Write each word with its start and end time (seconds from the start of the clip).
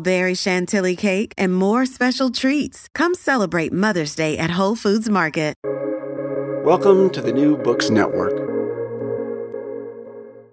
berry 0.00 0.34
chantilly 0.34 0.96
cake, 0.96 1.32
and 1.38 1.54
more 1.54 1.86
special 1.86 2.30
treats. 2.30 2.88
Come 2.94 3.14
celebrate 3.14 3.72
Mother's 3.72 4.14
Day 4.14 4.36
at 4.36 4.50
Whole 4.50 4.76
Foods 4.76 5.08
Market. 5.08 5.50
Welcome 6.64 7.10
to 7.10 7.22
the 7.22 7.32
New 7.32 7.56
Books 7.56 7.88
Network. 7.88 8.50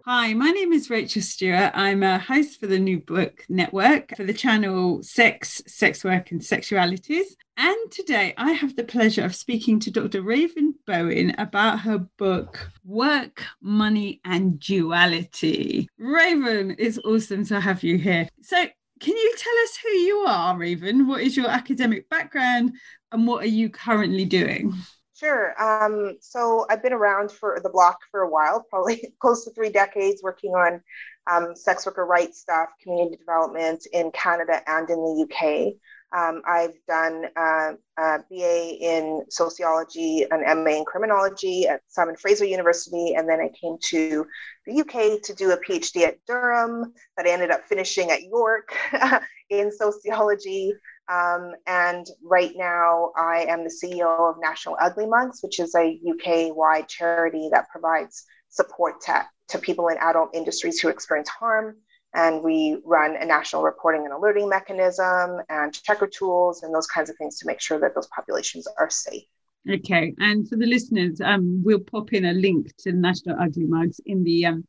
Hi, 0.05 0.33
my 0.33 0.51
name 0.51 0.71
is 0.71 0.89
Rachel 0.89 1.21
Stewart. 1.21 1.71
I'm 1.73 2.01
a 2.01 2.17
host 2.17 2.61
for 2.61 2.67
the 2.67 2.79
New 2.79 2.99
Book 2.99 3.43
Network 3.49 4.15
for 4.15 4.23
the 4.23 4.33
channel 4.33 5.03
Sex, 5.03 5.61
Sex 5.67 6.05
Work 6.05 6.31
and 6.31 6.39
Sexualities. 6.39 7.25
And 7.57 7.91
today 7.91 8.33
I 8.37 8.53
have 8.53 8.77
the 8.77 8.85
pleasure 8.85 9.25
of 9.25 9.35
speaking 9.35 9.81
to 9.81 9.91
Dr. 9.91 10.21
Raven 10.21 10.75
Bowen 10.85 11.35
about 11.37 11.81
her 11.81 11.99
book, 12.17 12.71
Work, 12.85 13.43
Money 13.61 14.21
and 14.23 14.57
Duality. 14.61 15.89
Raven, 15.97 16.77
it's 16.79 16.99
awesome 16.99 17.43
to 17.47 17.59
have 17.59 17.83
you 17.83 17.97
here. 17.97 18.29
So, 18.41 18.67
can 18.99 19.15
you 19.15 19.33
tell 19.37 19.53
us 19.63 19.77
who 19.83 19.89
you 19.89 20.17
are, 20.27 20.57
Raven? 20.57 21.07
What 21.07 21.21
is 21.21 21.35
your 21.35 21.47
academic 21.47 22.09
background 22.09 22.73
and 23.11 23.27
what 23.27 23.43
are 23.43 23.47
you 23.47 23.69
currently 23.69 24.25
doing? 24.25 24.73
Sure. 25.15 25.59
Um, 25.61 26.17
so 26.21 26.65
I've 26.69 26.83
been 26.83 26.93
around 26.93 27.31
for 27.31 27.59
the 27.63 27.69
block 27.69 27.97
for 28.11 28.21
a 28.21 28.29
while, 28.29 28.65
probably 28.69 29.13
close 29.19 29.45
to 29.45 29.51
three 29.51 29.69
decades, 29.69 30.21
working 30.21 30.51
on 30.51 30.81
um, 31.29 31.55
sex 31.55 31.85
worker 31.85 32.05
rights 32.05 32.39
stuff, 32.39 32.69
community 32.81 33.17
development 33.17 33.87
in 33.91 34.11
Canada 34.11 34.61
and 34.67 34.89
in 34.89 34.97
the 34.97 35.27
UK. 35.27 35.73
Um, 36.15 36.41
I've 36.47 36.73
done 36.87 37.25
uh, 37.35 37.73
a 37.97 38.19
BA 38.29 38.77
in 38.79 39.25
sociology, 39.29 40.25
an 40.31 40.41
MA 40.63 40.77
in 40.77 40.85
criminology 40.85 41.67
at 41.67 41.81
Simon 41.87 42.15
Fraser 42.15 42.45
University, 42.45 43.15
and 43.15 43.27
then 43.27 43.41
I 43.41 43.49
came 43.49 43.77
to 43.89 44.25
the 44.65 44.81
UK 44.81 45.21
to 45.23 45.33
do 45.33 45.51
a 45.51 45.57
PhD 45.57 46.03
at 46.03 46.17
Durham 46.25 46.93
that 47.17 47.25
I 47.25 47.29
ended 47.29 47.51
up 47.51 47.67
finishing 47.67 48.09
at 48.11 48.23
York 48.23 48.73
in 49.49 49.71
sociology. 49.71 50.73
Um, 51.09 51.53
and 51.67 52.05
right 52.23 52.51
now, 52.55 53.11
I 53.17 53.45
am 53.49 53.63
the 53.63 53.73
CEO 53.83 54.29
of 54.29 54.35
National 54.41 54.77
Ugly 54.79 55.07
Mugs, 55.07 55.39
which 55.41 55.59
is 55.59 55.75
a 55.75 55.99
UK 56.09 56.55
wide 56.55 56.87
charity 56.87 57.49
that 57.51 57.69
provides 57.69 58.23
support 58.49 59.01
to, 59.01 59.25
to 59.49 59.59
people 59.59 59.89
in 59.89 59.97
adult 59.97 60.33
industries 60.33 60.79
who 60.79 60.87
experience 60.87 61.29
harm 61.29 61.77
and 62.17 62.43
we 62.43 62.81
run 62.83 63.15
a 63.15 63.25
national 63.25 63.61
reporting 63.61 64.03
and 64.03 64.11
alerting 64.11 64.49
mechanism 64.49 65.39
and 65.49 65.71
checker 65.71 66.07
tools 66.07 66.63
and 66.63 66.73
those 66.73 66.87
kinds 66.87 67.11
of 67.11 67.15
things 67.17 67.37
to 67.37 67.45
make 67.45 67.61
sure 67.61 67.79
that 67.79 67.93
those 67.93 68.07
populations 68.07 68.67
are 68.79 68.89
safe. 68.89 69.23
Okay, 69.69 70.15
and 70.17 70.49
for 70.49 70.55
the 70.55 70.65
listeners, 70.65 71.21
um, 71.21 71.61
we'll 71.63 71.79
pop 71.79 72.13
in 72.13 72.25
a 72.25 72.33
link 72.33 72.75
to 72.79 72.91
National 72.91 73.39
Ugly 73.39 73.65
Mugs 73.65 74.01
in 74.05 74.23
the 74.23 74.47
um, 74.47 74.65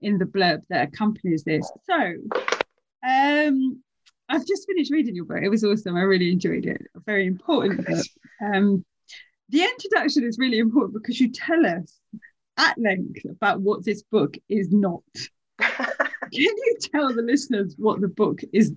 in 0.00 0.18
the 0.18 0.24
blurb 0.24 0.62
that 0.70 0.88
accompanies 0.88 1.44
this. 1.44 1.70
So, 1.84 2.14
um, 3.06 3.82
I've 4.28 4.46
just 4.46 4.66
finished 4.66 4.90
reading 4.90 5.14
your 5.14 5.24
book. 5.24 5.42
It 5.42 5.50
was 5.50 5.64
awesome. 5.64 5.96
I 5.96 6.00
really 6.00 6.32
enjoyed 6.32 6.66
it. 6.66 6.82
A 6.96 7.00
very 7.00 7.26
important 7.26 7.86
book. 7.86 8.06
Um, 8.42 8.84
the 9.50 9.62
introduction 9.62 10.24
is 10.24 10.38
really 10.38 10.58
important 10.58 10.94
because 10.94 11.20
you 11.20 11.30
tell 11.30 11.64
us 11.64 11.98
at 12.56 12.76
length 12.78 13.24
about 13.24 13.60
what 13.60 13.84
this 13.84 14.02
book 14.02 14.36
is 14.48 14.72
not. 14.72 15.02
Can 16.32 16.42
you 16.42 16.76
tell 16.92 17.14
the 17.14 17.22
listeners 17.22 17.74
what 17.78 18.00
the 18.00 18.08
book 18.08 18.40
is? 18.52 18.72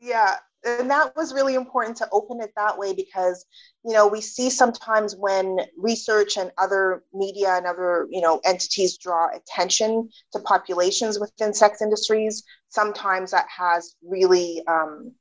Yeah, 0.00 0.36
and 0.66 0.90
that 0.90 1.14
was 1.16 1.32
really 1.32 1.54
important 1.54 1.96
to 1.98 2.08
open 2.12 2.40
it 2.40 2.52
that 2.56 2.76
way 2.76 2.92
because 2.92 3.46
you 3.84 3.92
know 3.92 4.06
we 4.06 4.20
see 4.20 4.50
sometimes 4.50 5.14
when 5.16 5.58
research 5.78 6.36
and 6.36 6.50
other 6.58 7.04
media 7.14 7.56
and 7.56 7.66
other 7.66 8.06
you 8.10 8.20
know 8.20 8.40
entities 8.44 8.98
draw 8.98 9.28
attention 9.34 10.08
to 10.32 10.40
populations 10.40 11.18
within 11.20 11.54
sex 11.54 11.80
industries 11.80 12.42
sometimes 12.68 13.30
that 13.30 13.46
has 13.48 13.94
really 14.02 14.62
um, 14.66 15.12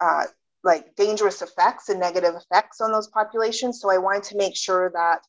uh, 0.00 0.24
like 0.64 0.94
dangerous 0.96 1.42
effects 1.42 1.88
and 1.88 2.00
negative 2.00 2.34
effects 2.34 2.80
on 2.80 2.90
those 2.90 3.08
populations 3.08 3.80
so 3.80 3.90
i 3.90 3.98
wanted 3.98 4.22
to 4.22 4.36
make 4.36 4.56
sure 4.56 4.90
that 4.94 5.20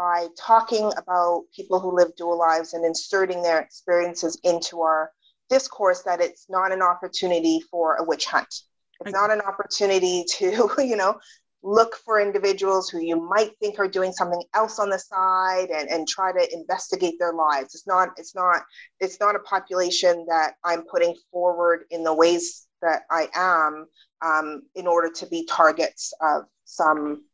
by 0.00 0.28
talking 0.34 0.90
about 0.96 1.44
people 1.54 1.78
who 1.78 1.94
live 1.94 2.16
dual 2.16 2.38
lives 2.38 2.72
and 2.72 2.86
inserting 2.86 3.42
their 3.42 3.60
experiences 3.60 4.40
into 4.44 4.80
our 4.80 5.12
discourse 5.50 6.02
that 6.02 6.22
it's 6.22 6.46
not 6.48 6.72
an 6.72 6.80
opportunity 6.80 7.60
for 7.70 7.96
a 7.96 8.04
witch 8.04 8.24
hunt. 8.24 8.62
It's 9.02 9.12
not 9.12 9.30
an 9.30 9.42
opportunity 9.42 10.24
to, 10.38 10.70
you 10.78 10.96
know, 10.96 11.20
look 11.62 11.96
for 11.96 12.18
individuals 12.18 12.88
who 12.88 13.00
you 13.00 13.20
might 13.20 13.50
think 13.58 13.78
are 13.78 13.88
doing 13.88 14.10
something 14.10 14.42
else 14.54 14.78
on 14.78 14.88
the 14.88 14.98
side 14.98 15.68
and, 15.68 15.90
and 15.90 16.08
try 16.08 16.32
to 16.32 16.50
investigate 16.50 17.16
their 17.18 17.34
lives. 17.34 17.74
It's 17.74 17.86
not, 17.86 18.08
it's 18.16 18.34
not, 18.34 18.62
it's 19.00 19.20
not 19.20 19.36
a 19.36 19.40
population 19.40 20.24
that 20.30 20.54
I'm 20.64 20.84
putting 20.84 21.14
forward 21.30 21.84
in 21.90 22.04
the 22.04 22.14
ways 22.14 22.68
that 22.80 23.02
I 23.10 23.28
am 23.34 23.86
um, 24.22 24.62
in 24.74 24.86
order 24.86 25.10
to 25.10 25.26
be 25.26 25.44
targets 25.44 26.14
of 26.22 26.44
some 26.64 27.24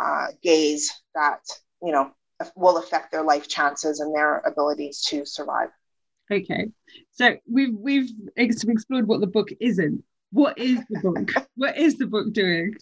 uh, 0.00 0.26
gaze 0.42 0.92
that 1.14 1.42
you 1.82 1.92
know 1.92 2.10
will 2.54 2.78
affect 2.78 3.12
their 3.12 3.22
life 3.22 3.48
chances 3.48 4.00
and 4.00 4.14
their 4.14 4.38
abilities 4.40 5.00
to 5.02 5.24
survive. 5.24 5.70
Okay. 6.30 6.70
So 7.12 7.36
we've 7.50 7.74
we've 7.74 8.10
explored 8.36 9.06
what 9.06 9.20
the 9.20 9.26
book 9.26 9.48
isn't. 9.60 10.02
What 10.32 10.58
is 10.58 10.80
the 10.90 11.00
book? 11.00 11.46
What 11.56 11.78
is 11.78 11.96
the 11.96 12.06
book 12.06 12.32
doing? 12.32 12.74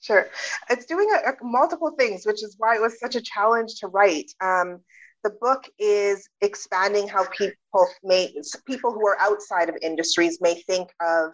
Sure. 0.00 0.28
It's 0.70 0.86
doing 0.86 1.08
a, 1.12 1.30
a, 1.30 1.34
multiple 1.42 1.92
things 1.98 2.24
which 2.24 2.42
is 2.42 2.56
why 2.58 2.76
it 2.76 2.80
was 2.80 2.98
such 2.98 3.16
a 3.16 3.20
challenge 3.20 3.76
to 3.80 3.88
write. 3.88 4.30
Um, 4.40 4.80
the 5.24 5.30
book 5.40 5.68
is 5.78 6.28
expanding 6.40 7.08
how 7.08 7.26
people 7.26 7.86
may 8.04 8.34
people 8.66 8.92
who 8.92 9.06
are 9.06 9.18
outside 9.20 9.68
of 9.68 9.76
industries 9.82 10.38
may 10.40 10.54
think 10.62 10.90
of 11.00 11.32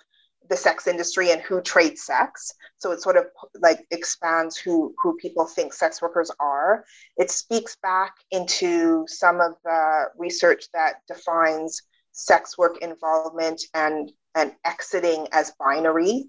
the 0.48 0.56
sex 0.56 0.86
industry 0.86 1.30
and 1.30 1.40
who 1.40 1.60
trades 1.60 2.02
sex. 2.02 2.52
So 2.78 2.92
it 2.92 3.00
sort 3.00 3.16
of 3.16 3.26
like 3.60 3.86
expands 3.90 4.56
who 4.56 4.94
who 5.02 5.16
people 5.16 5.46
think 5.46 5.72
sex 5.72 6.02
workers 6.02 6.30
are. 6.40 6.84
It 7.16 7.30
speaks 7.30 7.76
back 7.82 8.12
into 8.30 9.04
some 9.08 9.40
of 9.40 9.54
the 9.64 10.06
research 10.18 10.64
that 10.74 10.96
defines 11.08 11.80
sex 12.12 12.56
work 12.58 12.78
involvement 12.78 13.62
and 13.74 14.12
and 14.34 14.52
exiting 14.64 15.28
as 15.32 15.52
binary. 15.58 16.26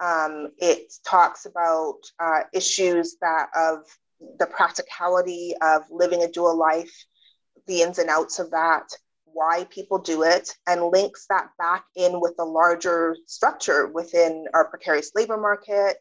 Um, 0.00 0.48
it 0.58 0.92
talks 1.06 1.46
about 1.46 1.98
uh, 2.18 2.42
issues 2.52 3.16
that 3.20 3.48
of 3.54 3.78
the 4.38 4.46
practicality 4.46 5.54
of 5.60 5.82
living 5.90 6.22
a 6.22 6.30
dual 6.30 6.56
life, 6.56 6.94
the 7.66 7.82
ins 7.82 7.98
and 7.98 8.10
outs 8.10 8.38
of 8.38 8.50
that, 8.50 8.88
why 9.34 9.66
people 9.70 9.98
do 9.98 10.22
it 10.22 10.54
and 10.66 10.82
links 10.86 11.26
that 11.28 11.50
back 11.58 11.84
in 11.96 12.20
with 12.20 12.34
the 12.36 12.44
larger 12.44 13.16
structure 13.26 13.88
within 13.88 14.46
our 14.54 14.68
precarious 14.68 15.10
labor 15.14 15.36
market 15.36 15.96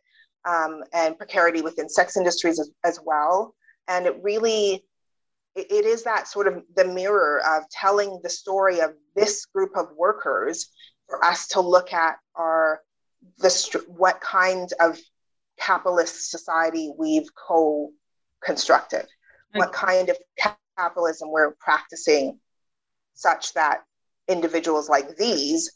um, 0.45 0.83
and 0.93 1.17
precarity 1.17 1.61
within 1.61 1.89
sex 1.89 2.15
industries 2.15 2.59
as, 2.59 2.71
as 2.83 2.99
well. 3.03 3.55
And 3.87 4.05
it 4.05 4.17
really, 4.21 4.85
it, 5.55 5.71
it 5.71 5.85
is 5.85 6.03
that 6.03 6.27
sort 6.27 6.47
of 6.47 6.63
the 6.75 6.85
mirror 6.85 7.41
of 7.45 7.63
telling 7.69 8.19
the 8.23 8.29
story 8.29 8.79
of 8.79 8.93
this 9.15 9.45
group 9.45 9.75
of 9.75 9.87
workers 9.97 10.69
for 11.07 11.23
us 11.23 11.47
to 11.49 11.61
look 11.61 11.93
at 11.93 12.15
our 12.35 12.81
the 13.39 13.83
what 13.87 14.19
kind 14.21 14.69
of 14.79 14.99
capitalist 15.57 16.29
society 16.29 16.91
we've 16.97 17.27
co-constructed, 17.35 18.99
okay. 19.01 19.07
what 19.53 19.71
kind 19.71 20.09
of 20.09 20.17
capitalism 20.77 21.31
we're 21.31 21.51
practicing 21.59 22.39
such 23.13 23.53
that 23.53 23.83
individuals 24.27 24.89
like 24.89 25.17
these 25.17 25.71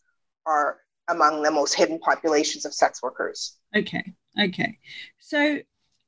are 0.45 0.78
among 1.10 1.42
the 1.42 1.51
most 1.51 1.74
hidden 1.74 2.00
populations 2.00 2.66
of 2.66 2.74
sex 2.74 3.01
workers. 3.01 3.57
Okay, 3.75 4.13
okay. 4.39 4.78
So 5.19 5.60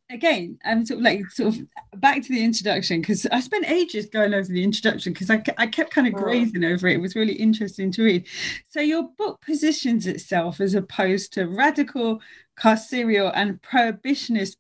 again, 0.10 0.58
I'm 0.66 0.86
sort 0.86 1.00
of 1.00 1.04
like 1.04 1.30
sort 1.32 1.56
of 1.56 1.62
back 2.02 2.22
to 2.24 2.30
the 2.30 2.44
introduction 2.44 3.02
because 3.02 3.26
I 3.28 3.40
spent 3.40 3.70
ages 3.70 4.08
going 4.08 4.34
over 4.34 4.48
the 4.48 4.64
introduction 4.64 5.14
because 5.14 5.30
I, 5.30 5.44
I 5.58 5.68
kept 5.68 5.92
kind 5.92 6.08
of 6.08 6.16
oh. 6.16 6.24
grazing 6.24 6.64
over 6.64 6.88
it. 6.88 6.96
It 6.96 7.02
was 7.02 7.16
really 7.16 7.34
interesting 7.34 7.92
to 7.94 8.04
read. 8.04 8.28
So 8.68 8.82
your 8.82 9.10
book 9.18 9.42
positions 9.42 10.08
itself 10.08 10.60
as 10.60 10.74
opposed 10.74 11.34
to 11.34 11.46
radical, 11.46 12.22
carceral, 12.60 13.32
and 13.36 13.62
prohibitionist 13.62 14.58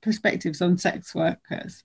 perspectives 0.00 0.60
on 0.60 0.78
sex 0.78 1.14
workers. 1.14 1.84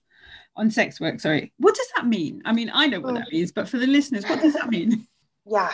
On 0.58 0.70
sex 0.70 1.00
work, 1.00 1.20
sorry. 1.20 1.52
What 1.58 1.74
does 1.74 1.86
that 1.96 2.06
mean? 2.06 2.42
I 2.44 2.52
mean, 2.52 2.70
I 2.74 2.86
know 2.88 3.00
what 3.00 3.14
that 3.14 3.32
means, 3.32 3.52
but 3.52 3.68
for 3.68 3.78
the 3.78 3.86
listeners, 3.86 4.24
what 4.24 4.40
does 4.42 4.54
that 4.54 4.68
mean? 4.68 5.06
Yeah, 5.46 5.72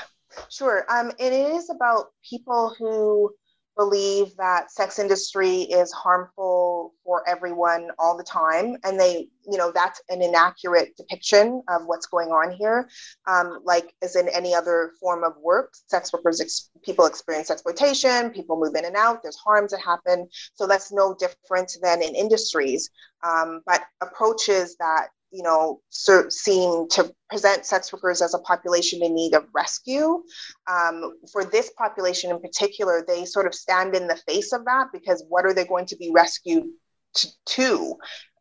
sure. 0.51 0.85
Um, 0.89 1.11
it 1.19 1.33
is 1.33 1.71
about 1.71 2.13
people 2.23 2.75
who 2.79 3.35
believe 3.77 4.37
that 4.37 4.71
sex 4.71 4.99
industry 4.99 5.63
is 5.63 5.91
harmful 5.93 6.95
for 7.05 7.29
everyone 7.29 7.89
all 7.99 8.17
the 8.17 8.25
time. 8.25 8.77
And 8.85 8.99
they 8.99 9.29
you 9.51 9.59
know 9.59 9.71
that's 9.73 10.01
an 10.09 10.23
inaccurate 10.23 10.97
depiction 10.97 11.63
of 11.69 11.83
what's 11.87 12.07
going 12.07 12.29
on 12.29 12.53
here. 12.53 12.89
Um, 13.27 13.61
like 13.65 13.95
as 14.03 14.17
in 14.17 14.29
any 14.29 14.55
other 14.55 14.93
form 15.01 15.25
of 15.25 15.35
work 15.43 15.73
sex 15.89 16.13
workers 16.13 16.41
ex- 16.41 16.71
people 16.83 17.07
experience 17.07 17.51
exploitation 17.51 18.31
people 18.31 18.59
move 18.59 18.75
in 18.75 18.85
and 18.85 18.97
out 18.97 19.23
there's 19.23 19.37
harms 19.37 19.73
that 19.73 19.81
happen. 19.81 20.29
So 20.55 20.67
that's 20.67 20.93
no 20.93 21.15
different 21.15 21.77
than 21.83 22.03
in 22.03 22.15
industries. 22.15 22.91
Um, 23.23 23.63
but 23.67 23.83
approaches 24.03 24.77
that 24.77 25.09
you 25.35 25.43
know, 25.43 25.81
seem 25.91 26.89
to 26.89 27.13
present 27.29 27.67
sex 27.67 27.93
workers 27.93 28.23
as 28.23 28.35
a 28.35 28.39
population 28.39 29.03
in 29.03 29.15
need 29.15 29.35
of 29.35 29.47
rescue. 29.53 30.23
Um, 30.71 31.19
for 31.33 31.45
this 31.45 31.73
population 31.77 32.31
in 32.31 32.41
particular, 32.41 33.05
they 33.07 33.25
sort 33.25 33.47
of 33.47 33.55
stand 33.55 33.97
in 33.97 34.07
the 34.07 34.17
face 34.29 34.53
of 34.53 34.65
that 34.67 34.87
because 34.93 35.25
what 35.29 35.45
are 35.45 35.53
they 35.53 35.65
going 35.65 35.87
to 35.87 35.97
be 35.97 36.13
rescued 36.15 36.67
to? 37.15 37.29
to? 37.47 37.95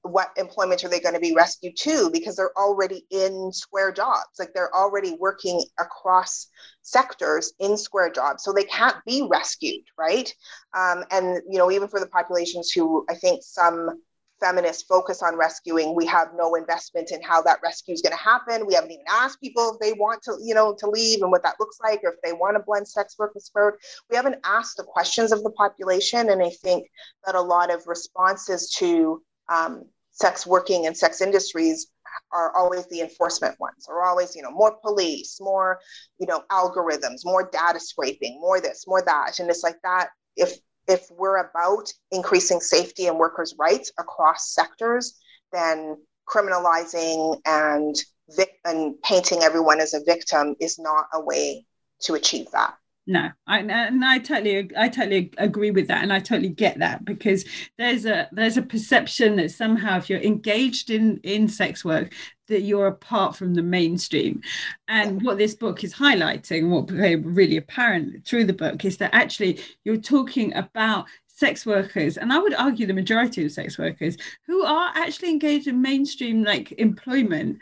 What 0.04 0.32
employment 0.36 0.84
are 0.84 0.90
they 0.90 1.00
going 1.00 1.16
to 1.16 1.22
be 1.22 1.34
rescued 1.34 1.78
to? 1.78 2.12
Because 2.12 2.36
they're 2.36 2.56
already 2.58 3.06
in 3.10 3.52
square 3.54 3.92
jobs, 3.92 4.38
like 4.38 4.54
they're 4.54 4.76
already 4.76 5.16
working 5.18 5.64
across 5.80 6.48
sectors 6.82 7.54
in 7.60 7.78
square 7.78 8.12
jobs, 8.12 8.44
so 8.44 8.52
they 8.52 8.66
can't 8.66 8.98
be 9.06 9.26
rescued, 9.32 9.86
right? 9.98 10.32
Um, 10.78 11.06
and 11.10 11.42
you 11.50 11.58
know, 11.58 11.72
even 11.72 11.88
for 11.88 12.02
the 12.02 12.08
populations 12.08 12.72
who 12.72 13.06
I 13.10 13.16
think 13.16 13.44
some 13.44 14.02
feminists 14.44 14.84
focus 14.84 15.24
on 15.24 15.38
rescuing, 15.38 15.96
we 15.96 16.06
have 16.06 16.30
no 16.36 16.56
investment 16.56 17.12
in 17.12 17.22
how 17.22 17.42
that 17.44 17.60
rescue 17.64 17.94
is 17.94 18.02
going 18.02 18.16
to 18.16 18.24
happen. 18.24 18.66
We 18.66 18.74
haven't 18.74 18.92
even 18.92 19.06
asked 19.10 19.40
people 19.40 19.74
if 19.74 19.80
they 19.80 19.94
want 19.94 20.22
to, 20.24 20.38
you 20.42 20.54
know, 20.54 20.76
to 20.80 20.90
leave 20.90 21.22
and 21.22 21.32
what 21.32 21.44
that 21.44 21.56
looks 21.60 21.78
like, 21.82 22.02
or 22.04 22.10
if 22.10 22.22
they 22.24 22.34
want 22.34 22.58
to 22.58 22.64
blend 22.64 22.88
sex 22.88 23.16
work 23.18 23.34
with 23.34 23.44
sport. 23.44 23.80
We 24.10 24.16
haven't 24.16 24.42
asked 24.44 24.78
the 24.78 24.84
questions 24.84 25.32
of 25.32 25.44
the 25.44 25.52
population, 25.52 26.30
and 26.30 26.42
I 26.42 26.50
think 26.50 26.88
that 27.26 27.36
a 27.36 27.42
lot 27.42 27.74
of 27.74 27.88
responses 27.88 28.70
to 28.80 29.22
um, 29.50 29.86
sex 30.12 30.46
working 30.46 30.88
and 30.88 30.96
sex 30.96 31.22
industries 31.22 31.88
are 32.32 32.56
always 32.56 32.88
the 32.88 33.02
enforcement 33.02 33.60
ones 33.60 33.88
or 33.90 34.04
always 34.04 34.36
you 34.36 34.42
know 34.44 34.52
more 34.52 34.78
police 34.84 35.40
more 35.42 35.80
you 36.20 36.28
know 36.28 36.44
algorithms 36.52 37.22
more 37.26 37.50
data 37.52 37.80
scraping 37.80 38.40
more 38.40 38.62
this 38.62 38.86
more 38.86 39.02
that 39.02 39.40
and 39.40 39.50
it's 39.50 39.64
like 39.64 39.78
that 39.84 40.10
if 40.36 40.60
if 40.88 41.08
we're 41.12 41.38
about 41.38 41.92
increasing 42.12 42.60
safety 42.60 43.08
and 43.08 43.18
workers' 43.18 43.56
rights 43.58 43.92
across 43.98 44.54
sectors, 44.54 45.20
then 45.52 45.98
criminalizing 46.28 47.40
and 47.46 47.96
vic- 48.30 48.60
and 48.66 49.02
painting 49.02 49.44
everyone 49.44 49.80
as 49.80 49.94
a 49.94 50.04
victim 50.04 50.56
is 50.60 50.80
not 50.80 51.08
a 51.14 51.22
way 51.22 51.66
to 52.02 52.16
achieve 52.16 52.50
that 52.52 52.76
no 53.06 53.30
I, 53.48 53.60
and 53.60 54.06
i 54.06 54.18
totally 54.18 54.70
i 54.78 54.88
totally 54.88 55.32
agree 55.38 55.72
with 55.72 55.88
that 55.88 56.04
and 56.04 56.14
i 56.14 56.20
totally 56.20 56.50
get 56.50 56.80
that 56.80 57.04
because 57.04 57.46
there's 57.78 58.06
a 58.06 58.30
there's 58.32 58.58
a 58.58 58.62
perception 58.62 59.36
that 59.38 59.52
somehow 59.52 59.98
if 59.98 60.10
you're 60.10 60.22
engaged 60.22 60.90
in 60.90 61.20
in 61.24 61.48
sex 61.48 61.84
work 61.84 62.14
that 62.48 62.62
you're 62.62 62.88
apart 62.88 63.36
from 63.36 63.54
the 63.54 63.62
mainstream. 63.64 64.42
And 64.88 65.22
what 65.22 65.38
this 65.38 65.56
book 65.56 65.84
is 65.84 65.94
highlighting 65.94 66.70
what 66.70 66.88
became 66.88 67.34
really 67.34 67.58
apparent 67.58 68.26
through 68.26 68.46
the 68.46 68.54
book 68.54 68.84
is 68.86 68.98
that 68.98 69.14
actually 69.14 69.60
you're 69.84 69.98
talking 69.98 70.54
about 70.56 71.06
sex 71.36 71.66
workers 71.66 72.16
and 72.16 72.32
i 72.32 72.38
would 72.38 72.54
argue 72.54 72.86
the 72.86 72.94
majority 72.94 73.44
of 73.44 73.52
sex 73.52 73.80
workers 73.80 74.16
who 74.46 74.64
are 74.64 74.92
actually 74.96 75.32
engaged 75.32 75.68
in 75.68 75.82
mainstream 75.82 76.44
like 76.44 76.72
employment 76.74 77.58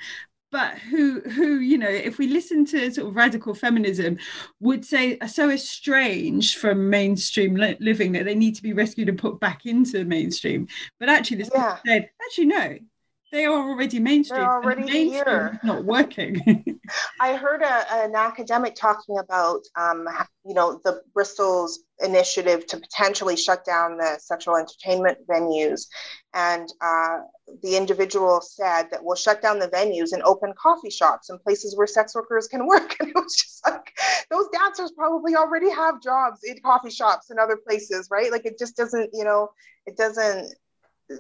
but 0.52 0.78
who 0.78 1.22
who 1.22 1.60
you 1.60 1.78
know 1.78 1.90
if 1.90 2.18
we 2.18 2.28
listen 2.28 2.66
to 2.66 2.92
sort 2.92 3.08
of 3.08 3.16
radical 3.16 3.54
feminism 3.54 4.18
would 4.60 4.86
say 4.86 5.18
are 5.20 5.28
so 5.28 5.50
estranged 5.50 6.58
from 6.58 6.90
mainstream 6.90 7.56
li- 7.56 7.78
living 7.80 8.12
that 8.12 8.26
they 8.26 8.36
need 8.36 8.56
to 8.56 8.64
be 8.64 8.74
rescued 8.74 9.10
and 9.10 9.18
put 9.18 9.40
back 9.40 9.66
into 9.66 9.94
the 9.94 10.06
mainstream 10.06 10.68
but 11.00 11.10
actually 11.10 11.38
this 11.38 11.50
yeah. 11.54 11.78
said 11.86 12.10
actually 12.22 12.46
no 12.46 12.78
they 13.32 13.46
are 13.46 13.70
already 13.70 14.00
mainstream. 14.00 14.42
They're 14.42 14.52
already 14.52 14.84
mainstream 14.84 15.14
here. 15.14 15.60
Not 15.64 15.86
working. 15.86 16.80
I 17.20 17.36
heard 17.36 17.62
a, 17.62 18.04
an 18.04 18.16
academic 18.16 18.76
talking 18.76 19.18
about, 19.20 19.62
um, 19.78 20.08
you 20.46 20.54
know, 20.54 20.82
the 20.84 21.02
Bristol's 21.14 21.84
initiative 22.00 22.68
to 22.68 22.78
potentially 22.78 23.38
shut 23.38 23.64
down 23.64 23.98
the 23.98 24.18
sexual 24.20 24.58
entertainment 24.58 25.18
venues, 25.30 25.88
and 26.34 26.68
uh, 26.82 27.20
the 27.64 27.78
individual 27.78 28.42
said 28.42 28.90
that 28.92 29.04
we'll 29.04 29.16
shut 29.16 29.42
down 29.42 29.60
the 29.60 29.68
venues 29.70 30.12
and 30.12 30.22
open 30.24 30.54
coffee 30.62 30.90
shops 30.90 31.30
and 31.30 31.42
places 31.42 31.78
where 31.78 31.88
sex 31.88 32.14
workers 32.16 32.48
can 32.48 32.66
work. 32.68 32.96
And 33.00 33.10
it 33.10 33.16
was 33.16 33.36
just 33.36 33.66
like 33.66 33.94
those 34.30 34.48
dancers 34.54 34.92
probably 34.92 35.36
already 35.36 35.70
have 35.70 36.02
jobs 36.02 36.42
in 36.44 36.60
coffee 36.64 36.90
shops 36.90 37.30
and 37.30 37.40
other 37.40 37.58
places, 37.58 38.10
right? 38.12 38.32
Like 38.32 38.46
it 38.46 38.60
just 38.60 38.76
doesn't, 38.76 39.10
you 39.14 39.24
know, 39.24 39.50
it 39.86 39.98
doesn't 39.98 40.54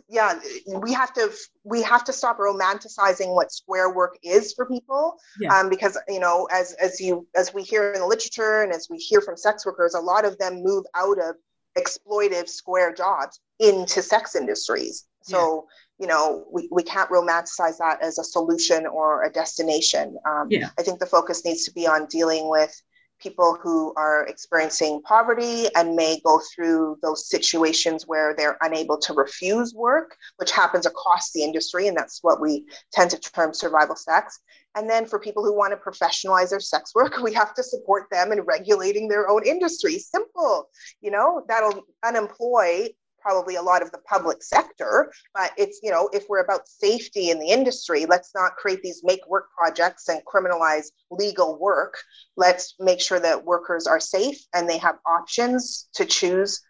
yeah 0.09 0.39
we 0.67 0.93
have 0.93 1.13
to 1.13 1.31
we 1.63 1.81
have 1.81 2.03
to 2.03 2.13
stop 2.13 2.38
romanticizing 2.38 3.33
what 3.33 3.51
square 3.51 3.93
work 3.93 4.17
is 4.23 4.53
for 4.53 4.65
people 4.65 5.17
yeah. 5.39 5.57
um, 5.57 5.69
because 5.69 5.97
you 6.07 6.19
know 6.19 6.47
as 6.51 6.73
as 6.73 6.99
you 6.99 7.27
as 7.35 7.53
we 7.53 7.63
hear 7.63 7.93
in 7.93 8.01
the 8.01 8.07
literature 8.07 8.63
and 8.63 8.71
as 8.71 8.88
we 8.89 8.97
hear 8.97 9.21
from 9.21 9.38
sex 9.38 9.65
workers 9.65 9.93
a 9.93 9.99
lot 9.99 10.25
of 10.25 10.38
them 10.38 10.63
move 10.63 10.85
out 10.95 11.17
of 11.19 11.35
exploitive 11.77 12.49
square 12.49 12.93
jobs 12.93 13.39
into 13.59 14.01
sex 14.01 14.35
industries 14.35 15.07
so 15.21 15.67
yeah. 15.99 16.05
you 16.05 16.07
know 16.07 16.45
we, 16.51 16.67
we 16.71 16.83
can't 16.83 17.09
romanticize 17.09 17.77
that 17.77 17.97
as 18.01 18.17
a 18.19 18.23
solution 18.23 18.85
or 18.85 19.23
a 19.23 19.31
destination 19.31 20.17
um, 20.25 20.47
yeah. 20.49 20.69
i 20.77 20.81
think 20.81 20.99
the 20.99 21.05
focus 21.05 21.45
needs 21.45 21.63
to 21.63 21.71
be 21.73 21.88
on 21.88 22.05
dealing 22.07 22.49
with 22.49 22.81
people 23.21 23.57
who 23.62 23.94
are 23.95 24.25
experiencing 24.27 25.01
poverty 25.03 25.68
and 25.75 25.95
may 25.95 26.19
go 26.25 26.41
through 26.53 26.97
those 27.01 27.29
situations 27.29 28.07
where 28.07 28.35
they're 28.35 28.57
unable 28.62 28.97
to 28.97 29.13
refuse 29.13 29.73
work, 29.73 30.18
which 30.38 30.51
happens 30.51 30.85
across 30.85 31.31
the 31.31 31.44
industry. 31.44 31.88
And 31.88 31.95
that's 31.95 32.19
what 32.21 32.41
we 32.41 32.65
tend 32.91 33.12
to 33.12 33.19
term 33.19 33.53
survival 33.53 33.96
sex. 33.96 34.39
And 34.75 34.89
then 34.89 35.05
for 35.05 35.19
people 35.19 35.43
who 35.43 35.55
want 35.55 35.74
to 35.74 35.89
professionalize 35.89 36.50
their 36.50 36.60
sex 36.60 36.96
work, 36.96 37.17
we 37.22 37.34
have 37.34 37.53
to 37.55 37.63
support 37.63 38.07
them 38.12 38.31
in 38.31 38.41
regulating 38.41 39.07
their 39.07 39.29
own 39.29 39.46
industry. 39.46 40.00
Simple, 40.00 40.69
you 41.01 41.12
know, 41.12 41.43
that'll 41.48 41.84
unemploy 42.03 42.88
probably 43.22 43.56
a 43.56 43.62
lot 43.62 43.82
of 43.82 43.92
the 43.92 43.98
public 44.00 44.44
sector 44.44 45.12
but 45.34 45.51
it's 45.58 45.80
you 45.84 45.92
know 45.92 46.10
if 46.13 46.25
we're 46.30 46.44
about 46.44 46.68
safety 46.68 47.30
in 47.30 47.40
the 47.40 47.50
industry 47.50 48.06
let's 48.06 48.32
not 48.36 48.56
create 48.56 48.82
these 48.82 49.01
make 49.04 49.25
work 49.28 49.50
projects 49.58 50.10
and 50.10 50.22
criminalize 50.25 50.88
legal 51.10 51.60
work 51.60 51.98
let's 52.38 52.75
make 52.80 53.00
sure 53.00 53.20
that 53.20 53.46
workers 53.46 53.88
are 53.88 54.00
safe 54.00 54.38
and 54.54 54.68
they 54.68 54.78
have 54.78 54.96
options 55.06 55.88
to 55.94 56.06
choose 56.06 56.62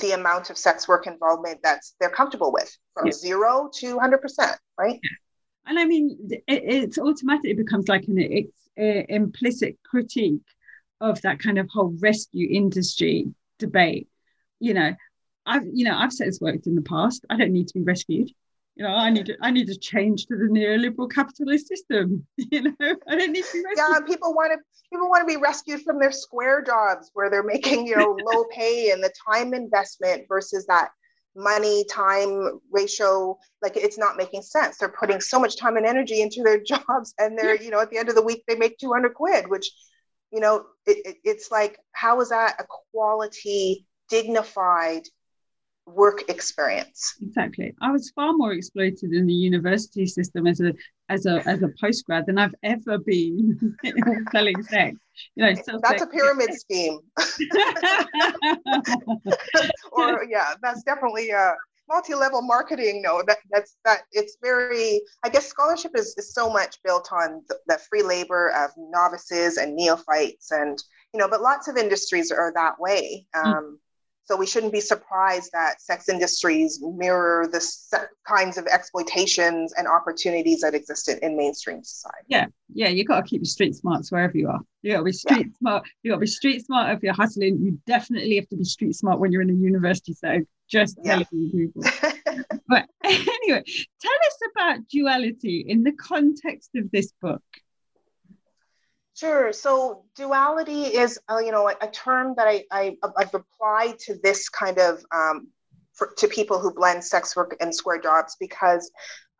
the 0.00 0.12
amount 0.12 0.50
of 0.50 0.56
sex 0.56 0.86
work 0.86 1.06
involvement 1.06 1.58
that's 1.62 1.94
they're 1.98 2.10
comfortable 2.10 2.52
with 2.52 2.76
from 2.94 3.06
yeah. 3.06 3.12
zero 3.12 3.68
to 3.74 3.96
100% 3.96 4.56
right 4.78 5.00
yeah. 5.02 5.10
and 5.66 5.78
i 5.78 5.84
mean 5.84 6.16
it, 6.30 6.42
it's 6.46 6.98
automatically 6.98 7.54
becomes 7.54 7.88
like 7.88 8.04
an 8.06 8.18
it's 8.18 8.68
implicit 8.76 9.76
critique 9.84 10.40
of 11.00 11.20
that 11.22 11.38
kind 11.38 11.58
of 11.58 11.68
whole 11.70 11.94
rescue 12.00 12.48
industry 12.50 13.26
debate 13.58 14.08
you 14.60 14.74
know 14.74 14.94
I've, 15.46 15.64
you 15.72 15.84
know, 15.84 15.96
I've 15.96 16.12
sex 16.12 16.40
worked 16.40 16.66
in 16.66 16.74
the 16.74 16.82
past. 16.82 17.24
I 17.30 17.36
don't 17.36 17.52
need 17.52 17.68
to 17.68 17.74
be 17.74 17.82
rescued. 17.82 18.30
You 18.76 18.84
know, 18.84 18.94
I 18.94 19.10
need 19.10 19.26
to, 19.26 19.36
I 19.42 19.50
need 19.50 19.66
to 19.66 19.76
change 19.76 20.26
to 20.26 20.36
the 20.36 20.44
neoliberal 20.44 21.10
capitalist 21.10 21.68
system. 21.68 22.26
You 22.50 22.62
know, 22.62 22.96
I 23.08 23.16
don't 23.16 23.32
need 23.32 23.44
to 23.44 23.52
be 23.52 23.62
rescued. 23.64 23.76
Yeah, 23.76 24.00
people 24.06 24.34
want 24.34 24.52
to, 24.52 24.58
people 24.92 25.08
want 25.08 25.28
to 25.28 25.32
be 25.32 25.40
rescued 25.40 25.82
from 25.82 25.98
their 25.98 26.12
square 26.12 26.62
jobs 26.62 27.10
where 27.14 27.30
they're 27.30 27.42
making, 27.42 27.86
you 27.86 27.96
know, 27.96 28.16
low 28.24 28.44
pay 28.50 28.90
and 28.90 29.02
the 29.02 29.12
time 29.28 29.54
investment 29.54 30.26
versus 30.28 30.66
that 30.66 30.90
money 31.36 31.84
time 31.84 32.60
ratio 32.72 33.38
like 33.62 33.76
it's 33.76 33.96
not 33.96 34.16
making 34.16 34.42
sense 34.42 34.78
they're 34.78 34.88
putting 34.88 35.20
so 35.20 35.38
much 35.38 35.56
time 35.56 35.76
and 35.76 35.86
energy 35.86 36.22
into 36.22 36.42
their 36.42 36.60
jobs 36.64 37.14
and 37.18 37.38
they're 37.38 37.60
you 37.60 37.70
know 37.70 37.80
at 37.80 37.88
the 37.90 37.98
end 37.98 38.08
of 38.08 38.16
the 38.16 38.22
week 38.22 38.42
they 38.48 38.56
make 38.56 38.76
200 38.78 39.14
quid 39.14 39.48
which 39.48 39.70
you 40.32 40.40
know 40.40 40.64
it, 40.86 40.98
it, 41.06 41.16
it's 41.22 41.50
like 41.50 41.78
how 41.92 42.20
is 42.20 42.30
that 42.30 42.56
a 42.58 42.64
quality 42.92 43.86
dignified 44.08 45.02
work 45.86 46.24
experience. 46.28 47.16
Exactly. 47.20 47.74
I 47.80 47.90
was 47.90 48.10
far 48.10 48.32
more 48.32 48.52
exploited 48.52 49.12
in 49.12 49.26
the 49.26 49.32
university 49.32 50.06
system 50.06 50.46
as 50.46 50.60
a 50.60 50.72
as 51.08 51.26
a 51.26 51.46
as 51.48 51.62
a 51.62 51.68
postgrad 51.82 52.26
than 52.26 52.38
I've 52.38 52.54
ever 52.62 52.98
been 52.98 53.76
selling 54.32 54.62
sex. 54.62 54.96
You 55.34 55.46
know, 55.46 55.54
that's 55.82 56.02
a 56.02 56.06
pyramid 56.06 56.54
scheme. 56.54 57.00
or 59.92 60.24
yeah, 60.24 60.54
that's 60.62 60.82
definitely 60.84 61.30
a 61.30 61.54
multi-level 61.90 62.40
marketing 62.40 63.02
no 63.02 63.20
that 63.26 63.38
that's 63.50 63.76
that 63.84 64.02
it's 64.12 64.36
very 64.40 65.00
i 65.24 65.28
guess 65.28 65.48
scholarship 65.48 65.90
is, 65.96 66.14
is 66.16 66.32
so 66.32 66.48
much 66.48 66.80
built 66.84 67.08
on 67.12 67.42
the, 67.48 67.56
the 67.66 67.78
free 67.90 68.02
labor 68.02 68.50
of 68.50 68.70
novices 68.78 69.56
and 69.56 69.74
neophytes 69.74 70.52
and 70.52 70.78
you 71.12 71.18
know 71.18 71.28
but 71.28 71.42
lots 71.42 71.66
of 71.66 71.76
industries 71.76 72.30
are 72.30 72.52
that 72.54 72.78
way 72.78 73.26
um, 73.34 73.44
mm. 73.44 73.89
So 74.30 74.36
we 74.36 74.46
shouldn't 74.46 74.72
be 74.72 74.80
surprised 74.80 75.50
that 75.54 75.82
sex 75.82 76.08
industries 76.08 76.80
mirror 76.80 77.48
the 77.50 77.60
kinds 78.24 78.58
of 78.58 78.66
exploitations 78.68 79.74
and 79.76 79.88
opportunities 79.88 80.60
that 80.60 80.72
existed 80.72 81.18
in 81.20 81.36
mainstream 81.36 81.82
society. 81.82 82.26
Yeah, 82.28 82.46
yeah, 82.72 82.86
you 82.86 83.04
got 83.04 83.16
to 83.16 83.28
keep 83.28 83.40
your 83.40 83.46
street 83.46 83.74
smarts 83.74 84.12
wherever 84.12 84.38
you 84.38 84.48
are. 84.48 84.60
You 84.82 84.92
got 84.92 84.98
to 84.98 85.04
be 85.04 85.10
street 85.10 85.48
yeah. 85.48 85.58
smart. 85.58 85.88
You 86.04 86.12
got 86.12 86.18
to 86.18 86.20
be 86.20 86.26
street 86.28 86.64
smart 86.64 86.96
if 86.96 87.02
you're 87.02 87.12
hustling. 87.12 87.58
You 87.60 87.80
definitely 87.88 88.36
have 88.36 88.48
to 88.50 88.56
be 88.56 88.62
street 88.62 88.94
smart 88.94 89.18
when 89.18 89.32
you're 89.32 89.42
in 89.42 89.50
a 89.50 89.54
university 89.54 90.12
setting. 90.12 90.46
Just 90.70 90.96
telling 91.04 91.26
yeah. 91.32 91.48
people. 91.50 91.82
but 92.68 92.86
anyway, 93.04 93.64
tell 94.00 94.12
us 94.28 94.38
about 94.54 94.86
duality 94.88 95.64
in 95.66 95.82
the 95.82 95.92
context 95.94 96.70
of 96.76 96.88
this 96.92 97.12
book. 97.20 97.42
Sure. 99.20 99.52
So 99.52 100.04
duality 100.16 100.84
is, 100.84 101.18
uh, 101.30 101.40
you 101.40 101.52
know, 101.52 101.68
a, 101.68 101.76
a 101.82 101.90
term 101.90 102.34
that 102.38 102.48
I, 102.48 102.64
I, 102.70 102.96
have 103.18 103.34
applied 103.34 103.98
to 104.06 104.18
this 104.22 104.48
kind 104.48 104.78
of 104.78 105.04
um, 105.14 105.48
for, 105.92 106.14
to 106.16 106.26
people 106.26 106.58
who 106.58 106.72
blend 106.72 107.04
sex 107.04 107.36
work 107.36 107.54
and 107.60 107.74
square 107.74 108.00
jobs 108.00 108.38
because 108.40 108.90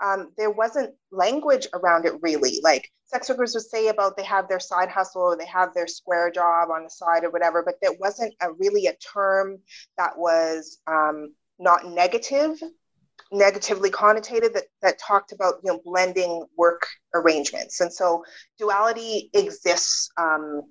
um, 0.04 0.32
there 0.36 0.50
wasn't 0.50 0.94
language 1.10 1.66
around 1.72 2.04
it 2.04 2.12
really. 2.20 2.60
Like 2.62 2.90
sex 3.06 3.30
workers 3.30 3.54
would 3.54 3.62
say 3.62 3.88
about 3.88 4.18
they 4.18 4.24
have 4.24 4.48
their 4.48 4.60
side 4.60 4.90
hustle 4.90 5.22
or 5.22 5.36
they 5.38 5.46
have 5.46 5.72
their 5.72 5.86
square 5.86 6.30
job 6.30 6.68
on 6.68 6.84
the 6.84 6.90
side 6.90 7.24
or 7.24 7.30
whatever, 7.30 7.62
but 7.64 7.76
there 7.80 7.96
wasn't 7.98 8.34
a 8.42 8.52
really 8.52 8.86
a 8.86 8.96
term 8.96 9.60
that 9.96 10.18
was 10.18 10.82
um, 10.88 11.32
not 11.58 11.86
negative 11.86 12.60
negatively 13.32 13.90
connotated 13.90 14.54
that, 14.54 14.64
that 14.82 14.98
talked 14.98 15.32
about 15.32 15.54
you 15.64 15.72
know 15.72 15.80
blending 15.84 16.44
work 16.56 16.86
arrangements. 17.14 17.80
And 17.80 17.92
so 17.92 18.24
duality 18.58 19.30
exists 19.34 20.10
um, 20.16 20.62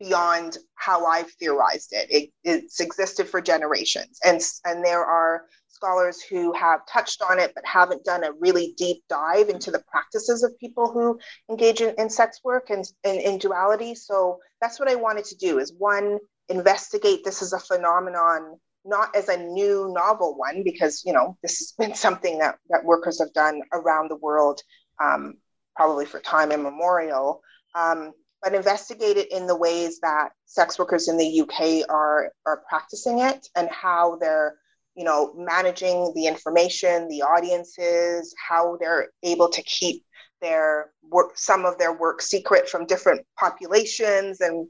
beyond 0.00 0.58
how 0.74 1.06
i've 1.06 1.30
theorized 1.32 1.92
it. 1.92 2.06
it 2.10 2.30
it's 2.44 2.80
existed 2.80 3.28
for 3.28 3.40
generations. 3.40 4.18
And 4.24 4.40
and 4.64 4.84
there 4.84 5.04
are 5.04 5.44
scholars 5.68 6.22
who 6.22 6.54
have 6.54 6.80
touched 6.90 7.20
on 7.20 7.38
it 7.38 7.52
but 7.54 7.64
haven't 7.66 8.04
done 8.04 8.24
a 8.24 8.32
really 8.40 8.74
deep 8.78 9.02
dive 9.10 9.50
into 9.50 9.70
the 9.70 9.82
practices 9.90 10.42
of 10.42 10.58
people 10.58 10.90
who 10.90 11.18
engage 11.50 11.82
in, 11.82 11.94
in 11.98 12.08
sex 12.08 12.40
work 12.42 12.70
and 12.70 12.86
in 13.04 13.38
duality. 13.38 13.94
So 13.94 14.38
that's 14.60 14.80
what 14.80 14.88
i 14.88 14.94
wanted 14.94 15.26
to 15.26 15.36
do 15.36 15.58
is 15.58 15.72
one 15.76 16.18
investigate 16.48 17.24
this 17.24 17.42
as 17.42 17.52
a 17.52 17.58
phenomenon 17.58 18.58
not 18.86 19.14
as 19.14 19.28
a 19.28 19.36
new 19.36 19.92
novel 19.94 20.36
one, 20.36 20.62
because 20.64 21.02
you 21.04 21.12
know 21.12 21.36
this 21.42 21.58
has 21.58 21.74
been 21.78 21.94
something 22.06 22.38
that 22.38 22.58
that 22.70 22.84
workers 22.84 23.18
have 23.20 23.32
done 23.32 23.62
around 23.72 24.10
the 24.10 24.16
world, 24.16 24.60
um, 25.02 25.34
probably 25.74 26.06
for 26.06 26.20
time 26.20 26.52
immemorial. 26.52 27.42
Um, 27.74 28.12
but 28.42 28.54
investigate 28.54 29.16
it 29.16 29.32
in 29.32 29.46
the 29.46 29.56
ways 29.56 29.98
that 30.00 30.28
sex 30.44 30.78
workers 30.78 31.08
in 31.08 31.16
the 31.16 31.40
UK 31.40 31.88
are 31.90 32.32
are 32.46 32.62
practicing 32.68 33.18
it 33.20 33.48
and 33.56 33.68
how 33.70 34.16
they're 34.16 34.56
you 34.94 35.04
know 35.04 35.34
managing 35.36 36.12
the 36.14 36.26
information, 36.26 37.08
the 37.08 37.22
audiences, 37.22 38.34
how 38.48 38.76
they're 38.80 39.08
able 39.22 39.48
to 39.48 39.62
keep 39.62 40.04
their 40.40 40.90
work 41.02 41.32
some 41.34 41.64
of 41.64 41.78
their 41.78 41.92
work 41.92 42.20
secret 42.20 42.68
from 42.68 42.86
different 42.86 43.24
populations 43.38 44.40
and 44.40 44.68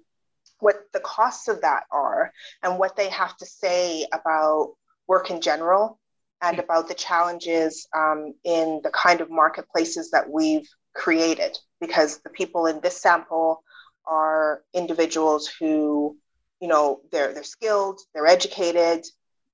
what 0.61 0.87
the 0.93 1.01
costs 1.01 1.49
of 1.49 1.61
that 1.63 1.85
are 1.91 2.33
and 2.63 2.79
what 2.79 2.97
they 2.97 3.09
have 3.11 3.37
to 3.39 3.47
say 3.47 4.07
about 4.13 4.75
work 5.07 5.31
in 5.31 5.41
general 5.41 5.99
and 6.43 6.59
about 6.59 6.89
the 6.89 6.95
challenges 6.95 7.89
um, 7.97 8.35
in 8.45 8.81
the 8.83 8.91
kind 8.91 9.21
of 9.21 9.31
marketplaces 9.31 10.11
that 10.11 10.29
we've 10.29 10.69
created. 10.95 11.57
Because 11.81 12.19
the 12.19 12.31
people 12.31 12.67
in 12.67 12.81
this 12.81 13.01
sample 13.01 13.63
are 14.07 14.63
individuals 14.73 15.47
who 15.47 16.17
you 16.61 16.69
know 16.69 17.01
they're 17.11 17.35
they're 17.35 17.43
skilled 17.43 18.01
they're 18.15 18.27
educated. 18.27 19.05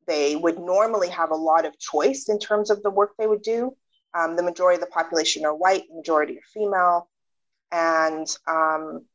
They 0.06 0.36
would 0.36 0.58
normally 0.58 1.08
have 1.08 1.30
a 1.30 1.36
lot 1.36 1.64
of 1.64 1.78
choice 1.78 2.28
in 2.28 2.38
terms 2.38 2.70
of 2.70 2.82
the 2.82 2.90
work 2.90 3.12
they 3.18 3.26
would 3.26 3.42
do. 3.42 3.76
Um, 4.14 4.36
the 4.36 4.42
majority 4.42 4.76
of 4.76 4.80
the 4.80 4.92
population 4.92 5.44
are 5.44 5.54
white 5.54 5.84
the 5.88 5.96
majority 5.96 6.38
are 6.38 6.48
female. 6.52 7.08
And 7.70 8.26
um, 8.46 9.06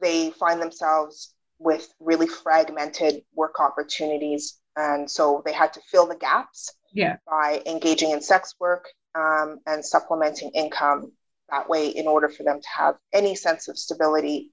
they 0.00 0.30
find 0.30 0.60
themselves 0.60 1.34
with 1.58 1.92
really 2.00 2.26
fragmented 2.26 3.22
work 3.34 3.60
opportunities. 3.60 4.58
And 4.76 5.10
so 5.10 5.42
they 5.44 5.52
had 5.52 5.72
to 5.74 5.80
fill 5.90 6.06
the 6.06 6.16
gaps 6.16 6.72
yeah. 6.92 7.16
by 7.28 7.62
engaging 7.66 8.10
in 8.10 8.20
sex 8.20 8.54
work 8.58 8.88
um, 9.14 9.60
and 9.66 9.84
supplementing 9.84 10.50
income 10.54 11.12
that 11.50 11.68
way 11.68 11.88
in 11.88 12.06
order 12.06 12.28
for 12.28 12.44
them 12.44 12.60
to 12.60 12.68
have 12.68 12.96
any 13.12 13.34
sense 13.34 13.68
of 13.68 13.76
stability 13.76 14.52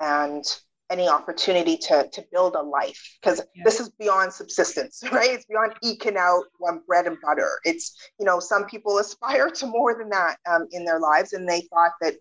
and 0.00 0.44
any 0.90 1.08
opportunity 1.08 1.76
to, 1.78 2.06
to 2.12 2.22
build 2.30 2.54
a 2.54 2.60
life 2.60 3.16
because 3.20 3.40
yeah. 3.54 3.62
this 3.64 3.80
is 3.80 3.88
beyond 3.98 4.30
subsistence 4.30 5.02
right 5.12 5.30
it's 5.30 5.46
beyond 5.46 5.72
eking 5.82 6.18
out 6.18 6.44
one 6.58 6.82
bread 6.86 7.06
and 7.06 7.16
butter 7.22 7.48
it's 7.64 7.96
you 8.20 8.26
know 8.26 8.38
some 8.38 8.66
people 8.66 8.98
aspire 8.98 9.48
to 9.48 9.66
more 9.66 9.96
than 9.96 10.10
that 10.10 10.36
um, 10.50 10.66
in 10.72 10.84
their 10.84 11.00
lives 11.00 11.32
and 11.32 11.48
they 11.48 11.62
thought 11.72 11.92
that 12.02 12.14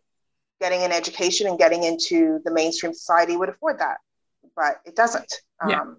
getting 0.62 0.84
an 0.84 0.92
education 0.92 1.48
and 1.48 1.58
getting 1.58 1.84
into 1.84 2.40
the 2.46 2.52
mainstream 2.52 2.94
society 2.94 3.36
would 3.36 3.50
afford 3.50 3.80
that, 3.80 3.98
but 4.56 4.80
it 4.86 4.96
doesn't. 4.96 5.42
Yeah. 5.68 5.82
Um, 5.82 5.98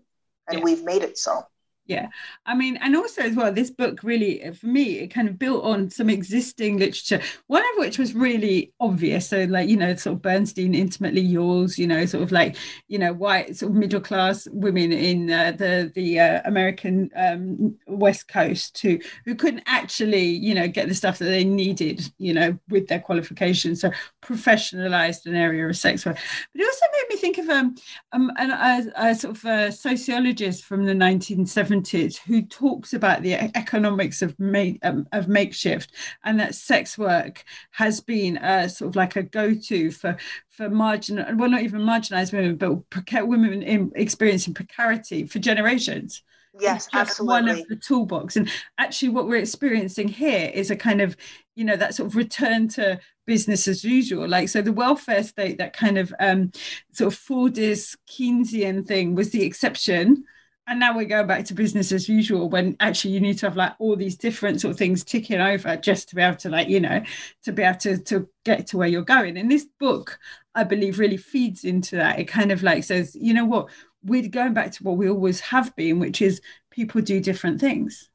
and 0.49 0.59
yeah. 0.59 0.65
we've 0.65 0.85
made 0.85 1.03
it 1.03 1.19
so 1.19 1.45
yeah. 1.87 2.09
I 2.47 2.55
mean 2.55 2.77
and 2.77 2.97
also 2.97 3.23
as 3.23 3.35
well 3.35 3.53
this 3.53 3.71
book 3.71 4.03
really 4.03 4.53
for 4.53 4.67
me 4.67 5.01
it 5.01 5.09
kind 5.09 5.29
of 5.29 5.39
built 5.39 5.65
on 5.65 5.91
some 5.91 6.09
existing 6.09 6.79
literature 6.79 7.21
one 7.47 7.63
of 7.63 7.79
which 7.79 7.99
was 7.99 8.15
really 8.15 8.73
obvious. 8.81 9.29
So 9.29 9.45
like 9.45 9.69
you 9.69 9.77
know 9.77 9.95
sort 9.97 10.17
of 10.17 10.23
bernstein 10.23 10.75
intimately 10.75 11.21
yours 11.21 11.79
you 11.79 11.87
know 11.87 12.07
sort 12.07 12.23
of 12.23 12.33
like 12.33 12.57
you 12.89 12.99
know 12.99 13.13
white 13.13 13.57
sort 13.57 13.73
of 13.73 13.77
middle 13.77 14.01
class 14.01 14.47
women 14.53 14.93
in 14.93 15.31
uh, 15.31 15.53
the 15.53 15.91
the 15.95 16.21
uh, 16.21 16.41
american 16.45 17.11
um, 17.17 17.77
west 17.87 18.29
coast 18.29 18.79
who 18.81 18.99
who 19.25 19.35
couldn't 19.35 19.63
actually 19.67 20.25
you 20.25 20.55
know 20.55 20.69
get 20.69 20.89
the 20.89 20.95
stuff 20.95 21.19
that 21.19 21.27
they 21.27 21.45
needed 21.45 22.03
you 22.19 22.33
know 22.33 22.57
with 22.69 22.89
their 22.89 23.01
qualifications. 23.01 23.81
So 23.81 23.91
professionalized 24.23 25.27
an 25.27 25.35
area 25.35 25.67
of 25.67 25.77
sex 25.77 26.07
work. 26.07 26.17
But 26.55 26.61
it 26.61 26.65
also 26.65 26.87
made 26.93 27.15
me 27.15 27.17
think 27.17 27.39
of 27.39 27.49
um, 27.49 27.75
um 28.13 28.31
an, 28.39 28.51
a, 28.51 29.11
a 29.11 29.15
sort 29.15 29.37
of 29.37 29.45
a 29.45 29.73
sociologist 29.73 30.65
from 30.65 30.85
the 30.85 30.93
1970s 30.93 31.72
70s 31.73 32.19
who 32.19 32.43
talks 32.43 32.93
about 32.93 33.23
the 33.23 33.35
economics 33.35 34.23
of 34.23 34.39
make, 34.39 34.79
um, 34.83 35.07
of 35.13 35.29
makeshift 35.29 35.93
and 36.25 36.39
that 36.41 36.55
sex 36.55 36.99
work 36.99 37.45
has 37.71 38.01
been 38.01 38.37
a, 38.39 38.69
sort 38.69 38.91
of 38.91 38.97
like 38.97 39.17
a 39.17 39.23
go-to 39.23 39.91
for 39.91 40.17
for 40.51 40.69
marginal 40.69 41.25
well 41.37 41.49
not 41.49 41.63
even 41.63 41.81
marginalized 41.81 42.33
women 42.33 42.57
but 42.57 42.91
preca- 42.91 43.27
women 43.27 43.63
in 43.63 43.91
experiencing 43.95 44.55
precarity 44.55 45.27
for 45.27 45.39
generations. 45.39 46.23
Yes 46.61 46.89
absolutely 46.93 47.33
one 47.33 47.49
of 47.49 47.69
the 47.69 47.77
toolbox. 47.77 48.37
And 48.37 48.51
actually 48.79 49.09
what 49.09 49.27
we're 49.27 49.37
experiencing 49.37 50.09
here 50.09 50.51
is 50.53 50.71
a 50.71 50.77
kind 50.77 51.01
of 51.01 51.17
you 51.55 51.65
know 51.65 51.77
that 51.77 51.95
sort 51.95 52.09
of 52.09 52.17
return 52.17 52.69
to 52.69 53.01
business 53.27 53.69
as 53.69 53.85
usual. 53.85 54.29
Like 54.29 54.49
so 54.49 54.61
the 54.61 54.73
welfare 54.73 55.23
state 55.23 55.59
that 55.59 55.73
kind 55.73 55.97
of 55.97 56.13
um 56.21 56.53
sort 56.93 57.13
of 57.13 57.19
fordist 57.19 57.97
keynesian 58.09 58.87
thing 58.87 59.15
was 59.15 59.31
the 59.31 59.45
exception 59.45 60.25
and 60.69 60.79
now 60.79 60.95
we're 60.95 61.05
going 61.05 61.27
back 61.27 61.45
to 61.45 61.55
business 61.55 61.91
as 61.91 62.09
usual 62.09 62.49
when 62.49 62.77
actually 62.79 63.13
you 63.13 63.21
need 63.21 63.39
to 63.39 63.47
have 63.47 63.57
like 63.57 63.73
all 63.79 63.97
these 63.97 64.17
different 64.17 64.61
sort 64.61 64.73
of 64.73 64.79
things 64.79 65.03
ticking 65.03 65.41
over 65.41 65.77
just 65.77 66.09
to 66.09 66.15
be 66.15 66.23
able 66.23 66.37
to 66.37 66.49
like 66.49 66.69
you 66.69 66.81
know 66.81 67.03
to 67.43 67.53
be 67.53 67.63
able 67.63 67.79
to 67.79 67.99
to 67.99 68.29
get 68.45 68.67
to 68.69 68.79
where 68.79 68.89
you're 68.89 69.03
going. 69.03 69.37
And 69.37 69.51
this 69.51 69.67
book 69.79 70.19
i 70.55 70.63
believe 70.63 70.99
really 70.99 71.17
feeds 71.17 71.65
into 71.65 71.97
that. 71.97 72.19
It 72.19 72.29
kind 72.29 72.53
of 72.53 72.63
like 72.63 72.85
says 72.85 73.17
you 73.19 73.35
know 73.35 73.45
what? 73.45 73.71
We're 74.05 74.29
going 74.29 74.55
back 74.55 74.73
to 74.73 74.85
what 74.85 74.97
we 74.97 75.09
always 75.09 75.41
have 75.41 75.75
been 75.77 75.99
which 75.99 76.23
is 76.23 76.41
people 76.71 77.01
do 77.01 77.21
different 77.21 77.61
things. 77.61 78.11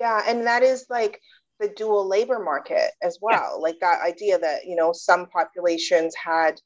Yeah 0.00 0.22
and 0.26 0.46
that 0.46 0.62
is 0.62 0.86
like 0.88 1.20
the 1.60 1.68
dual 1.68 2.06
labor 2.08 2.38
market 2.38 2.92
as 3.02 3.18
well. 3.20 3.56
Yeah. 3.56 3.62
like 3.62 3.78
that 3.80 4.00
idea 4.02 4.38
that 4.38 4.64
you 4.64 4.74
know 4.74 4.92
some 4.92 5.26
populations 5.26 6.14
had 6.14 6.60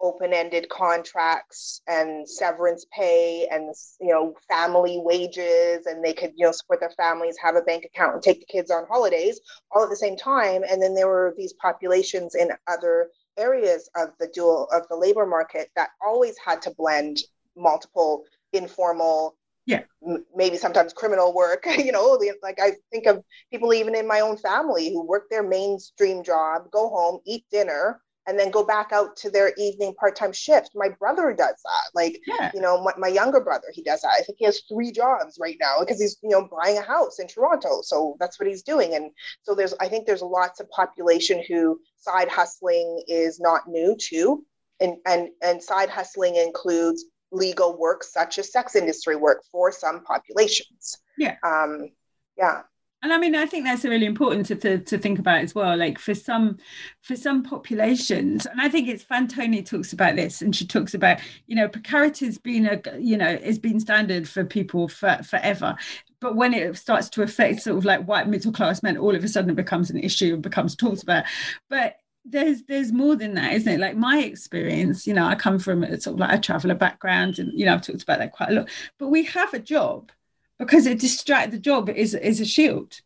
open-ended 0.00 0.68
contracts 0.68 1.80
and 1.88 2.28
severance 2.28 2.84
pay 2.92 3.48
and 3.50 3.74
you 4.00 4.08
know 4.08 4.34
family 4.48 5.00
wages 5.02 5.86
and 5.86 6.04
they 6.04 6.12
could 6.12 6.32
you 6.36 6.44
know 6.44 6.52
support 6.52 6.80
their 6.80 6.92
families 6.96 7.36
have 7.42 7.56
a 7.56 7.62
bank 7.62 7.84
account 7.84 8.14
and 8.14 8.22
take 8.22 8.40
the 8.40 8.46
kids 8.46 8.70
on 8.70 8.84
holidays 8.86 9.40
all 9.70 9.82
at 9.84 9.90
the 9.90 9.96
same 9.96 10.16
time. 10.16 10.62
And 10.68 10.82
then 10.82 10.94
there 10.94 11.08
were 11.08 11.34
these 11.36 11.54
populations 11.54 12.34
in 12.34 12.50
other 12.66 13.08
areas 13.38 13.88
of 13.96 14.10
the 14.18 14.28
dual 14.34 14.68
of 14.72 14.86
the 14.88 14.96
labor 14.96 15.26
market 15.26 15.70
that 15.76 15.90
always 16.04 16.36
had 16.44 16.62
to 16.62 16.74
blend 16.76 17.18
multiple 17.56 18.24
informal 18.52 19.36
yeah. 19.66 19.82
m- 20.06 20.24
maybe 20.34 20.56
sometimes 20.56 20.92
criminal 20.92 21.34
work 21.34 21.66
you 21.78 21.92
know 21.92 22.18
like 22.42 22.58
i 22.60 22.72
think 22.90 23.06
of 23.06 23.22
people 23.50 23.74
even 23.74 23.94
in 23.94 24.06
my 24.06 24.20
own 24.20 24.36
family 24.36 24.90
who 24.90 25.06
work 25.06 25.24
their 25.30 25.42
mainstream 25.42 26.22
job 26.22 26.70
go 26.70 26.88
home 26.88 27.20
eat 27.26 27.44
dinner 27.50 28.00
and 28.26 28.38
then 28.38 28.50
go 28.50 28.64
back 28.64 28.92
out 28.92 29.16
to 29.16 29.30
their 29.30 29.52
evening 29.56 29.94
part-time 29.94 30.32
shift. 30.32 30.70
My 30.74 30.88
brother 30.88 31.32
does 31.32 31.56
that. 31.62 31.90
Like 31.94 32.20
yeah. 32.26 32.50
you 32.54 32.60
know 32.60 32.82
my, 32.82 32.92
my, 32.98 33.08
younger 33.08 33.40
brother 33.40 33.68
he 33.72 33.82
does 33.82 34.02
that. 34.02 34.12
I 34.18 34.22
think 34.22 34.38
he 34.38 34.44
has 34.44 34.62
three 34.68 34.90
jobs 34.92 35.38
right 35.40 35.56
now 35.60 35.76
because 35.80 36.00
he's 36.00 36.16
you 36.22 36.30
know 36.30 36.48
buying 36.48 36.78
a 36.78 36.82
house 36.82 37.18
in 37.18 37.28
toronto. 37.28 37.82
So 37.82 38.16
that's 38.18 38.38
what 38.38 38.48
he's 38.48 38.62
doing. 38.62 38.94
And 38.94 39.10
so 39.42 39.54
there's 39.54 39.74
i 39.80 39.88
think 39.88 40.06
there's 40.06 40.22
lots 40.22 40.60
of 40.60 40.68
population 40.70 41.42
who 41.48 41.80
side 41.96 42.28
hustling 42.28 43.02
is 43.06 43.40
not 43.40 43.68
new 43.68 43.96
to. 44.08 44.44
And 44.80 44.96
and 45.06 45.28
and 45.42 45.62
side 45.62 45.88
hustling 45.88 46.36
includes 46.36 47.04
legal 47.32 47.78
work 47.78 48.04
such 48.04 48.38
as 48.38 48.52
sex 48.52 48.76
industry 48.76 49.16
work 49.16 49.42
for 49.50 49.72
some 49.72 50.02
populations. 50.04 50.98
Yeah. 51.16 51.36
Um 51.42 51.90
yeah 52.36 52.62
and 53.02 53.12
i 53.12 53.18
mean 53.18 53.34
i 53.34 53.46
think 53.46 53.64
that's 53.64 53.84
really 53.84 54.06
important 54.06 54.46
to, 54.46 54.54
to, 54.54 54.78
to, 54.78 54.98
think 54.98 55.18
about 55.18 55.42
as 55.42 55.54
well 55.54 55.76
like 55.76 55.98
for 55.98 56.14
some 56.14 56.56
for 57.02 57.16
some 57.16 57.42
populations. 57.42 58.46
And 58.46 58.60
i 58.60 58.68
think 58.68 58.88
it's 58.88 59.04
fantone 59.04 59.64
talks 59.64 59.92
about 59.92 60.16
this 60.16 60.42
and 60.42 60.54
she 60.54 60.66
talks 60.66 60.94
about 60.94 61.20
you 61.46 61.56
know 61.56 61.68
precarity 61.68 62.26
has 62.26 62.38
been 62.38 62.66
a 62.66 62.98
you 62.98 63.16
know 63.16 63.38
has 63.38 63.58
been 63.58 63.80
standard 63.80 64.28
for 64.28 64.44
people 64.44 64.88
for 64.88 65.20
forever. 65.22 65.76
But 66.20 66.34
when 66.34 66.54
it 66.54 66.76
starts 66.76 67.08
to 67.10 67.22
affect 67.22 67.62
sort 67.62 67.76
of 67.76 67.84
like 67.84 68.06
white 68.06 68.28
middle 68.28 68.52
class 68.52 68.82
men 68.82 68.96
all 68.96 69.14
of 69.14 69.22
a 69.22 69.28
sudden 69.28 69.50
it 69.50 69.56
becomes 69.56 69.90
an 69.90 69.98
issue 69.98 70.34
and 70.34 70.42
becomes 70.42 70.74
talked 70.74 71.02
about. 71.02 71.24
But 71.68 71.96
there's 72.24 72.64
there's 72.64 72.92
more 72.92 73.14
than 73.14 73.34
that 73.34 73.52
isn't 73.52 73.72
it? 73.72 73.80
Like 73.80 73.96
my 73.96 74.18
experience 74.18 75.06
you 75.06 75.14
know 75.14 75.26
i 75.26 75.34
come 75.34 75.58
from 75.58 75.84
a 75.84 76.00
sort 76.00 76.14
of 76.14 76.20
like 76.20 76.36
a 76.36 76.40
traveler 76.40 76.74
background 76.74 77.38
and 77.38 77.52
you 77.58 77.64
know 77.66 77.74
i've 77.74 77.82
talked 77.82 78.02
about 78.02 78.18
that 78.18 78.32
quite 78.32 78.50
a 78.50 78.52
lot. 78.52 78.68
But 78.98 79.08
we 79.08 79.24
have 79.24 79.54
a 79.54 79.58
job 79.60 80.10
because 80.58 80.86
it 80.86 81.00
distract 81.00 81.52
the 81.52 81.58
job 81.58 81.88
is 81.88 82.14
is 82.14 82.40
a 82.40 82.46
shield. 82.46 83.00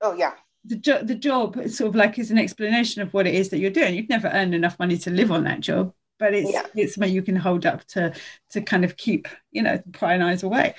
Oh 0.00 0.14
yeah. 0.14 0.32
The, 0.66 0.76
jo- 0.76 1.02
the 1.02 1.14
job 1.14 1.68
sort 1.68 1.90
of 1.90 1.94
like 1.94 2.18
is 2.18 2.30
an 2.30 2.38
explanation 2.38 3.02
of 3.02 3.12
what 3.12 3.26
it 3.26 3.34
is 3.34 3.50
that 3.50 3.58
you're 3.58 3.70
doing. 3.70 3.94
You'd 3.94 4.08
never 4.08 4.28
earn 4.28 4.54
enough 4.54 4.78
money 4.78 4.96
to 4.98 5.10
live 5.10 5.30
on 5.30 5.44
that 5.44 5.60
job, 5.60 5.92
but 6.18 6.32
it's 6.32 6.50
yeah. 6.50 6.66
it's 6.74 6.94
something 6.94 7.12
you 7.12 7.22
can 7.22 7.36
hold 7.36 7.66
up 7.66 7.84
to 7.88 8.14
to 8.50 8.62
kind 8.62 8.84
of 8.84 8.96
keep 8.96 9.28
you 9.50 9.62
know 9.62 9.82
prying 9.92 10.22
eyes 10.22 10.42
away. 10.42 10.74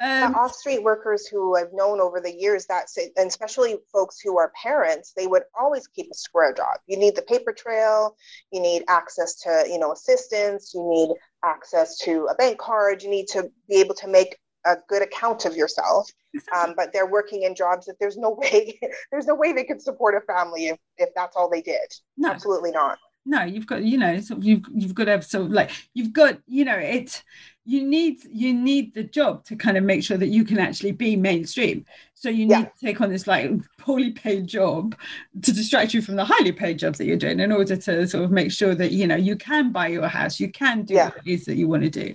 Um, 0.00 0.34
off 0.34 0.52
street 0.52 0.82
workers 0.82 1.28
who 1.28 1.56
I've 1.56 1.72
known 1.72 2.00
over 2.00 2.20
the 2.20 2.34
years 2.34 2.66
that 2.66 2.90
say, 2.90 3.12
and 3.16 3.28
especially 3.28 3.76
folks 3.92 4.18
who 4.18 4.36
are 4.36 4.52
parents, 4.60 5.12
they 5.16 5.28
would 5.28 5.44
always 5.58 5.86
keep 5.86 6.10
a 6.10 6.14
square 6.14 6.52
job. 6.52 6.78
You 6.88 6.96
need 6.96 7.14
the 7.14 7.22
paper 7.22 7.52
trail, 7.52 8.16
you 8.50 8.60
need 8.60 8.82
access 8.88 9.36
to 9.42 9.64
you 9.68 9.78
know 9.78 9.92
assistance, 9.92 10.72
you 10.74 10.82
need 10.84 11.14
access 11.44 11.98
to 11.98 12.26
a 12.26 12.34
bank 12.34 12.58
card, 12.58 13.02
you 13.02 13.10
need 13.10 13.28
to 13.28 13.50
be 13.68 13.76
able 13.76 13.94
to 13.94 14.08
make 14.08 14.36
a 14.64 14.76
good 14.88 15.02
account 15.02 15.44
of 15.44 15.56
yourself 15.56 16.10
um, 16.56 16.74
but 16.76 16.92
they're 16.92 17.06
working 17.06 17.42
in 17.42 17.54
jobs 17.54 17.86
that 17.86 17.98
there's 18.00 18.16
no 18.16 18.30
way 18.30 18.78
there's 19.12 19.26
no 19.26 19.34
way 19.34 19.52
they 19.52 19.64
could 19.64 19.80
support 19.80 20.14
a 20.14 20.20
family 20.20 20.68
if, 20.68 20.78
if 20.98 21.10
that's 21.14 21.36
all 21.36 21.50
they 21.50 21.62
did. 21.62 21.92
No. 22.16 22.30
Absolutely 22.30 22.70
not. 22.70 22.98
No 23.24 23.42
you've 23.42 23.66
got 23.66 23.84
you 23.84 23.98
know 23.98 24.20
you've 24.40 24.64
you've 24.72 24.94
got 24.94 25.04
to 25.04 25.12
have 25.12 25.24
so 25.24 25.42
like 25.42 25.70
you've 25.94 26.12
got 26.12 26.38
you 26.46 26.64
know 26.64 26.76
it 26.76 27.22
you 27.64 27.84
need 27.84 28.18
you 28.24 28.52
need 28.52 28.92
the 28.94 29.04
job 29.04 29.44
to 29.44 29.54
kind 29.54 29.76
of 29.76 29.84
make 29.84 30.02
sure 30.02 30.16
that 30.16 30.28
you 30.28 30.44
can 30.44 30.58
actually 30.58 30.90
be 30.90 31.14
mainstream. 31.14 31.84
So 32.14 32.28
you 32.28 32.46
need 32.46 32.50
yeah. 32.50 32.64
to 32.64 32.70
take 32.80 33.00
on 33.00 33.10
this 33.10 33.26
like 33.26 33.50
poorly 33.78 34.10
paid 34.10 34.48
job 34.48 34.96
to 35.42 35.52
distract 35.52 35.94
you 35.94 36.02
from 36.02 36.16
the 36.16 36.24
highly 36.24 36.52
paid 36.52 36.78
jobs 36.78 36.98
that 36.98 37.04
you're 37.04 37.16
doing 37.16 37.38
in 37.38 37.52
order 37.52 37.76
to 37.76 38.08
sort 38.08 38.24
of 38.24 38.32
make 38.32 38.50
sure 38.50 38.74
that 38.74 38.90
you 38.90 39.06
know 39.06 39.16
you 39.16 39.36
can 39.36 39.70
buy 39.70 39.88
your 39.88 40.08
house 40.08 40.40
you 40.40 40.50
can 40.50 40.82
do 40.82 40.94
yeah. 40.94 41.06
what 41.06 41.18
it 41.18 41.30
is 41.30 41.44
that 41.44 41.56
you 41.56 41.68
want 41.68 41.82
to 41.84 41.90
do 41.90 42.14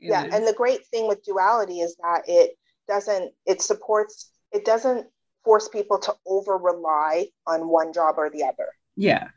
yeah 0.00 0.22
and 0.32 0.46
the 0.46 0.54
great 0.56 0.86
thing 0.86 1.08
with 1.08 1.24
duality 1.24 1.80
is 1.80 1.96
that 2.02 2.22
it 2.26 2.52
doesn't 2.88 3.32
it 3.46 3.60
supports 3.62 4.30
it 4.52 4.64
doesn't 4.64 5.06
force 5.44 5.68
people 5.68 5.98
to 5.98 6.14
over 6.26 6.58
rely 6.58 7.26
on 7.46 7.68
one 7.68 7.90
job 7.92 8.16
or 8.18 8.28
the 8.28 8.44
other. 8.44 8.68
Yeah. 8.96 9.28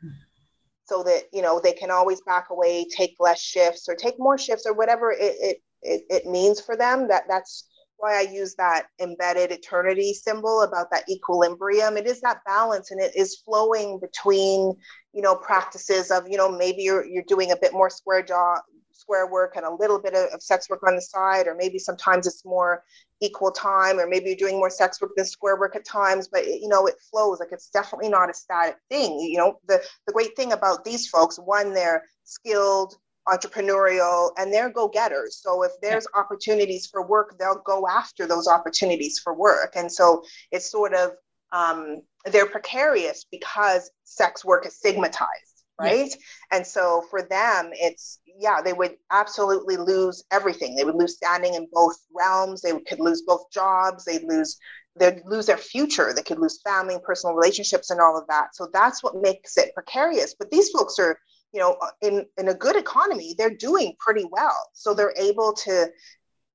So 0.86 1.04
that 1.04 1.24
you 1.32 1.42
know 1.42 1.60
they 1.60 1.72
can 1.72 1.90
always 1.90 2.22
back 2.22 2.50
away 2.50 2.86
take 2.86 3.16
less 3.20 3.42
shifts 3.42 3.88
or 3.88 3.96
take 3.96 4.16
more 4.20 4.38
shifts 4.38 4.66
or 4.66 4.74
whatever 4.74 5.12
it 5.12 5.18
it, 5.22 5.58
it, 5.82 6.02
it 6.10 6.26
means 6.26 6.60
for 6.60 6.76
them. 6.76 7.08
That 7.08 7.24
that's 7.30 7.70
why 7.96 8.18
I 8.18 8.22
use 8.22 8.56
that 8.56 8.88
embedded 9.00 9.52
eternity 9.52 10.14
symbol 10.14 10.64
about 10.64 10.92
that 10.92 11.08
equilibrium. 11.08 11.96
It 11.96 12.08
is 12.08 12.20
that 12.22 12.44
balance 12.46 12.92
and 12.92 13.00
it 13.00 13.16
is 13.16 13.42
flowing 13.46 14.00
between, 14.00 14.76
you 15.14 15.22
know, 15.22 15.36
practices 15.36 16.10
of, 16.12 16.28
you 16.28 16.36
know, 16.36 16.52
maybe 16.52 16.82
you're 16.82 17.06
you're 17.06 17.24
doing 17.28 17.52
a 17.52 17.58
bit 17.58 17.74
more 17.74 17.90
square 17.90 18.24
job 18.24 18.60
square 19.02 19.28
work 19.28 19.56
and 19.56 19.66
a 19.66 19.74
little 19.74 20.00
bit 20.00 20.14
of, 20.14 20.34
of, 20.34 20.42
sex 20.42 20.70
work 20.70 20.82
on 20.88 20.96
the 20.96 21.02
side, 21.02 21.48
or 21.48 21.56
maybe 21.56 21.80
sometimes 21.80 22.28
it's 22.28 22.46
more 22.46 22.84
equal 23.20 23.52
time, 23.52 24.00
or 24.00 24.08
maybe 24.08 24.28
you're 24.28 24.36
doing 24.36 24.58
more 24.58 24.70
sex 24.70 25.02
work 25.02 25.12
than 25.18 25.26
square 25.26 25.60
work 25.60 25.76
at 25.76 25.86
times, 25.86 26.28
but 26.28 26.42
it, 26.42 26.62
you 26.62 26.68
know, 26.68 26.86
it 26.88 26.96
flows. 27.10 27.40
Like 27.40 27.52
it's 27.52 27.70
definitely 27.70 28.10
not 28.10 28.30
a 28.30 28.34
static 28.34 28.78
thing. 28.90 29.20
You 29.20 29.38
know, 29.38 29.60
the, 29.68 29.82
the 30.08 30.14
great 30.14 30.36
thing 30.36 30.54
about 30.54 30.86
these 30.86 31.08
folks, 31.08 31.38
one, 31.38 31.74
they're 31.74 32.04
skilled, 32.24 32.96
entrepreneurial, 33.28 34.32
and 34.38 34.54
they're 34.54 34.70
go-getters. 34.70 35.40
So 35.42 35.64
if 35.64 35.72
there's 35.82 36.08
yeah. 36.14 36.22
opportunities 36.22 36.88
for 36.88 37.06
work, 37.06 37.38
they'll 37.38 37.62
go 37.66 37.88
after 37.88 38.26
those 38.26 38.48
opportunities 38.48 39.20
for 39.20 39.34
work. 39.34 39.74
And 39.76 39.92
so 39.92 40.24
it's 40.52 40.70
sort 40.70 40.94
of 40.94 41.12
um, 41.52 42.02
they're 42.26 42.48
precarious 42.48 43.26
because 43.30 43.92
sex 44.04 44.46
work 44.46 44.66
is 44.66 44.78
stigmatized 44.78 45.51
right? 45.82 46.16
And 46.52 46.66
so 46.66 47.04
for 47.10 47.22
them, 47.22 47.72
it's 47.74 48.20
yeah, 48.40 48.62
they 48.62 48.74
would 48.74 48.96
absolutely 49.12 49.78
lose 49.78 50.24
everything. 50.32 50.76
They 50.76 50.84
would 50.84 50.96
lose 50.96 51.16
standing 51.16 51.56
in 51.56 51.68
both 51.72 51.98
realms. 52.14 52.62
They 52.62 52.78
could 52.82 53.00
lose 53.00 53.22
both 53.22 53.52
jobs. 53.52 54.06
They'd 54.06 54.24
lose 54.24 54.58
they'd 54.96 55.22
lose 55.26 55.46
their 55.46 55.58
future. 55.58 56.14
They 56.14 56.24
could 56.24 56.40
lose 56.40 56.62
family 56.62 56.98
personal 57.04 57.36
relationships 57.36 57.92
and 57.92 58.02
all 58.02 58.18
of 58.18 58.28
that. 58.28 58.56
So 58.56 58.68
that's 58.74 59.04
what 59.04 59.22
makes 59.22 59.58
it 59.58 59.74
precarious. 59.74 60.36
But 60.38 60.52
these 60.52 60.70
folks 60.70 61.00
are, 61.00 61.18
you 61.54 61.60
know, 61.60 61.78
in 62.02 62.26
in 62.38 62.50
a 62.50 62.54
good 62.54 62.76
economy, 62.76 63.36
they're 63.38 63.56
doing 63.56 63.96
pretty 64.00 64.26
well. 64.32 64.70
So 64.74 64.94
they're 64.94 65.16
able 65.18 65.54
to, 65.54 65.88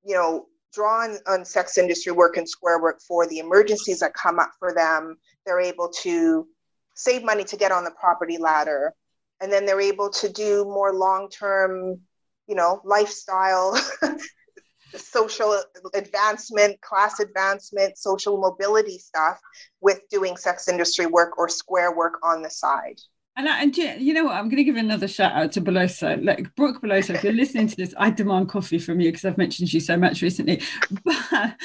you 0.05 0.15
know, 0.15 0.47
draw 0.73 1.05
on, 1.05 1.19
on 1.27 1.45
sex 1.45 1.79
industry 1.79 2.13
work 2.13 2.37
and 2.37 2.49
square 2.49 2.81
work 2.81 3.01
for 3.01 3.27
the 3.27 3.39
emergencies 3.39 4.01
that 4.01 4.13
come 4.15 4.39
up 4.39 4.51
for 4.59 4.75
them. 4.75 5.17
They're 5.47 5.61
able 5.61 5.89
to 6.03 6.47
save 6.95 7.23
money 7.25 7.45
to 7.45 7.57
get 7.57 7.73
on 7.73 7.85
the 7.85 7.91
property 7.93 8.39
ladder 8.39 8.95
and 9.41 9.53
then 9.53 9.67
they're 9.67 9.81
able 9.81 10.11
to 10.11 10.29
do 10.29 10.65
more 10.65 10.93
long-term 10.93 12.01
you 12.47 12.55
know 12.55 12.81
lifestyle 12.85 13.79
social 14.95 15.61
advancement 15.95 16.81
class 16.81 17.21
advancement 17.21 17.99
social 17.99 18.39
mobility 18.39 18.99
stuff 18.99 19.41
with 19.81 20.01
doing 20.11 20.37
sex 20.37 20.69
industry 20.69 21.07
work 21.07 21.39
or 21.39 21.49
square 21.49 21.95
work 21.95 22.15
on 22.23 22.43
the 22.43 22.51
side 22.51 22.99
and, 23.37 23.49
I, 23.49 23.63
and 23.63 23.77
you 23.77 24.15
know 24.15 24.25
what? 24.25 24.35
I'm 24.35 24.45
going 24.45 24.57
to 24.57 24.65
give 24.65 24.77
another 24.77 25.07
shout 25.07 25.33
out 25.33 25.53
to 25.53 25.61
Beloso. 25.61 26.25
Like 26.25 26.55
Brooke 26.55 26.81
Beloso, 26.81 27.15
if 27.15 27.23
you're 27.23 27.35
listening 27.35 27.67
to 27.69 27.77
this, 27.77 27.95
I 27.99 28.09
demand 28.09 28.49
coffee 28.49 28.79
from 28.79 28.99
you 28.99 29.11
because 29.11 29.27
I've 29.27 29.37
mentioned 29.37 29.73
you 29.73 29.81
so 29.81 29.97
much 29.97 30.23
recently. 30.23 30.63
But, 31.05 31.57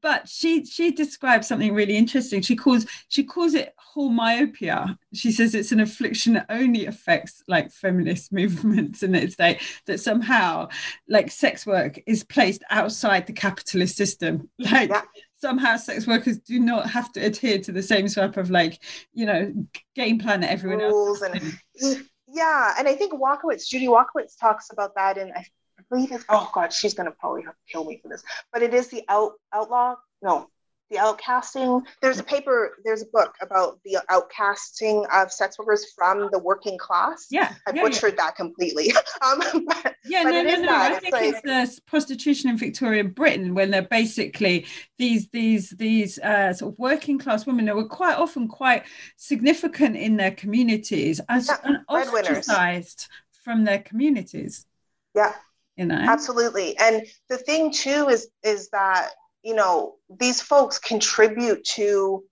but 0.00 0.28
she 0.28 0.64
she 0.64 0.90
describes 0.90 1.46
something 1.46 1.74
really 1.74 1.96
interesting. 1.96 2.40
She 2.40 2.56
calls 2.56 2.86
she 3.08 3.24
calls 3.24 3.54
it 3.54 3.74
whole 3.76 4.10
myopia. 4.10 4.98
She 5.12 5.32
says 5.32 5.54
it's 5.54 5.72
an 5.72 5.80
affliction 5.80 6.34
that 6.34 6.46
only 6.48 6.86
affects 6.86 7.42
like 7.48 7.72
feminist 7.72 8.32
movements, 8.32 9.02
and 9.02 9.16
it's 9.16 9.38
like 9.38 9.60
that 9.86 10.00
somehow 10.00 10.68
like 11.08 11.30
sex 11.30 11.66
work 11.66 12.00
is 12.06 12.24
placed 12.24 12.62
outside 12.70 13.26
the 13.26 13.32
capitalist 13.32 13.96
system. 13.96 14.48
Like 14.58 14.90
yeah 14.90 15.02
somehow 15.38 15.76
sex 15.76 16.06
workers 16.06 16.38
do 16.38 16.58
not 16.58 16.88
have 16.88 17.12
to 17.12 17.20
adhere 17.20 17.58
to 17.58 17.72
the 17.72 17.82
same 17.82 18.08
sort 18.08 18.36
of 18.36 18.50
like 18.50 18.82
you 19.12 19.26
know 19.26 19.52
game 19.94 20.18
plan 20.18 20.40
that 20.40 20.50
everyone 20.50 20.78
Rules 20.78 21.22
else 21.22 21.32
and 21.32 21.58
mm, 21.82 22.06
yeah 22.28 22.74
and 22.78 22.88
i 22.88 22.94
think 22.94 23.12
walkowitz 23.12 23.68
judy 23.68 23.88
walkowitz 23.88 24.36
talks 24.36 24.70
about 24.72 24.94
that 24.94 25.18
and 25.18 25.32
i 25.32 25.44
believe 25.90 26.10
it's 26.12 26.24
oh 26.28 26.50
god 26.54 26.72
she's 26.72 26.94
going 26.94 27.08
to 27.08 27.16
probably 27.18 27.44
kill 27.70 27.84
me 27.84 27.98
for 28.02 28.08
this 28.08 28.22
but 28.52 28.62
it 28.62 28.74
is 28.74 28.88
the 28.88 29.04
out 29.08 29.32
outlaw 29.52 29.94
no 30.22 30.48
the 30.90 30.96
outcasting. 30.96 31.82
There's 32.00 32.18
a 32.18 32.24
paper 32.24 32.76
there's 32.84 33.02
a 33.02 33.06
book 33.06 33.34
about 33.40 33.78
the 33.84 33.98
outcasting 34.10 35.06
of 35.12 35.32
sex 35.32 35.58
workers 35.58 35.86
from 35.94 36.28
the 36.32 36.38
working 36.38 36.78
class. 36.78 37.26
Yeah 37.30 37.54
i 37.66 37.72
yeah, 37.74 37.82
butchered 37.82 38.14
yeah. 38.16 38.24
that 38.24 38.36
completely. 38.36 38.92
Um, 39.22 39.64
but, 39.66 39.94
yeah 40.04 40.24
but 40.24 40.30
no 40.30 40.42
no 40.42 40.62
no 40.62 40.76
i 40.76 40.98
think 40.98 41.12
like, 41.12 41.24
it's 41.24 41.40
the 41.40 41.80
prostitution 41.86 42.50
in 42.50 42.58
victorian 42.58 43.08
britain 43.08 43.54
when 43.54 43.70
they're 43.70 43.82
basically 43.82 44.66
these 44.98 45.28
these 45.28 45.70
these 45.70 46.18
uh, 46.18 46.52
sort 46.52 46.74
of 46.74 46.78
working 46.78 47.18
class 47.18 47.46
women 47.46 47.64
that 47.64 47.74
were 47.74 47.88
quite 47.88 48.16
often 48.16 48.46
quite 48.46 48.84
significant 49.16 49.96
in 49.96 50.16
their 50.16 50.32
communities 50.32 51.20
as 51.28 51.48
yeah, 51.48 51.78
ostracized 51.88 53.08
from 53.42 53.64
their 53.64 53.78
communities. 53.78 54.66
Yeah 55.14 55.32
you 55.76 55.84
know? 55.84 55.94
absolutely. 55.94 56.76
And 56.78 57.06
the 57.28 57.36
thing 57.36 57.70
too 57.70 58.08
is 58.08 58.28
is 58.42 58.68
that 58.70 59.10
you 59.46 59.54
know, 59.54 59.94
these 60.18 60.40
folks 60.40 60.76
contribute 60.76 61.62
to 61.62 62.24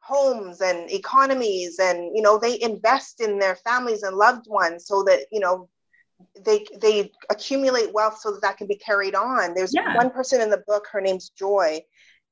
homes 0.00 0.62
and 0.62 0.90
economies 0.90 1.78
and 1.78 2.14
you 2.14 2.20
know 2.20 2.38
they 2.38 2.60
invest 2.60 3.22
in 3.22 3.38
their 3.38 3.56
families 3.56 4.02
and 4.02 4.16
loved 4.16 4.46
ones 4.48 4.86
so 4.86 5.02
that 5.02 5.20
you 5.32 5.40
know 5.40 5.66
they 6.44 6.66
they 6.78 7.10
accumulate 7.30 7.92
wealth 7.94 8.18
so 8.18 8.30
that 8.30 8.42
that 8.42 8.58
can 8.58 8.66
be 8.66 8.76
carried 8.76 9.14
on 9.14 9.54
there's 9.54 9.72
yeah. 9.72 9.96
one 9.96 10.10
person 10.10 10.42
in 10.42 10.50
the 10.50 10.62
book 10.66 10.86
her 10.92 11.00
name's 11.00 11.30
joy 11.30 11.80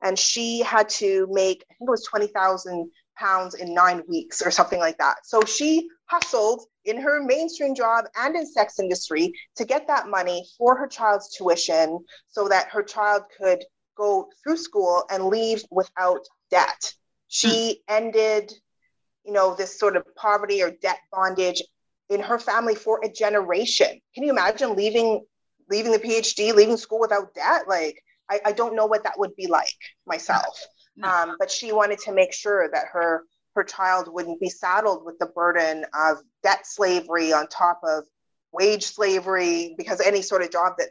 and 0.02 0.18
she 0.18 0.60
had 0.60 0.86
to 0.86 1.26
make 1.30 1.64
i 1.70 1.74
think 1.74 1.88
it 1.88 1.90
was 1.90 2.06
20000 2.06 2.90
pounds 3.16 3.54
in 3.54 3.72
nine 3.72 4.02
weeks 4.06 4.42
or 4.42 4.50
something 4.50 4.78
like 4.78 4.98
that 4.98 5.16
so 5.24 5.40
she 5.42 5.88
hustled 6.10 6.60
in 6.84 7.00
her 7.00 7.22
mainstream 7.22 7.74
job 7.74 8.04
and 8.18 8.36
in 8.36 8.46
sex 8.46 8.78
industry 8.78 9.32
to 9.56 9.64
get 9.64 9.86
that 9.86 10.08
money 10.08 10.44
for 10.58 10.76
her 10.76 10.86
child's 10.86 11.34
tuition 11.34 11.98
so 12.28 12.48
that 12.48 12.68
her 12.68 12.82
child 12.82 13.22
could 13.38 13.64
go 13.96 14.28
through 14.42 14.56
school 14.56 15.04
and 15.10 15.26
leave 15.26 15.64
without 15.70 16.26
debt. 16.50 16.94
She 17.28 17.48
mm. 17.88 17.94
ended, 17.94 18.52
you 19.24 19.32
know, 19.32 19.54
this 19.54 19.78
sort 19.78 19.96
of 19.96 20.04
poverty 20.16 20.62
or 20.62 20.70
debt 20.70 20.98
bondage 21.10 21.62
in 22.08 22.20
her 22.20 22.38
family 22.38 22.74
for 22.74 23.00
a 23.02 23.08
generation. 23.10 24.00
Can 24.14 24.24
you 24.24 24.30
imagine 24.30 24.76
leaving 24.76 25.24
leaving 25.70 25.92
the 25.92 25.98
PhD, 25.98 26.54
leaving 26.54 26.76
school 26.76 27.00
without 27.00 27.34
debt? 27.34 27.62
Like 27.68 28.02
I, 28.30 28.40
I 28.46 28.52
don't 28.52 28.76
know 28.76 28.86
what 28.86 29.04
that 29.04 29.18
would 29.18 29.34
be 29.36 29.46
like 29.46 29.76
myself. 30.06 30.58
Um, 31.02 31.36
but 31.38 31.50
she 31.50 31.72
wanted 31.72 31.98
to 32.00 32.12
make 32.12 32.34
sure 32.34 32.68
that 32.70 32.86
her 32.92 33.24
her 33.54 33.64
child 33.64 34.08
wouldn't 34.12 34.40
be 34.40 34.48
saddled 34.48 35.04
with 35.04 35.18
the 35.18 35.26
burden 35.26 35.84
of 35.94 36.18
debt 36.42 36.66
slavery 36.66 37.32
on 37.32 37.46
top 37.48 37.80
of 37.84 38.04
wage 38.52 38.84
slavery 38.84 39.74
because 39.76 40.00
any 40.00 40.22
sort 40.22 40.42
of 40.42 40.50
job 40.50 40.74
that 40.78 40.88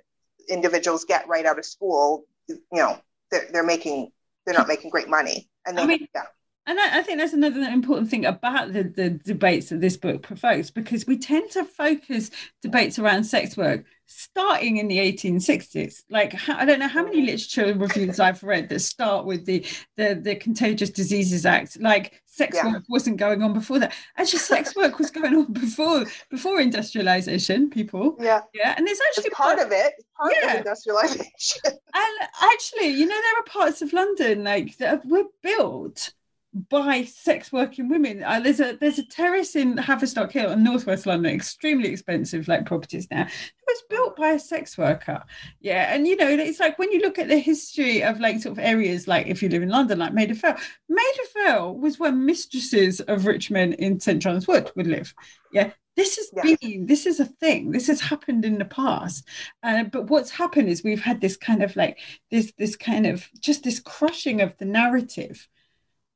individuals 0.49 1.05
get 1.05 1.27
right 1.27 1.45
out 1.45 1.59
of 1.59 1.65
school 1.65 2.25
you 2.71 2.81
know 2.81 2.97
they're, 3.31 3.47
they're 3.51 3.63
making 3.63 4.11
they're 4.45 4.55
not 4.55 4.67
making 4.73 4.89
great 4.89 5.09
money. 5.09 5.49
And 5.65 5.77
they, 5.77 5.83
I 5.83 5.85
mean, 5.85 6.07
yeah 6.15 6.23
and 6.71 6.79
I, 6.79 6.99
I, 6.99 7.01
think 7.01 7.19
that's 7.19 7.33
another 7.33 7.59
important 7.59 8.09
thing 8.09 8.23
about 8.25 8.71
the, 8.71 8.83
the 8.83 9.09
debates 9.09 9.69
that 9.69 9.81
this 9.81 9.97
book 9.97 10.21
provokes 10.21 10.71
because 10.71 11.05
we 11.05 11.17
tend 11.17 11.51
to 11.51 11.65
focus 11.65 12.31
debates 12.61 12.97
around 12.97 13.25
sex 13.25 13.57
work 13.57 13.83
starting 14.05 14.77
in 14.77 14.87
the 14.87 14.97
1860s. 14.97 16.03
Like 16.09 16.47
I 16.47 16.63
don't 16.63 16.79
know 16.79 16.87
how 16.87 17.03
many 17.03 17.23
literature 17.23 17.73
reviews 17.73 18.21
I've 18.21 18.41
read 18.41 18.69
that 18.69 18.79
start 18.79 19.25
with 19.25 19.45
the 19.45 19.65
the, 19.97 20.15
the 20.21 20.35
Contagious 20.35 20.89
Diseases 20.89 21.45
Act. 21.45 21.77
Like 21.81 22.21
sex 22.25 22.55
yeah. 22.55 22.71
work 22.71 22.83
wasn't 22.87 23.17
going 23.17 23.43
on 23.43 23.51
before 23.51 23.79
that. 23.79 23.93
Actually, 24.15 24.39
sex 24.39 24.73
work 24.77 24.97
was 24.97 25.11
going 25.11 25.35
on 25.35 25.51
before 25.51 26.05
before 26.29 26.61
industrialization. 26.61 27.69
People, 27.69 28.15
yeah, 28.17 28.41
yeah, 28.53 28.75
and 28.77 28.87
there's 28.87 28.99
actually 29.09 29.25
it's 29.25 29.35
part, 29.35 29.57
part 29.57 29.67
of 29.67 29.73
it. 29.73 29.93
Part 30.17 30.33
yeah. 30.41 30.51
of 30.53 30.57
industrialization. 30.59 31.61
and 31.65 32.29
actually, 32.41 32.87
you 32.87 33.05
know, 33.05 33.19
there 33.21 33.39
are 33.39 33.43
parts 33.43 33.81
of 33.81 33.91
London 33.91 34.45
like 34.45 34.77
that 34.77 35.05
were 35.05 35.25
built 35.43 36.13
by 36.53 37.05
sex 37.05 37.51
working 37.51 37.87
women. 37.87 38.23
Uh, 38.23 38.39
there's 38.39 38.59
a 38.59 38.77
there's 38.79 38.99
a 38.99 39.05
terrace 39.05 39.55
in 39.55 39.75
Haverstock 39.75 40.31
Hill 40.31 40.51
in 40.51 40.63
Northwest 40.63 41.05
London, 41.05 41.33
extremely 41.33 41.89
expensive 41.89 42.47
like 42.47 42.65
properties 42.65 43.07
now. 43.09 43.21
It 43.21 43.63
was 43.67 43.83
built 43.89 44.15
by 44.17 44.29
a 44.29 44.39
sex 44.39 44.77
worker. 44.77 45.23
Yeah, 45.61 45.93
and 45.93 46.07
you 46.07 46.17
know 46.17 46.27
it's 46.27 46.59
like 46.59 46.77
when 46.77 46.91
you 46.91 46.99
look 46.99 47.19
at 47.19 47.29
the 47.29 47.37
history 47.37 48.03
of 48.03 48.19
like 48.19 48.41
sort 48.41 48.57
of 48.57 48.63
areas 48.63 49.07
like 49.07 49.27
if 49.27 49.41
you 49.41 49.49
live 49.49 49.63
in 49.63 49.69
London, 49.69 49.99
like 49.99 50.13
Maida 50.13 50.33
Vale, 50.33 50.57
Maida 50.89 51.23
Vale 51.33 51.75
was 51.75 51.99
where 51.99 52.11
mistresses 52.11 52.99
of 53.01 53.25
rich 53.25 53.49
men 53.49 53.73
in 53.73 53.99
St 53.99 54.21
John's 54.21 54.47
Wood 54.47 54.71
would 54.75 54.87
live. 54.87 55.13
Yeah, 55.53 55.71
this 55.95 56.17
has 56.17 56.31
yeah. 56.35 56.55
been 56.61 56.85
this 56.85 57.05
is 57.05 57.19
a 57.19 57.25
thing 57.25 57.71
this 57.71 57.87
has 57.87 57.99
happened 57.99 58.45
in 58.45 58.57
the 58.57 58.65
past 58.65 59.27
uh, 59.63 59.83
but 59.83 60.09
what's 60.09 60.31
happened 60.31 60.69
is 60.69 60.83
we've 60.83 61.01
had 61.01 61.19
this 61.19 61.35
kind 61.35 61.61
of 61.61 61.75
like 61.75 61.99
this 62.29 62.53
this 62.57 62.75
kind 62.75 63.05
of 63.05 63.27
just 63.39 63.63
this 63.63 63.79
crushing 63.79 64.41
of 64.41 64.57
the 64.57 64.65
narrative 64.65 65.47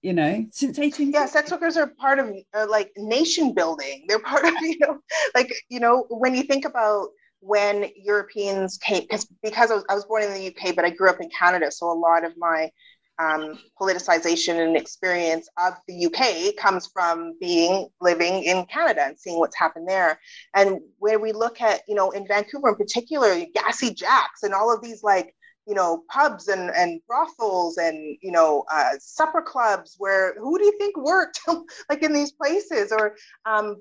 you 0.05 0.13
know, 0.13 0.45
since 0.51 0.77
18. 0.77 1.11
Yeah, 1.11 1.25
sex 1.25 1.51
workers 1.51 1.77
are 1.77 1.87
part 1.87 2.19
of 2.19 2.31
uh, 2.53 2.67
like 2.69 2.91
nation 2.95 3.55
building. 3.55 4.05
They're 4.07 4.19
part 4.19 4.45
of, 4.45 4.53
you 4.61 4.77
know, 4.79 4.99
like, 5.33 5.51
you 5.67 5.79
know, 5.79 6.05
when 6.09 6.35
you 6.35 6.43
think 6.43 6.63
about 6.63 7.07
when 7.39 7.89
Europeans 7.95 8.77
came, 8.77 9.01
because 9.01 9.25
because 9.41 9.71
I 9.71 9.75
was, 9.75 9.85
I 9.89 9.95
was 9.95 10.05
born 10.05 10.21
in 10.23 10.33
the 10.33 10.47
UK, 10.47 10.75
but 10.75 10.85
I 10.85 10.91
grew 10.91 11.09
up 11.09 11.21
in 11.21 11.29
Canada. 11.29 11.71
So 11.71 11.91
a 11.91 11.97
lot 11.97 12.23
of 12.23 12.33
my 12.37 12.69
um, 13.17 13.57
politicization 13.81 14.63
and 14.63 14.77
experience 14.77 15.49
of 15.57 15.73
the 15.87 16.05
UK 16.05 16.55
comes 16.55 16.87
from 16.93 17.33
being 17.39 17.87
living 17.99 18.43
in 18.43 18.65
Canada 18.65 19.05
and 19.05 19.17
seeing 19.17 19.39
what's 19.39 19.57
happened 19.57 19.87
there. 19.87 20.19
And 20.53 20.81
when 20.99 21.19
we 21.19 21.31
look 21.31 21.61
at, 21.61 21.81
you 21.87 21.95
know, 21.95 22.11
in 22.11 22.27
Vancouver 22.27 22.69
in 22.69 22.75
particular, 22.75 23.35
Gassy 23.55 23.91
Jacks 23.91 24.43
and 24.43 24.53
all 24.53 24.71
of 24.71 24.83
these 24.83 25.01
like 25.01 25.33
you 25.67 25.73
know 25.73 26.03
pubs 26.09 26.47
and 26.47 26.69
and 26.75 27.01
brothels 27.07 27.77
and 27.77 28.17
you 28.21 28.31
know 28.31 28.63
uh, 28.71 28.91
supper 28.99 29.41
clubs 29.41 29.95
where 29.97 30.35
who 30.39 30.57
do 30.57 30.65
you 30.65 30.77
think 30.77 30.97
worked 30.97 31.39
like 31.89 32.03
in 32.03 32.13
these 32.13 32.31
places? 32.31 32.91
Or 32.91 33.15
um 33.45 33.77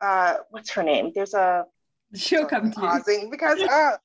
uh 0.00 0.36
what's 0.50 0.70
her 0.72 0.82
name? 0.82 1.12
There's 1.14 1.34
a 1.34 1.64
she'll 2.14 2.46
come 2.46 2.70
to 2.70 2.80
pausing 2.80 3.30
because 3.30 3.60
uh 3.60 3.96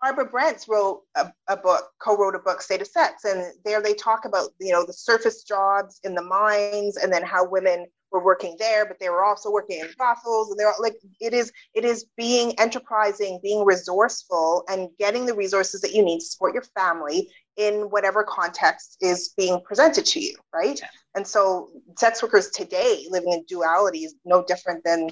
Barbara 0.00 0.26
Brents 0.26 0.68
wrote 0.68 1.02
a, 1.16 1.32
a, 1.48 1.56
book, 1.56 1.90
co-wrote 1.98 2.36
a 2.36 2.38
book, 2.38 2.62
State 2.62 2.80
of 2.80 2.86
Sex, 2.86 3.24
and 3.24 3.52
there 3.64 3.82
they 3.82 3.94
talk 3.94 4.24
about 4.24 4.50
you 4.60 4.72
know 4.72 4.86
the 4.86 4.92
surface 4.92 5.42
jobs 5.42 6.00
in 6.04 6.14
the 6.14 6.22
mines, 6.22 6.96
and 6.96 7.12
then 7.12 7.22
how 7.22 7.48
women 7.48 7.86
were 8.10 8.24
working 8.24 8.56
there, 8.58 8.86
but 8.86 8.98
they 8.98 9.08
were 9.08 9.24
also 9.24 9.50
working 9.50 9.80
in 9.80 9.88
brothels, 9.96 10.50
and 10.50 10.58
they're 10.58 10.72
like 10.80 10.96
it 11.20 11.34
is 11.34 11.52
it 11.74 11.84
is 11.84 12.06
being 12.16 12.58
enterprising, 12.58 13.40
being 13.42 13.64
resourceful, 13.64 14.64
and 14.68 14.88
getting 14.98 15.26
the 15.26 15.34
resources 15.34 15.80
that 15.82 15.92
you 15.92 16.02
need 16.02 16.20
to 16.20 16.26
support 16.26 16.54
your 16.54 16.64
family 16.76 17.30
in 17.56 17.90
whatever 17.90 18.22
context 18.22 18.96
is 19.00 19.34
being 19.36 19.60
presented 19.64 20.06
to 20.06 20.20
you, 20.20 20.36
right? 20.54 20.80
And 21.14 21.26
so, 21.26 21.70
sex 21.96 22.22
workers 22.22 22.50
today 22.50 23.06
living 23.10 23.32
in 23.32 23.44
duality 23.48 24.04
is 24.04 24.14
no 24.24 24.44
different 24.44 24.84
than 24.84 25.10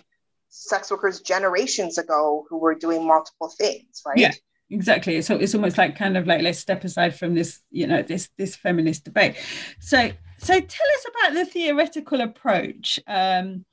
sex 0.48 0.90
workers 0.90 1.20
generations 1.20 1.98
ago 1.98 2.46
who 2.48 2.58
were 2.58 2.74
doing 2.74 3.06
multiple 3.06 3.52
things, 3.58 4.02
right? 4.06 4.18
Yeah 4.18 4.32
exactly 4.70 5.22
so 5.22 5.36
it's 5.36 5.54
almost 5.54 5.78
like 5.78 5.96
kind 5.96 6.16
of 6.16 6.26
like 6.26 6.42
let's 6.42 6.58
step 6.58 6.82
aside 6.82 7.16
from 7.16 7.34
this 7.34 7.60
you 7.70 7.86
know 7.86 8.02
this 8.02 8.30
this 8.36 8.56
feminist 8.56 9.04
debate 9.04 9.36
so 9.78 10.10
so 10.38 10.60
tell 10.60 10.60
us 10.60 11.06
about 11.08 11.34
the 11.34 11.46
theoretical 11.46 12.20
approach 12.20 13.00
um, 13.06 13.64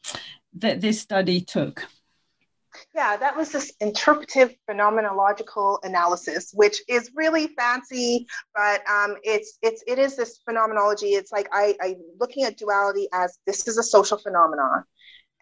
that 0.53 0.81
this 0.81 1.01
study 1.01 1.41
took 1.41 1.87
yeah, 2.95 3.17
that 3.17 3.35
was 3.35 3.51
this 3.51 3.73
interpretive 3.79 4.53
phenomenological 4.69 5.79
analysis, 5.83 6.51
which 6.53 6.81
is 6.87 7.11
really 7.15 7.47
fancy, 7.47 8.27
but 8.55 8.87
um, 8.89 9.15
it's 9.23 9.57
it's 9.61 9.83
it 9.87 9.99
is 9.99 10.15
this 10.15 10.39
phenomenology. 10.45 11.07
It's 11.07 11.31
like 11.31 11.47
I, 11.51 11.75
I 11.81 11.95
looking 12.19 12.43
at 12.43 12.57
duality 12.57 13.07
as 13.13 13.37
this 13.45 13.67
is 13.67 13.77
a 13.77 13.83
social 13.83 14.17
phenomenon, 14.17 14.83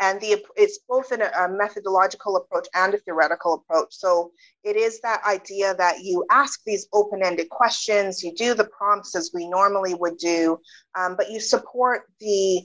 and 0.01 0.19
the 0.19 0.43
it's 0.57 0.79
both 0.89 1.11
in 1.11 1.21
a, 1.21 1.31
a, 1.37 1.47
methodological 1.47 2.35
approach 2.35 2.67
and 2.73 2.93
a 2.93 2.97
theoretical 2.97 3.53
approach. 3.53 3.93
So 3.93 4.31
it 4.63 4.75
is 4.75 4.99
that 5.01 5.23
idea 5.25 5.75
that 5.75 6.03
you 6.03 6.25
ask 6.29 6.59
these 6.65 6.87
open-ended 6.91 7.49
questions 7.49 8.23
you 8.23 8.33
do 8.35 8.53
the 8.53 8.65
prompts 8.65 9.15
as 9.15 9.31
we 9.33 9.47
normally 9.47 9.93
would 9.93 10.17
do 10.17 10.59
um, 10.95 11.15
but 11.15 11.29
you 11.29 11.39
support 11.39 12.01
the 12.19 12.63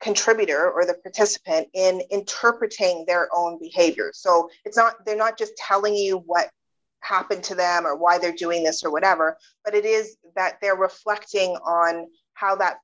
contributor 0.00 0.70
or 0.70 0.84
the 0.84 0.94
participant 0.94 1.68
in 1.72 2.02
interpreting 2.10 3.04
their 3.06 3.28
own 3.34 3.58
behavior. 3.58 4.10
So 4.12 4.50
it's 4.64 4.76
not 4.76 5.06
they're 5.06 5.16
not 5.16 5.38
just 5.38 5.56
telling 5.56 5.94
you 5.94 6.18
what 6.26 6.50
happened 7.00 7.44
to 7.44 7.54
them 7.54 7.86
or 7.86 7.96
why 7.96 8.18
they're 8.18 8.32
doing 8.32 8.64
this 8.64 8.82
or 8.82 8.90
whatever 8.90 9.36
but 9.62 9.74
it 9.74 9.84
is 9.84 10.16
that 10.36 10.56
they're 10.62 10.74
reflecting 10.74 11.50
on 11.56 12.06
how 12.34 12.56
that 12.56 12.78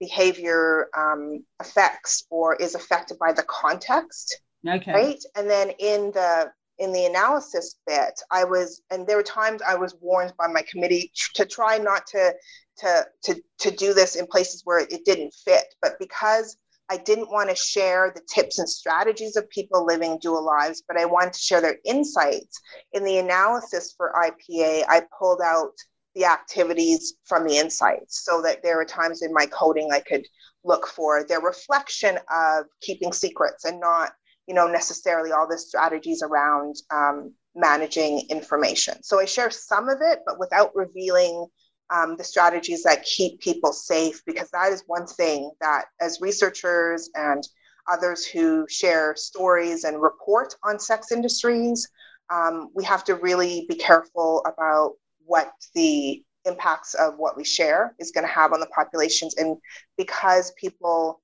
behavior 0.00 0.88
um, 0.96 1.44
affects 1.60 2.26
or 2.30 2.56
is 2.56 2.74
affected 2.74 3.18
by 3.18 3.32
the 3.32 3.44
context. 3.44 4.40
Okay. 4.68 4.92
Right. 4.92 5.24
And 5.36 5.48
then 5.48 5.70
in 5.78 6.10
the 6.12 6.52
in 6.78 6.92
the 6.92 7.06
analysis 7.06 7.76
bit, 7.86 8.20
I 8.30 8.44
was, 8.44 8.82
and 8.90 9.04
there 9.06 9.16
were 9.16 9.22
times 9.24 9.62
I 9.66 9.74
was 9.74 9.96
warned 10.00 10.32
by 10.38 10.46
my 10.46 10.62
committee 10.70 11.12
to 11.34 11.44
try 11.44 11.78
not 11.78 12.06
to 12.08 12.34
to 12.78 13.06
to 13.24 13.42
to 13.58 13.70
do 13.70 13.92
this 13.94 14.14
in 14.14 14.26
places 14.26 14.62
where 14.64 14.78
it 14.78 15.04
didn't 15.04 15.34
fit. 15.44 15.74
But 15.82 15.98
because 15.98 16.56
I 16.88 16.96
didn't 16.96 17.30
want 17.30 17.50
to 17.50 17.56
share 17.56 18.12
the 18.14 18.22
tips 18.32 18.58
and 18.58 18.68
strategies 18.68 19.36
of 19.36 19.50
people 19.50 19.84
living 19.84 20.18
dual 20.20 20.44
lives, 20.44 20.82
but 20.86 20.96
I 20.96 21.04
wanted 21.04 21.34
to 21.34 21.40
share 21.40 21.60
their 21.60 21.78
insights. 21.84 22.60
In 22.92 23.04
the 23.04 23.18
analysis 23.18 23.92
for 23.96 24.14
IPA, 24.14 24.84
I 24.88 25.02
pulled 25.18 25.42
out 25.42 25.74
the 26.18 26.24
activities 26.24 27.14
from 27.24 27.46
the 27.46 27.56
insights 27.56 28.24
so 28.24 28.42
that 28.42 28.62
there 28.62 28.80
are 28.80 28.84
times 28.84 29.22
in 29.22 29.32
my 29.32 29.46
coding 29.46 29.90
I 29.92 30.00
could 30.00 30.26
look 30.64 30.88
for 30.88 31.24
their 31.24 31.40
reflection 31.40 32.18
of 32.34 32.64
keeping 32.80 33.12
secrets 33.12 33.64
and 33.64 33.78
not, 33.78 34.10
you 34.48 34.54
know, 34.54 34.66
necessarily 34.66 35.30
all 35.30 35.46
the 35.48 35.56
strategies 35.56 36.20
around 36.22 36.74
um, 36.90 37.32
managing 37.54 38.26
information. 38.30 39.00
So 39.04 39.20
I 39.20 39.26
share 39.26 39.50
some 39.50 39.88
of 39.88 39.98
it, 40.02 40.20
but 40.26 40.40
without 40.40 40.74
revealing 40.74 41.46
um, 41.90 42.16
the 42.16 42.24
strategies 42.24 42.82
that 42.82 43.04
keep 43.04 43.40
people 43.40 43.72
safe, 43.72 44.20
because 44.26 44.50
that 44.50 44.72
is 44.72 44.82
one 44.88 45.06
thing 45.06 45.52
that 45.60 45.84
as 46.00 46.20
researchers 46.20 47.08
and 47.14 47.46
others 47.90 48.26
who 48.26 48.66
share 48.68 49.14
stories 49.16 49.84
and 49.84 50.02
report 50.02 50.54
on 50.64 50.80
sex 50.80 51.12
industries, 51.12 51.88
um, 52.28 52.70
we 52.74 52.82
have 52.82 53.04
to 53.04 53.14
really 53.14 53.66
be 53.68 53.76
careful 53.76 54.44
about 54.44 54.94
what 55.28 55.52
the 55.74 56.22
impacts 56.44 56.94
of 56.94 57.18
what 57.18 57.36
we 57.36 57.44
share 57.44 57.94
is 57.98 58.10
going 58.10 58.26
to 58.26 58.32
have 58.32 58.52
on 58.52 58.60
the 58.60 58.66
populations. 58.66 59.36
And 59.36 59.56
because 59.96 60.52
people 60.52 61.20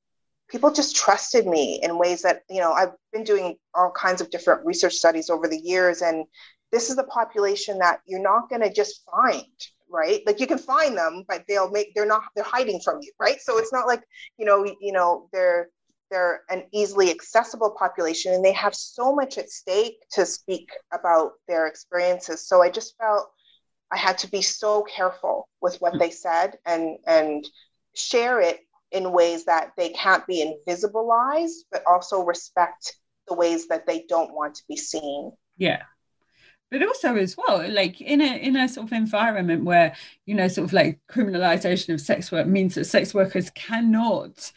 people 0.51 0.71
just 0.71 0.95
trusted 0.95 1.47
me 1.47 1.81
in 1.83 1.99
ways 1.99 2.21
that 2.21 2.43
you 2.51 2.61
know 2.61 2.73
i've 2.73 2.93
been 3.15 3.25
doing 3.25 3.57
all 3.73 3.91
kinds 3.91 4.21
of 4.21 4.29
different 4.29 4.65
research 4.67 4.93
studies 4.93 5.31
over 5.31 5.49
the 5.49 5.59
years 5.59 6.03
and 6.03 6.27
this 6.71 6.91
is 6.91 6.97
the 6.97 7.05
population 7.05 7.79
that 7.79 8.01
you're 8.05 8.21
not 8.21 8.51
going 8.51 8.61
to 8.61 8.71
just 8.71 9.03
find 9.11 9.47
right? 9.95 10.23
Like 10.27 10.41
you 10.41 10.47
can 10.47 10.59
find 10.59 10.97
them 10.97 11.25
but 11.29 11.45
they'll 11.49 11.71
make 11.71 11.95
they're 11.95 12.07
not 12.07 12.23
they're 12.35 12.45
hiding 12.45 12.81
from 12.81 12.99
you 13.01 13.13
right? 13.19 13.41
So 13.41 13.59
it's 13.59 13.73
not 13.73 13.87
like 13.87 14.03
you 14.39 14.45
know 14.45 14.65
you 14.65 14.93
know 14.93 15.29
they're 15.33 15.69
they're 16.11 16.43
an 16.51 16.65
easily 16.73 17.11
accessible 17.11 17.75
population 17.79 18.35
and 18.35 18.45
they 18.45 18.53
have 18.53 18.75
so 18.75 19.15
much 19.15 19.39
at 19.39 19.51
stake 19.51 19.97
to 20.13 20.27
speak 20.27 20.69
about 20.93 21.33
their 21.49 21.67
experiences. 21.67 22.47
So 22.47 22.63
I 22.63 22.69
just 22.69 22.97
felt 22.99 23.31
I 23.93 23.97
had 23.97 24.19
to 24.19 24.31
be 24.31 24.43
so 24.43 24.83
careful 24.83 25.49
with 25.61 25.77
what 25.81 25.93
hmm. 25.93 25.99
they 25.99 26.11
said 26.11 26.59
and 26.67 26.99
and 27.07 27.47
share 27.95 28.41
it 28.41 28.61
in 28.91 29.13
ways 29.13 29.45
that 29.47 29.73
they 29.77 29.89
can't 29.91 30.27
be 30.27 30.45
invisibilized, 30.45 31.65
but 31.71 31.83
also 31.87 32.23
respect 32.23 32.97
the 33.29 33.35
ways 33.35 33.69
that 33.69 33.87
they 33.87 34.05
don't 34.09 34.35
want 34.35 34.55
to 34.57 34.63
be 34.69 34.77
seen. 34.77 35.33
Yeah 35.57 35.83
but 36.71 36.83
also 36.83 37.15
as 37.15 37.37
well 37.37 37.71
like 37.71 38.01
in 38.01 38.21
a 38.21 38.37
in 38.39 38.57
a 38.57 38.69
sort 38.69 38.87
of 38.87 38.93
environment 38.93 39.65
where 39.65 39.95
you 40.27 40.35
know 40.35 40.49
sort 40.49 40.65
of 40.65 40.73
like 40.73 40.99
criminalization 41.09 41.95
of 41.95 42.01
sex 42.01 42.33
work 42.33 42.49
means 42.49 42.75
that 42.75 42.85
sex 42.85 43.15
workers 43.15 43.49
cannot 43.51 44.51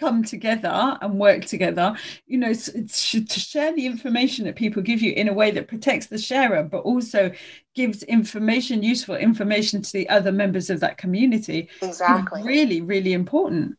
come 0.00 0.24
together 0.24 0.98
and 1.02 1.18
work 1.18 1.44
together 1.44 1.94
you 2.26 2.38
know 2.38 2.52
to 2.52 3.26
share 3.28 3.74
the 3.74 3.86
information 3.86 4.46
that 4.46 4.56
people 4.56 4.82
give 4.82 5.02
you 5.02 5.12
in 5.12 5.28
a 5.28 5.32
way 5.32 5.50
that 5.50 5.68
protects 5.68 6.06
the 6.06 6.18
sharer 6.18 6.64
but 6.64 6.78
also 6.78 7.30
gives 7.74 8.02
information 8.04 8.82
useful 8.82 9.14
information 9.14 9.82
to 9.82 9.92
the 9.92 10.08
other 10.08 10.32
members 10.32 10.70
of 10.70 10.80
that 10.80 10.98
community. 10.98 11.68
Exactly. 11.82 12.42
Really 12.42 12.80
really 12.80 13.12
important 13.12 13.76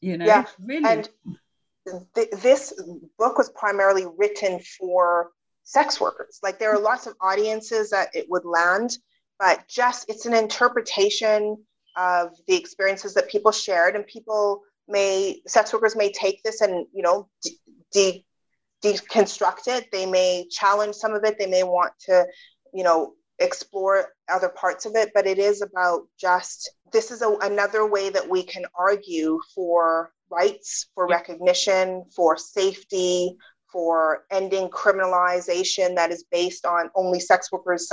you 0.00 0.18
know? 0.18 0.26
Yeah 0.26 0.44
really 0.60 0.88
and 0.88 1.08
th- 2.14 2.30
this 2.42 2.72
book 3.18 3.38
was 3.38 3.50
primarily 3.50 4.06
written 4.16 4.60
for 4.60 5.30
sex 5.64 6.00
workers. 6.00 6.38
Like 6.42 6.58
there 6.58 6.74
are 6.74 6.80
lots 6.80 7.06
of 7.06 7.14
audiences 7.20 7.90
that 7.90 8.08
it 8.14 8.26
would 8.28 8.44
land, 8.44 8.98
but 9.38 9.66
just 9.68 10.08
it's 10.08 10.26
an 10.26 10.34
interpretation 10.34 11.56
of 11.96 12.30
the 12.46 12.56
experiences 12.56 13.14
that 13.14 13.28
people 13.28 13.52
shared, 13.52 13.96
and 13.96 14.06
people 14.06 14.62
may 14.88 15.40
sex 15.46 15.72
workers 15.72 15.96
may 15.96 16.12
take 16.12 16.42
this 16.42 16.60
and 16.60 16.86
you 16.92 17.02
know 17.02 17.28
de- 17.42 17.58
de- 17.92 18.24
deconstruct 18.82 19.68
it. 19.68 19.90
They 19.92 20.06
may 20.06 20.46
challenge 20.50 20.94
some 20.96 21.14
of 21.14 21.24
it. 21.24 21.38
They 21.38 21.46
may 21.46 21.62
want 21.62 21.92
to 22.06 22.26
you 22.74 22.84
know 22.84 23.14
explore 23.38 24.06
other 24.28 24.48
parts 24.48 24.86
of 24.86 24.94
it, 24.94 25.10
but 25.14 25.26
it 25.26 25.38
is 25.38 25.62
about 25.62 26.02
just 26.18 26.70
this 26.92 27.10
is 27.10 27.22
a, 27.22 27.36
another 27.42 27.86
way 27.86 28.10
that 28.10 28.28
we 28.28 28.42
can 28.42 28.64
argue 28.78 29.40
for 29.54 30.12
rights, 30.30 30.88
for 30.94 31.06
recognition, 31.06 32.04
for 32.14 32.36
safety, 32.36 33.36
for 33.70 34.24
ending 34.30 34.68
criminalization 34.68 35.94
that 35.96 36.10
is 36.10 36.24
based 36.30 36.66
on 36.66 36.90
only 36.94 37.18
sex 37.18 37.50
workers, 37.50 37.90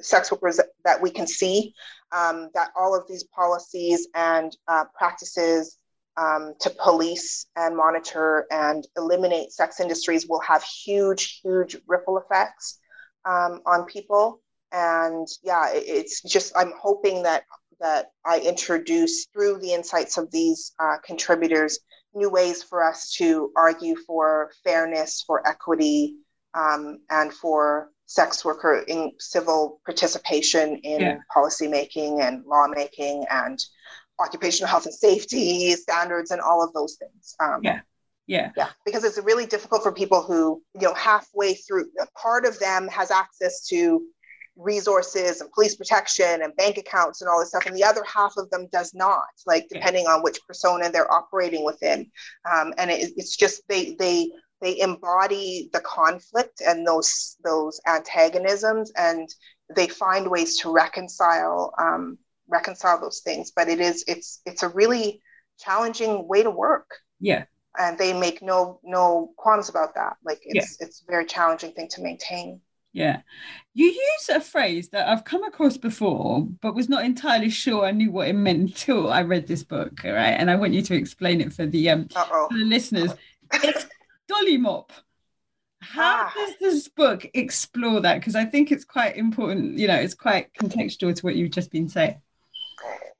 sex 0.00 0.30
workers 0.30 0.60
that 0.84 1.00
we 1.00 1.10
can 1.10 1.26
see, 1.26 1.74
um, 2.12 2.50
that 2.54 2.70
all 2.78 2.94
of 2.94 3.06
these 3.08 3.24
policies 3.24 4.06
and 4.14 4.56
uh, 4.68 4.84
practices 4.96 5.78
um, 6.16 6.54
to 6.60 6.70
police 6.70 7.46
and 7.56 7.76
monitor 7.76 8.46
and 8.50 8.86
eliminate 8.96 9.52
sex 9.52 9.80
industries 9.80 10.26
will 10.28 10.40
have 10.40 10.62
huge, 10.62 11.40
huge 11.42 11.76
ripple 11.86 12.18
effects 12.18 12.78
um, 13.24 13.60
on 13.66 13.84
people. 13.84 14.40
And 14.72 15.26
yeah, 15.42 15.70
it's 15.72 16.22
just, 16.22 16.52
I'm 16.56 16.72
hoping 16.80 17.22
that 17.22 17.44
that 17.80 18.12
I 18.24 18.38
introduce 18.40 19.26
through 19.26 19.58
the 19.58 19.72
insights 19.72 20.16
of 20.16 20.30
these 20.30 20.72
uh, 20.78 20.96
contributors 21.04 21.80
new 22.14 22.30
ways 22.30 22.62
for 22.62 22.84
us 22.84 23.10
to 23.14 23.50
argue 23.56 23.96
for 24.06 24.52
fairness, 24.62 25.22
for 25.26 25.46
equity, 25.46 26.16
um, 26.54 26.98
and 27.10 27.32
for 27.32 27.90
sex 28.06 28.44
worker 28.44 28.84
in 28.86 29.12
civil 29.18 29.80
participation 29.84 30.76
in 30.76 31.00
yeah. 31.00 31.18
policymaking 31.34 32.20
and 32.20 32.44
lawmaking 32.46 33.24
and 33.30 33.58
occupational 34.20 34.68
health 34.68 34.86
and 34.86 34.94
safety 34.94 35.72
standards 35.72 36.30
and 36.30 36.40
all 36.40 36.62
of 36.62 36.72
those 36.72 36.96
things. 36.96 37.34
Um, 37.40 37.60
yeah. 37.62 37.80
Yeah. 38.26 38.52
Yeah. 38.56 38.68
Because 38.86 39.04
it's 39.04 39.18
really 39.18 39.46
difficult 39.46 39.82
for 39.82 39.92
people 39.92 40.22
who, 40.22 40.62
you 40.74 40.86
know, 40.86 40.94
halfway 40.94 41.54
through, 41.54 41.86
part 42.20 42.46
of 42.46 42.58
them 42.58 42.88
has 42.88 43.10
access 43.10 43.66
to 43.68 44.02
resources 44.56 45.40
and 45.40 45.50
police 45.52 45.74
protection 45.74 46.42
and 46.42 46.54
bank 46.56 46.78
accounts 46.78 47.20
and 47.20 47.28
all 47.28 47.40
this 47.40 47.48
stuff 47.48 47.66
and 47.66 47.76
the 47.76 47.82
other 47.82 48.04
half 48.04 48.34
of 48.36 48.48
them 48.50 48.68
does 48.70 48.94
not 48.94 49.24
like 49.46 49.66
depending 49.68 50.06
on 50.06 50.22
which 50.22 50.38
persona 50.46 50.88
they're 50.90 51.12
operating 51.12 51.64
within 51.64 52.08
um, 52.48 52.72
and 52.78 52.88
it, 52.88 53.12
it's 53.16 53.36
just 53.36 53.66
they 53.68 53.96
they 53.98 54.30
they 54.60 54.78
embody 54.78 55.68
the 55.72 55.80
conflict 55.80 56.62
and 56.64 56.86
those 56.86 57.36
those 57.42 57.80
antagonisms 57.88 58.92
and 58.96 59.28
they 59.74 59.88
find 59.88 60.30
ways 60.30 60.58
to 60.58 60.72
reconcile 60.72 61.74
um, 61.78 62.16
reconcile 62.48 63.00
those 63.00 63.20
things 63.20 63.52
but 63.54 63.68
it 63.68 63.80
is 63.80 64.04
it's 64.06 64.40
it's 64.46 64.62
a 64.62 64.68
really 64.68 65.22
challenging 65.58 66.26
way 66.28 66.42
to 66.42 66.50
work 66.50 66.90
yeah 67.20 67.44
and 67.78 67.98
they 67.98 68.12
make 68.12 68.42
no 68.42 68.80
no 68.84 69.32
qualms 69.36 69.68
about 69.68 69.94
that 69.94 70.16
like 70.24 70.40
it's 70.42 70.78
yeah. 70.78 70.86
it's 70.86 71.02
a 71.02 71.10
very 71.10 71.24
challenging 71.24 71.72
thing 71.72 71.88
to 71.88 72.02
maintain 72.02 72.60
yeah. 72.94 73.22
You 73.74 73.86
use 73.86 74.28
a 74.32 74.40
phrase 74.40 74.90
that 74.90 75.08
I've 75.08 75.24
come 75.24 75.42
across 75.42 75.76
before, 75.76 76.46
but 76.62 76.76
was 76.76 76.88
not 76.88 77.04
entirely 77.04 77.50
sure 77.50 77.84
I 77.84 77.90
knew 77.90 78.12
what 78.12 78.28
it 78.28 78.34
meant 78.34 78.60
until 78.60 79.12
I 79.12 79.22
read 79.22 79.48
this 79.48 79.64
book. 79.64 80.04
All 80.04 80.12
right. 80.12 80.30
And 80.30 80.48
I 80.48 80.54
want 80.54 80.74
you 80.74 80.82
to 80.82 80.94
explain 80.94 81.40
it 81.40 81.52
for 81.52 81.66
the 81.66 81.90
um 81.90 82.08
for 82.08 82.48
the 82.50 82.64
listeners. 82.64 83.12
It's 83.52 83.86
dolly 84.28 84.58
mop. 84.58 84.92
How 85.80 86.28
ah. 86.28 86.32
does 86.34 86.54
this 86.60 86.88
book 86.88 87.26
explore 87.34 88.00
that? 88.00 88.20
Because 88.20 88.36
I 88.36 88.44
think 88.44 88.70
it's 88.70 88.84
quite 88.84 89.16
important, 89.16 89.76
you 89.76 89.88
know, 89.88 89.96
it's 89.96 90.14
quite 90.14 90.54
contextual 90.54 91.14
to 91.14 91.26
what 91.26 91.34
you've 91.34 91.50
just 91.50 91.70
been 91.70 91.88
saying. 91.88 92.20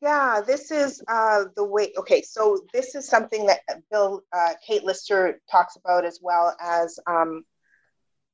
Yeah, 0.05 0.43
this 0.47 0.71
is 0.71 1.03
uh, 1.09 1.45
the 1.57 1.65
way. 1.65 1.95
Okay, 1.97 2.21
so 2.21 2.61
this 2.75 2.95
is 2.95 3.09
something 3.09 3.47
that 3.47 3.61
Bill, 3.91 4.23
uh, 4.35 4.53
Kate 4.67 4.85
Lister 4.85 5.41
talks 5.51 5.77
about 5.77 6.05
as 6.05 6.19
well 6.23 6.55
as 6.61 6.99
um, 7.07 7.43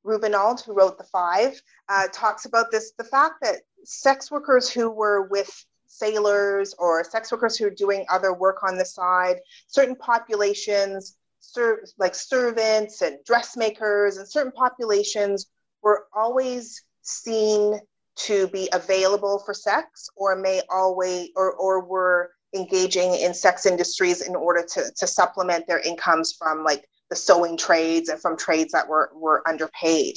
Rubenhold, 0.05 0.65
who 0.65 0.73
wrote 0.73 0.97
The 0.97 1.05
Five, 1.05 1.61
uh, 1.87 2.09
talks 2.11 2.43
about 2.43 2.71
this 2.71 2.91
the 2.97 3.05
fact 3.05 3.35
that 3.43 3.61
sex 3.85 4.29
workers 4.29 4.69
who 4.69 4.89
were 4.89 5.29
with 5.29 5.49
sailors 5.87 6.75
or 6.77 7.05
sex 7.05 7.31
workers 7.31 7.55
who 7.55 7.67
are 7.67 7.69
doing 7.85 8.05
other 8.09 8.33
work 8.33 8.63
on 8.63 8.77
the 8.77 8.83
side, 8.83 9.37
certain 9.67 9.95
populations, 9.95 11.15
ser- 11.39 11.85
like 11.97 12.15
servants 12.15 13.01
and 13.01 13.17
dressmakers, 13.25 14.17
and 14.17 14.27
certain 14.27 14.51
populations 14.51 15.49
were 15.81 16.07
always 16.13 16.83
seen 17.01 17.79
to 18.25 18.47
be 18.47 18.69
available 18.73 19.39
for 19.45 19.53
sex 19.53 20.09
or 20.15 20.35
may 20.35 20.61
always 20.69 21.29
or, 21.35 21.53
or 21.53 21.83
were 21.83 22.31
engaging 22.53 23.15
in 23.15 23.33
sex 23.33 23.65
industries 23.65 24.21
in 24.21 24.35
order 24.35 24.65
to, 24.73 24.83
to 24.97 25.07
supplement 25.07 25.65
their 25.67 25.79
incomes 25.79 26.33
from 26.33 26.63
like 26.63 26.85
the 27.09 27.15
sewing 27.15 27.57
trades 27.57 28.09
and 28.09 28.21
from 28.21 28.37
trades 28.37 28.71
that 28.73 28.87
were, 28.87 29.11
were 29.15 29.47
underpaid. 29.47 30.15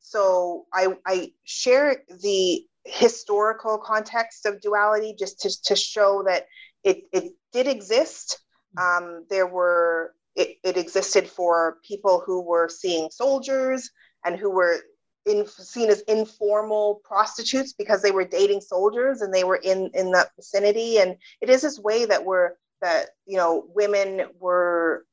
So 0.00 0.66
I, 0.72 0.96
I 1.06 1.32
share 1.44 2.02
the 2.22 2.64
historical 2.84 3.78
context 3.78 4.46
of 4.46 4.60
duality 4.60 5.14
just 5.18 5.40
to, 5.40 5.62
to 5.64 5.76
show 5.76 6.22
that 6.26 6.46
it, 6.84 7.02
it 7.12 7.32
did 7.52 7.66
exist. 7.66 8.38
Um, 8.78 9.24
there 9.30 9.46
were, 9.46 10.12
it, 10.34 10.58
it 10.62 10.76
existed 10.76 11.28
for 11.28 11.78
people 11.82 12.22
who 12.24 12.42
were 12.42 12.68
seeing 12.68 13.10
soldiers 13.10 13.90
and 14.24 14.36
who 14.36 14.50
were 14.50 14.78
in, 15.26 15.46
seen 15.46 15.90
as 15.90 16.00
informal 16.02 17.00
prostitutes 17.04 17.72
because 17.72 18.02
they 18.02 18.12
were 18.12 18.24
dating 18.24 18.60
soldiers 18.60 19.20
and 19.20 19.34
they 19.34 19.44
were 19.44 19.56
in 19.56 19.90
in 19.94 20.12
that 20.12 20.30
vicinity 20.36 20.98
and 20.98 21.16
it 21.40 21.50
is 21.50 21.62
this 21.62 21.78
way 21.78 22.04
that 22.04 22.24
we're 22.24 22.52
that 22.80 23.10
you 23.26 23.36
know 23.36 23.66
women 23.74 24.26
were 24.38 25.04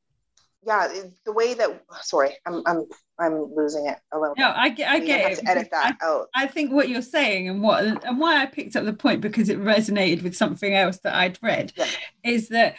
yeah, 0.66 0.88
the 1.26 1.32
way 1.32 1.54
that 1.54 1.84
sorry, 2.02 2.36
I'm 2.46 2.64
I'm 2.66 2.86
I'm 3.20 3.54
losing 3.54 3.88
it 3.88 3.98
a 4.12 4.20
little. 4.20 4.36
No, 4.38 4.54
I 4.56 4.70
get 4.70 4.90
I 4.90 5.00
get 5.00 5.32
it. 5.32 5.48
edit 5.48 5.70
that 5.72 5.98
I, 6.02 6.06
out. 6.06 6.30
I 6.36 6.48
think 6.48 6.72
what 6.72 6.90
you're 6.90 7.02
saying 7.02 7.50
and 7.50 7.62
what 7.62 7.84
and 8.06 8.20
why 8.20 8.42
I 8.42 8.46
picked 8.46 8.76
up 8.76 8.86
the 8.86 8.94
point 8.94 9.22
because 9.22 9.50
it 9.50 9.60
resonated 9.60 10.24
with 10.24 10.36
something 10.36 10.74
else 10.74 11.00
that 11.00 11.16
I'd 11.16 11.40
read, 11.42 11.74
yeah. 11.76 11.88
is 12.24 12.50
that 12.50 12.76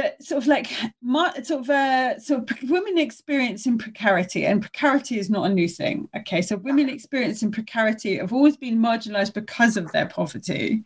that 0.00 0.22
sort 0.22 0.42
of 0.42 0.46
like 0.46 0.68
my 1.02 1.32
sort 1.42 1.60
of 1.60 1.70
uh 1.70 2.18
so 2.18 2.44
women 2.68 2.98
experiencing 2.98 3.78
precarity 3.78 4.46
and 4.46 4.62
precarity 4.62 5.18
is 5.18 5.30
not 5.30 5.50
a 5.50 5.54
new 5.54 5.68
thing 5.68 6.08
okay? 6.16 6.42
So 6.42 6.56
women 6.56 6.88
experiencing 6.88 7.52
precarity 7.52 8.16
have 8.16 8.32
always 8.32 8.56
been 8.56 8.78
marginalized 8.78 9.34
because 9.34 9.76
of 9.76 9.90
their 9.92 10.06
poverty 10.06 10.84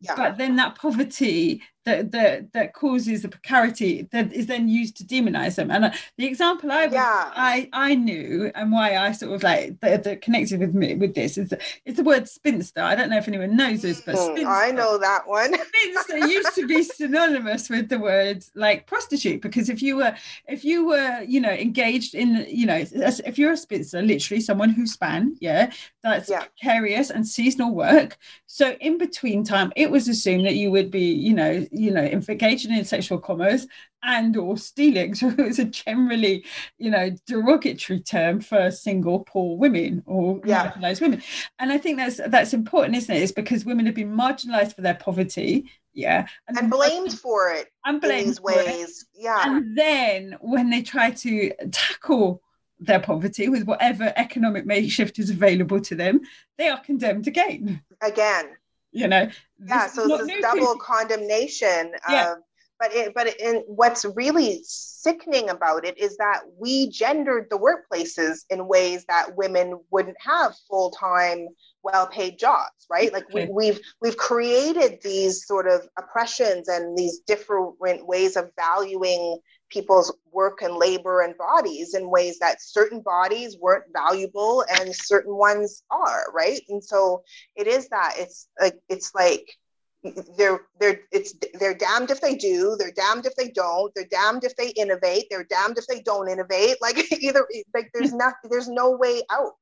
yeah. 0.00 0.14
but 0.16 0.38
then 0.38 0.56
that 0.56 0.76
poverty 0.76 1.62
that 1.86 2.12
that 2.12 2.52
that 2.52 2.74
causes 2.74 3.22
the 3.22 3.28
precarity 3.28 4.06
that 4.12 4.32
is 4.32 4.46
then 4.46 4.68
used 4.68 4.96
to 4.96 5.04
demonize 5.04 5.56
them 5.56 5.70
and 5.70 5.86
uh, 5.86 5.90
the 6.18 6.26
example 6.26 6.70
i 6.70 6.84
was, 6.84 6.94
yeah. 6.94 7.30
i 7.34 7.68
i 7.72 7.94
knew 7.94 8.50
and 8.54 8.70
why 8.70 8.96
i 8.96 9.12
sort 9.12 9.32
of 9.32 9.42
like 9.42 9.80
that, 9.80 10.04
that 10.04 10.20
connected 10.20 10.60
with 10.60 10.74
me 10.74 10.94
with 10.94 11.14
this 11.14 11.38
is 11.38 11.48
the, 11.48 11.58
it's 11.86 11.96
the 11.96 12.04
word 12.04 12.28
spinster 12.28 12.82
i 12.82 12.94
don't 12.94 13.08
know 13.08 13.16
if 13.16 13.28
anyone 13.28 13.56
knows 13.56 13.80
this 13.80 14.02
but 14.02 14.16
spinster, 14.16 14.46
i 14.46 14.70
know 14.70 14.98
that 14.98 15.26
one 15.26 15.54
spinster 15.84 16.18
used 16.18 16.54
to 16.54 16.66
be 16.66 16.82
synonymous 16.82 17.70
with 17.70 17.88
the 17.88 17.98
word 17.98 18.44
like 18.54 18.86
prostitute 18.86 19.40
because 19.40 19.70
if 19.70 19.80
you 19.80 19.96
were 19.96 20.14
if 20.48 20.64
you 20.64 20.86
were 20.86 21.22
you 21.22 21.40
know 21.40 21.50
engaged 21.50 22.14
in 22.14 22.44
you 22.48 22.66
know 22.66 22.84
if 22.92 23.38
you're 23.38 23.52
a 23.52 23.56
spinster 23.56 24.02
literally 24.02 24.40
someone 24.40 24.70
who 24.70 24.86
span 24.86 25.34
yeah 25.40 25.72
that's 26.02 26.28
yeah. 26.28 26.40
precarious 26.40 27.08
and 27.08 27.26
seasonal 27.26 27.74
work 27.74 28.18
so 28.46 28.76
in 28.80 28.98
between 28.98 29.42
time 29.42 29.72
it 29.76 29.89
it 29.90 29.92
was 29.92 30.06
assumed 30.06 30.46
that 30.46 30.54
you 30.54 30.70
would 30.70 30.88
be, 30.88 31.12
you 31.12 31.34
know, 31.34 31.66
you 31.72 31.90
know, 31.90 32.04
engaging 32.04 32.72
in 32.72 32.84
sexual 32.84 33.18
commerce 33.18 33.66
and 34.04 34.36
or 34.36 34.56
stealing. 34.56 35.14
So 35.20 35.28
it 35.30 35.36
was 35.36 35.58
a 35.58 35.64
generally, 35.64 36.44
you 36.78 36.92
know, 36.92 37.10
derogatory 37.26 37.98
term 37.98 38.40
for 38.40 38.70
single 38.70 39.20
poor 39.20 39.58
women 39.58 40.04
or 40.06 40.40
yeah. 40.44 40.70
marginalized 40.70 41.00
women. 41.00 41.22
And 41.58 41.72
I 41.72 41.78
think 41.78 41.96
that's 41.96 42.20
that's 42.28 42.54
important, 42.54 42.96
isn't 42.96 43.14
it? 43.14 43.20
It's 43.20 43.32
because 43.32 43.64
women 43.64 43.86
have 43.86 43.96
been 43.96 44.16
marginalized 44.16 44.76
for 44.76 44.82
their 44.82 44.94
poverty. 44.94 45.68
Yeah. 45.92 46.28
And, 46.46 46.56
and 46.56 46.70
blamed 46.70 47.18
for 47.18 47.50
it 47.50 47.68
and 47.84 48.00
blamed 48.00 48.28
these 48.28 48.40
ways. 48.40 49.08
It. 49.12 49.22
Yeah. 49.24 49.42
And 49.44 49.76
then 49.76 50.36
when 50.40 50.70
they 50.70 50.82
try 50.82 51.10
to 51.10 51.52
tackle 51.72 52.42
their 52.78 53.00
poverty 53.00 53.48
with 53.48 53.64
whatever 53.64 54.12
economic 54.14 54.66
makeshift 54.66 55.18
is 55.18 55.30
available 55.30 55.80
to 55.80 55.96
them, 55.96 56.20
they 56.58 56.68
are 56.68 56.80
condemned 56.80 57.26
again. 57.26 57.82
Again. 58.00 58.50
You 58.92 59.08
know. 59.08 59.30
Yeah, 59.66 59.86
so 59.86 60.14
it's 60.14 60.26
this 60.26 60.42
double 60.42 60.76
condemnation 60.76 61.92
yeah. 62.08 62.32
of 62.32 62.38
but 62.80 62.94
it, 62.94 63.14
but 63.14 63.38
in 63.38 63.62
what's 63.66 64.06
really 64.16 64.62
sickening 64.64 65.50
about 65.50 65.84
it 65.84 65.98
is 65.98 66.16
that 66.16 66.40
we 66.58 66.88
gendered 66.88 67.46
the 67.50 67.58
workplaces 67.58 68.38
in 68.48 68.66
ways 68.66 69.04
that 69.06 69.36
women 69.36 69.78
wouldn't 69.90 70.16
have 70.18 70.54
full-time 70.68 71.46
well-paid 71.82 72.38
jobs 72.38 72.86
right 72.90 73.12
like 73.12 73.28
we, 73.32 73.46
we've 73.46 73.80
we've 74.02 74.16
created 74.16 74.98
these 75.02 75.46
sort 75.46 75.66
of 75.66 75.82
oppressions 75.98 76.68
and 76.68 76.96
these 76.96 77.20
different 77.20 77.74
ways 78.06 78.36
of 78.36 78.50
valuing 78.58 79.38
people's 79.70 80.14
work 80.32 80.62
and 80.62 80.74
labor 80.74 81.22
and 81.22 81.36
bodies 81.38 81.94
in 81.94 82.10
ways 82.10 82.38
that 82.38 82.60
certain 82.60 83.00
bodies 83.00 83.56
weren't 83.58 83.84
valuable 83.92 84.64
and 84.68 84.94
certain 84.94 85.34
ones 85.36 85.82
are 85.90 86.24
right? 86.34 86.60
And 86.68 86.82
so 86.82 87.22
it 87.56 87.66
is 87.66 87.88
that 87.88 88.14
it's 88.18 88.48
like 88.60 88.78
it's 88.88 89.14
like 89.14 89.46
they're 90.36 90.60
they're 90.78 91.00
it's 91.12 91.34
they're 91.58 91.74
damned 91.74 92.10
if 92.10 92.20
they 92.20 92.34
do 92.34 92.74
they're 92.78 92.92
damned 92.92 93.26
if 93.26 93.34
they 93.36 93.48
don't 93.48 93.94
they're 93.94 94.06
damned 94.06 94.44
if 94.44 94.56
they 94.56 94.70
innovate 94.70 95.26
they're 95.30 95.44
damned 95.44 95.76
if 95.78 95.86
they 95.86 96.00
don't 96.00 96.28
innovate. 96.28 96.76
Like 96.80 97.12
either 97.20 97.46
like 97.74 97.90
there's 97.94 98.12
not 98.12 98.34
there's 98.48 98.68
no 98.68 98.92
way 98.92 99.22
out. 99.30 99.52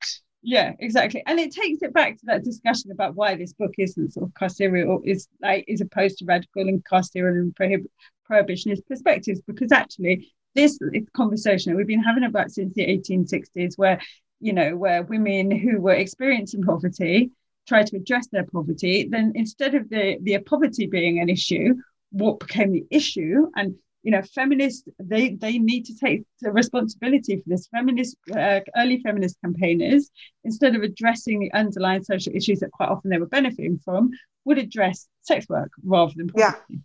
Yeah 0.42 0.72
exactly. 0.78 1.22
And 1.26 1.40
it 1.40 1.50
takes 1.50 1.82
it 1.82 1.92
back 1.92 2.16
to 2.18 2.26
that 2.26 2.44
discussion 2.44 2.92
about 2.92 3.16
why 3.16 3.34
this 3.34 3.52
book 3.52 3.72
isn't 3.78 4.12
sort 4.12 4.28
of 4.28 4.34
carceral 4.34 4.86
or 4.88 5.00
is 5.04 5.28
like 5.42 5.64
is 5.66 5.80
opposed 5.80 6.18
to 6.18 6.24
radical 6.24 6.62
and 6.62 6.84
carceral 6.84 7.30
and 7.30 7.54
prohib- 7.54 7.86
prohibitionist 8.30 8.86
perspectives 8.86 9.40
because 9.46 9.72
actually 9.72 10.32
this 10.54 10.78
conversation 11.16 11.76
we've 11.76 11.86
been 11.86 12.02
having 12.02 12.24
about 12.24 12.50
since 12.50 12.74
the 12.74 12.86
1860s 12.86 13.74
where 13.76 14.00
you 14.40 14.52
know 14.52 14.76
where 14.76 15.02
women 15.02 15.50
who 15.50 15.80
were 15.80 15.92
experiencing 15.92 16.62
poverty 16.62 17.30
try 17.68 17.82
to 17.82 17.96
address 17.96 18.26
their 18.32 18.46
poverty, 18.46 19.06
then 19.08 19.32
instead 19.34 19.74
of 19.74 19.88
the, 19.90 20.16
the 20.22 20.38
poverty 20.38 20.86
being 20.86 21.20
an 21.20 21.28
issue, 21.28 21.74
what 22.10 22.40
became 22.40 22.72
the 22.72 22.86
issue? 22.90 23.46
And 23.54 23.74
you 24.04 24.12
know 24.12 24.22
feminists 24.22 24.88
they 25.00 25.34
they 25.34 25.58
need 25.58 25.84
to 25.84 25.94
take 25.94 26.22
the 26.40 26.50
responsibility 26.50 27.36
for 27.36 27.42
this. 27.46 27.66
Feminist 27.66 28.16
uh, 28.34 28.60
early 28.76 29.00
feminist 29.00 29.36
campaigners 29.44 30.08
instead 30.44 30.74
of 30.74 30.82
addressing 30.82 31.40
the 31.40 31.52
underlying 31.52 32.04
social 32.04 32.32
issues 32.34 32.60
that 32.60 32.72
quite 32.72 32.88
often 32.88 33.10
they 33.10 33.18
were 33.18 33.26
benefiting 33.26 33.78
from 33.84 34.10
would 34.44 34.56
address 34.56 35.08
sex 35.22 35.46
work 35.48 35.70
rather 35.84 36.12
than 36.16 36.28
poverty. 36.28 36.56
yeah 36.70 36.78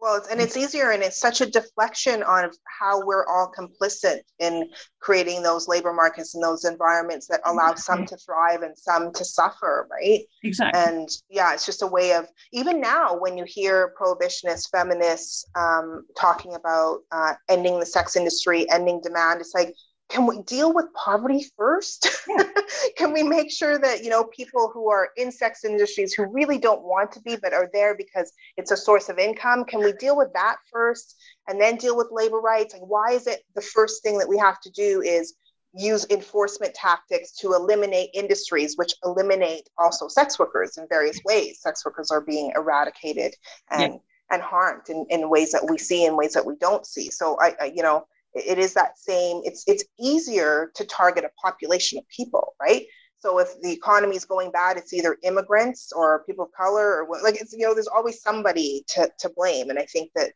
well, 0.00 0.22
and 0.30 0.40
it's 0.40 0.56
easier, 0.56 0.92
and 0.92 1.02
it's 1.02 1.18
such 1.18 1.40
a 1.40 1.50
deflection 1.50 2.22
on 2.22 2.50
how 2.78 3.04
we're 3.04 3.26
all 3.26 3.52
complicit 3.56 4.20
in 4.38 4.70
creating 5.00 5.42
those 5.42 5.66
labor 5.66 5.92
markets 5.92 6.34
and 6.34 6.42
those 6.42 6.64
environments 6.64 7.26
that 7.26 7.40
allow 7.44 7.74
some 7.74 8.06
to 8.06 8.16
thrive 8.16 8.62
and 8.62 8.78
some 8.78 9.12
to 9.12 9.24
suffer, 9.24 9.88
right? 9.90 10.20
Exactly. 10.44 10.80
And 10.80 11.08
yeah, 11.28 11.52
it's 11.52 11.66
just 11.66 11.82
a 11.82 11.86
way 11.86 12.12
of 12.12 12.28
even 12.52 12.80
now 12.80 13.18
when 13.18 13.36
you 13.36 13.44
hear 13.46 13.92
prohibitionists, 14.00 14.70
feminists 14.70 15.46
um, 15.56 16.04
talking 16.16 16.54
about 16.54 17.00
uh, 17.10 17.34
ending 17.48 17.80
the 17.80 17.86
sex 17.86 18.14
industry, 18.14 18.70
ending 18.70 19.00
demand, 19.02 19.40
it's 19.40 19.54
like 19.54 19.74
can 20.08 20.26
we 20.26 20.40
deal 20.42 20.72
with 20.72 20.86
poverty 20.94 21.44
first? 21.56 22.08
Yeah. 22.26 22.44
can 22.96 23.12
we 23.12 23.22
make 23.22 23.50
sure 23.50 23.78
that 23.78 24.02
you 24.02 24.10
know 24.10 24.24
people 24.24 24.70
who 24.72 24.90
are 24.90 25.10
in 25.16 25.30
sex 25.30 25.64
industries 25.64 26.14
who 26.14 26.24
really 26.26 26.58
don't 26.58 26.82
want 26.82 27.12
to 27.12 27.20
be 27.20 27.36
but 27.36 27.52
are 27.52 27.68
there 27.72 27.94
because 27.94 28.32
it's 28.56 28.70
a 28.70 28.76
source 28.76 29.08
of 29.08 29.18
income? 29.18 29.64
Can 29.64 29.80
we 29.80 29.92
deal 29.92 30.16
with 30.16 30.32
that 30.32 30.56
first 30.72 31.16
and 31.46 31.60
then 31.60 31.76
deal 31.76 31.96
with 31.96 32.08
labor 32.10 32.40
rights? 32.40 32.72
Like, 32.72 32.82
why 32.82 33.12
is 33.12 33.26
it 33.26 33.44
the 33.54 33.60
first 33.60 34.02
thing 34.02 34.18
that 34.18 34.28
we 34.28 34.38
have 34.38 34.60
to 34.60 34.70
do 34.70 35.02
is 35.02 35.34
use 35.74 36.06
enforcement 36.08 36.74
tactics 36.74 37.32
to 37.32 37.52
eliminate 37.52 38.08
industries 38.14 38.76
which 38.76 38.94
eliminate 39.04 39.68
also 39.76 40.08
sex 40.08 40.38
workers 40.38 40.78
in 40.78 40.86
various 40.88 41.20
ways? 41.26 41.60
Sex 41.60 41.84
workers 41.84 42.10
are 42.10 42.22
being 42.22 42.50
eradicated 42.56 43.34
and 43.70 43.94
yeah. 43.94 43.98
and 44.30 44.42
harmed 44.42 44.88
in, 44.88 45.04
in 45.10 45.28
ways 45.28 45.52
that 45.52 45.68
we 45.68 45.76
see 45.76 46.06
in 46.06 46.16
ways 46.16 46.32
that 46.32 46.46
we 46.46 46.56
don't 46.56 46.86
see. 46.86 47.10
So 47.10 47.36
I, 47.40 47.54
I 47.60 47.72
you 47.74 47.82
know 47.82 48.06
it 48.46 48.58
is 48.58 48.74
that 48.74 48.98
same 48.98 49.40
it's 49.44 49.64
it's 49.66 49.84
easier 49.98 50.70
to 50.74 50.84
target 50.84 51.24
a 51.24 51.30
population 51.40 51.98
of 51.98 52.04
people 52.08 52.54
right? 52.60 52.84
So 53.20 53.40
if 53.40 53.48
the 53.62 53.72
economy 53.72 54.16
is 54.16 54.24
going 54.24 54.50
bad 54.52 54.76
it's 54.76 54.92
either 54.92 55.18
immigrants 55.22 55.92
or 55.94 56.24
people 56.24 56.44
of 56.46 56.52
color 56.52 57.02
or 57.02 57.22
like 57.22 57.40
it's 57.40 57.52
you 57.52 57.66
know 57.66 57.74
there's 57.74 57.88
always 57.88 58.22
somebody 58.22 58.84
to, 58.88 59.10
to 59.20 59.30
blame. 59.36 59.70
And 59.70 59.78
i 59.78 59.84
think 59.86 60.10
that 60.14 60.32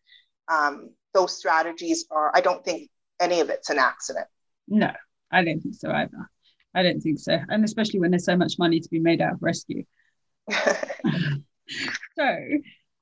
um, 0.48 0.90
those 1.14 1.36
strategies 1.36 2.06
are 2.10 2.32
i 2.34 2.40
don't 2.40 2.64
think 2.64 2.90
any 3.20 3.40
of 3.40 3.50
it's 3.50 3.70
an 3.70 3.78
accident. 3.78 4.26
No 4.68 4.92
i 5.30 5.44
don't 5.44 5.60
think 5.60 5.74
so 5.74 5.90
either. 5.90 6.30
I 6.74 6.82
don't 6.82 7.00
think 7.00 7.18
so. 7.18 7.38
And 7.50 7.64
especially 7.64 8.00
when 8.00 8.12
there's 8.12 8.24
so 8.24 8.36
much 8.36 8.54
money 8.58 8.80
to 8.80 8.88
be 8.88 8.98
made 8.98 9.20
out 9.20 9.34
of 9.34 9.42
rescue. 9.42 9.84
So 12.16 12.38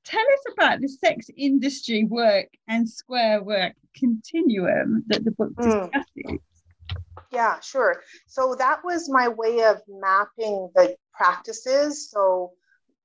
tell 0.04 0.20
us 0.20 0.52
about 0.52 0.80
the 0.80 0.88
sex 0.88 1.28
industry 1.36 2.04
work 2.04 2.48
and 2.68 2.88
square 2.88 3.42
work 3.42 3.74
continuum 3.96 5.04
that 5.08 5.24
the 5.24 5.30
book 5.32 5.52
hmm. 5.58 5.68
discusses. 5.68 6.06
Mm. 6.26 6.38
Yeah, 7.32 7.60
sure. 7.60 8.02
So 8.26 8.56
that 8.56 8.84
was 8.84 9.08
my 9.08 9.28
way 9.28 9.62
of 9.62 9.80
mapping 9.88 10.70
the 10.74 10.96
practices. 11.14 12.10
So 12.10 12.52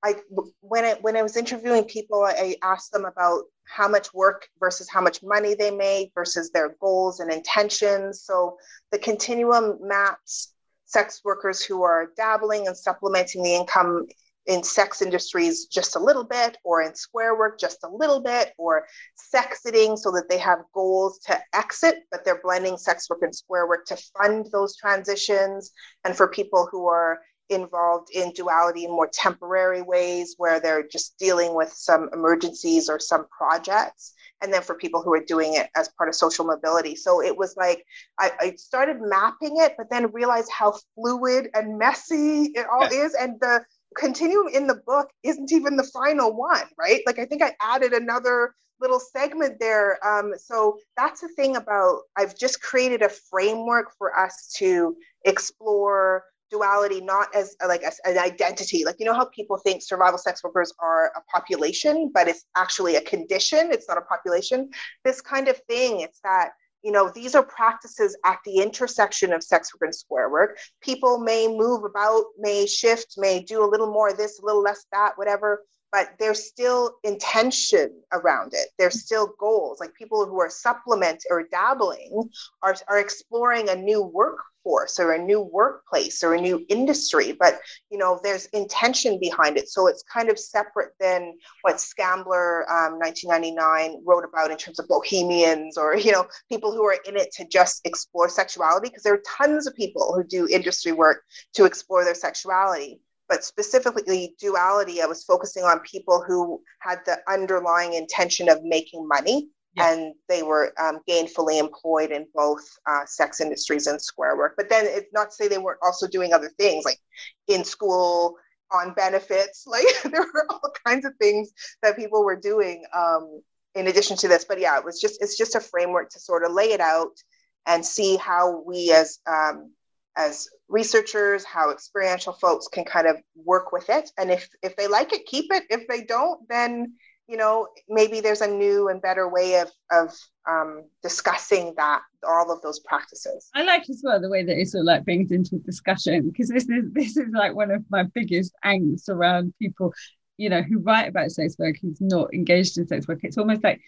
I 0.04 0.16
when 0.62 0.84
I 0.84 0.94
when 1.02 1.16
I 1.16 1.22
was 1.22 1.38
interviewing 1.38 1.84
people, 1.84 2.24
I 2.24 2.56
asked 2.64 2.92
them 2.92 3.06
about 3.06 3.44
how 3.68 3.88
much 3.88 4.14
work 4.14 4.48
versus 4.60 4.90
how 4.90 5.02
much 5.02 5.22
money 5.24 5.56
they 5.56 5.72
make 5.72 6.12
versus 6.16 6.52
their 6.52 6.76
goals 6.80 7.20
and 7.20 7.32
intentions. 7.32 8.22
So 8.22 8.58
the 8.92 9.00
continuum 9.00 9.80
maps 9.82 10.54
sex 10.86 11.22
workers 11.24 11.64
who 11.64 11.84
are 11.84 12.12
dabbling 12.16 12.68
and 12.68 12.78
supplementing 12.78 13.44
the 13.44 13.56
income 13.56 14.06
in 14.48 14.64
sex 14.64 15.02
industries 15.02 15.66
just 15.66 15.96
a 15.96 16.00
little 16.00 16.24
bit, 16.24 16.58
or 16.64 16.82
in 16.82 16.96
square 16.96 17.38
work 17.38 17.60
just 17.60 17.80
a 17.84 17.90
little 17.90 18.22
bit, 18.22 18.54
or 18.58 18.86
sexiting 19.34 19.98
so 19.98 20.12
that 20.12 20.30
they 20.30 20.38
have 20.38 20.60
goals 20.74 21.20
to 21.20 21.40
exit, 21.54 22.04
but 22.12 22.24
they're 22.24 22.42
blending 22.42 22.78
sex 22.78 23.10
work 23.10 23.20
and 23.22 23.36
square 23.36 23.68
work 23.68 23.86
to 23.86 23.98
fund 24.18 24.48
those 24.52 24.76
transitions. 24.76 25.72
And 26.04 26.16
for 26.16 26.28
people 26.28 26.68
who 26.72 26.86
are 26.88 27.20
involved 27.50 28.10
in 28.12 28.32
duality 28.32 28.86
in 28.86 28.92
more 28.92 29.10
temporary 29.12 29.82
ways 29.82 30.36
where 30.38 30.60
they're 30.60 30.88
just 30.88 31.18
dealing 31.20 31.54
with 31.54 31.70
some 31.70 32.10
emergencies 32.14 32.90
or 32.90 33.00
some 33.00 33.28
projects 33.28 34.14
and 34.42 34.52
then 34.52 34.62
for 34.62 34.76
people 34.76 35.02
who 35.02 35.14
are 35.14 35.24
doing 35.24 35.54
it 35.54 35.70
as 35.76 35.90
part 35.90 36.10
of 36.10 36.16
social 36.16 36.44
mobility 36.44 36.96
so 36.96 37.22
it 37.22 37.38
was 37.38 37.56
like 37.56 37.86
I, 38.20 38.32
I, 38.40 38.56
started 38.56 38.98
mapping 39.00 39.58
it 39.58 39.76
but 39.78 39.92
then 39.92 40.12
realized 40.12 40.50
how 40.52 40.74
fluid 40.96 41.50
and 41.54 41.78
messy 41.78 42.52
it 42.56 42.66
all 42.72 42.86
is 42.86 43.14
and 43.14 43.40
the 43.40 43.64
continuum 43.96 44.48
in 44.48 44.68
the 44.68 44.82
book 44.86 45.10
isn't 45.24 45.52
even 45.52 45.76
the 45.76 45.84
final 45.84 46.36
one, 46.36 46.64
right? 46.78 47.02
Like 47.06 47.20
I 47.20 47.26
think 47.26 47.42
I 47.42 47.56
added 47.62 47.94
another 47.94 48.54
little 48.80 49.00
segment 49.00 49.60
there. 49.60 49.98
Um, 50.06 50.34
so 50.38 50.78
that's 50.98 51.22
the 51.22 51.30
thing 51.30 51.56
about 51.56 52.02
I've 52.18 52.38
just 52.38 52.62
created 52.62 53.02
a 53.02 53.10
framework 53.10 53.94
for 53.98 54.18
us 54.18 54.54
to 54.58 54.96
explore 55.24 56.24
duality 56.52 57.02
not 57.02 57.34
as 57.36 57.56
like 57.68 57.82
an 58.06 58.18
identity 58.20 58.86
like 58.86 58.96
you 59.00 59.06
know 59.06 59.16
how 59.16 59.26
people 59.26 59.58
think 59.58 59.82
survival 59.82 60.18
sex 60.18 60.44
workers 60.44 60.72
are 60.80 61.12
a 61.16 61.22
population 61.34 62.12
but 62.14 62.28
it's 62.28 62.46
actually 62.56 62.96
a 62.98 63.02
condition 63.02 63.72
it's 63.72 63.88
not 63.88 63.98
a 63.98 64.02
population 64.02 64.70
this 65.04 65.22
kind 65.22 65.48
of 65.48 65.58
thing 65.68 66.02
it's 66.02 66.20
that 66.24 66.52
you 66.86 66.92
know, 66.92 67.10
these 67.10 67.34
are 67.34 67.42
practices 67.42 68.16
at 68.26 68.38
the 68.46 68.60
intersection 68.60 69.34
of 69.34 69.42
sex 69.42 69.74
work 69.74 69.88
and 69.88 69.96
square 69.96 70.30
work. 70.30 70.60
People 70.82 71.18
may 71.18 71.48
move 71.48 71.84
about, 71.84 72.26
may 72.38 72.68
shift, 72.68 73.16
may 73.18 73.42
do 73.42 73.66
a 73.66 73.66
little 73.66 73.92
more 73.92 74.10
of 74.10 74.18
this, 74.18 74.40
a 74.40 74.46
little 74.46 74.62
less 74.62 74.86
that, 74.92 75.14
whatever, 75.16 75.64
but 75.92 76.12
there's 76.20 76.46
still 76.46 76.98
intention 77.04 77.90
around 78.14 78.54
it. 78.54 78.68
There's 78.78 79.02
still 79.02 79.34
goals. 79.40 79.80
Like 79.80 79.96
people 79.96 80.28
who 80.28 80.40
are 80.40 80.50
supplement 80.50 81.24
or 81.32 81.48
dabbling 81.52 82.30
are, 82.62 82.76
are 82.88 83.00
exploring 83.00 83.70
a 83.70 83.76
new 83.76 84.04
work 84.04 84.38
workforce 84.66 85.00
or 85.00 85.14
a 85.14 85.18
new 85.18 85.42
workplace 85.42 86.24
or 86.24 86.34
a 86.34 86.42
new 86.42 86.66
industry 86.70 87.36
but 87.40 87.60
you 87.90 87.98
know 87.98 88.20
there's 88.24 88.46
intention 88.48 89.20
behind 89.20 89.58
it. 89.58 89.70
So 89.70 89.88
it's 89.88 90.04
kind 90.04 90.30
of 90.30 90.40
separate 90.40 90.92
than 91.00 91.34
what 91.62 91.76
scambler 91.76 92.64
um, 92.70 93.00
1999 93.00 94.02
wrote 94.06 94.24
about 94.24 94.52
in 94.52 94.58
terms 94.58 94.80
of 94.80 94.88
bohemians 94.88 95.78
or 95.78 95.96
you 96.06 96.12
know 96.12 96.28
people 96.50 96.72
who 96.72 96.84
are 96.86 96.98
in 97.08 97.16
it 97.16 97.32
to 97.34 97.48
just 97.48 97.82
explore 97.86 98.30
sexuality 98.30 98.90
because 98.90 99.04
there 99.04 99.14
are 99.14 99.24
tons 99.26 99.68
of 99.68 99.76
people 99.76 100.14
who 100.16 100.24
do 100.24 100.48
industry 100.48 100.92
work 100.92 101.24
to 101.54 101.66
explore 101.66 102.04
their 102.04 102.16
sexuality. 102.16 103.00
But 103.28 103.44
specifically 103.44 104.36
duality, 104.40 105.02
I 105.02 105.08
was 105.08 105.24
focusing 105.24 105.64
on 105.64 105.80
people 105.80 106.24
who 106.28 106.62
had 106.80 107.00
the 107.08 107.18
underlying 107.28 107.94
intention 107.94 108.50
of 108.50 108.64
making 108.64 109.08
money 109.08 109.50
and 109.78 110.14
they 110.30 110.44
were 110.44 110.74
um, 110.80 111.00
gainfully 111.08 111.60
employed 111.60 112.12
in 112.12 112.28
both 112.34 112.64
uh, 112.88 113.06
sex 113.06 113.42
industries 113.42 113.88
and 113.88 114.02
square 114.02 114.38
work. 114.38 114.54
But 114.58 114.70
then 114.70 114.86
it's 114.88 115.12
not 115.14 115.30
to 115.30 115.36
say 115.36 115.48
they 115.48 115.58
weren't 115.58 115.80
also 115.84 116.08
doing 116.08 116.34
other 116.34 116.50
things 116.58 116.86
like 116.86 117.00
in 117.48 117.64
school 117.64 118.38
on 118.72 118.94
benefits. 118.94 119.66
Like 119.76 119.86
there 120.04 120.22
were 120.22 120.46
all 120.50 120.72
kinds 120.86 121.06
of 121.06 121.14
things 121.20 121.52
that 121.82 121.98
people 121.98 122.24
were 122.24 122.40
doing 122.40 122.84
um, 122.94 123.42
in 123.74 123.88
addition 123.88 124.18
to 124.18 124.28
this. 124.28 124.46
But 124.46 124.60
yeah, 124.60 124.78
it 124.78 124.86
was 124.86 125.02
just 125.02 125.22
it's 125.22 125.38
just 125.38 125.56
a 125.56 125.60
framework 125.60 126.10
to 126.12 126.20
sort 126.20 126.44
of 126.44 126.52
lay 126.52 126.72
it 126.72 126.82
out 126.82 127.18
and 127.66 127.86
see 127.86 128.16
how 128.16 128.64
we 128.66 128.92
as 128.92 129.20
um, 129.28 129.72
as 130.16 130.48
researchers, 130.70 131.44
how 131.44 131.72
experiential 131.72 132.34
folks 132.34 132.68
can 132.68 132.86
kind 132.86 133.08
of 133.08 133.18
work 133.36 133.72
with 133.72 133.90
it. 133.90 134.10
And 134.18 134.32
if 134.32 134.48
if 134.64 134.76
they 134.76 134.88
like 134.88 135.14
it, 135.14 135.26
keep 135.26 135.52
it. 135.52 135.64
If 135.70 135.88
they 135.88 136.04
don't, 136.04 136.48
then 136.48 136.94
you 137.28 137.38
know 137.38 137.68
maybe 137.90 138.22
there's 138.22 138.42
a 138.42 138.48
new 138.48 138.90
and 138.90 139.02
better 139.02 139.28
way 139.30 139.60
of 139.60 139.72
of 139.92 140.16
um, 140.48 140.84
discussing 141.02 141.74
that 141.78 142.02
all 142.28 142.52
of 142.52 142.62
those 142.62 142.80
practices. 142.80 143.50
I 143.56 143.64
like 143.64 143.90
as 143.90 144.02
well 144.04 144.22
the 144.22 144.30
way 144.30 144.44
that 144.44 144.60
it 144.60 144.68
sort 144.68 144.82
of 144.82 144.86
like 144.86 145.06
brings 145.06 145.32
into 145.32 145.58
discussion 145.58 146.30
because 146.30 146.50
this 146.50 146.70
is 146.70 146.92
this 146.92 147.18
is 147.18 147.30
like 147.34 147.56
one 147.56 147.72
of 147.72 147.84
my 147.90 148.04
biggest 148.04 148.54
angst 148.64 149.10
around 149.10 149.54
people, 149.60 149.94
you 150.38 150.50
know, 150.50 150.62
who 150.62 150.80
write 150.80 151.08
about 151.08 151.32
sex 151.32 151.56
work 151.58 151.76
who's 151.82 152.00
not 152.00 152.34
engaged 152.34 152.78
in 152.78 152.88
sex 152.88 153.08
work. 153.08 153.20
It's 153.24 153.38
almost 153.38 153.64
like 153.64 153.82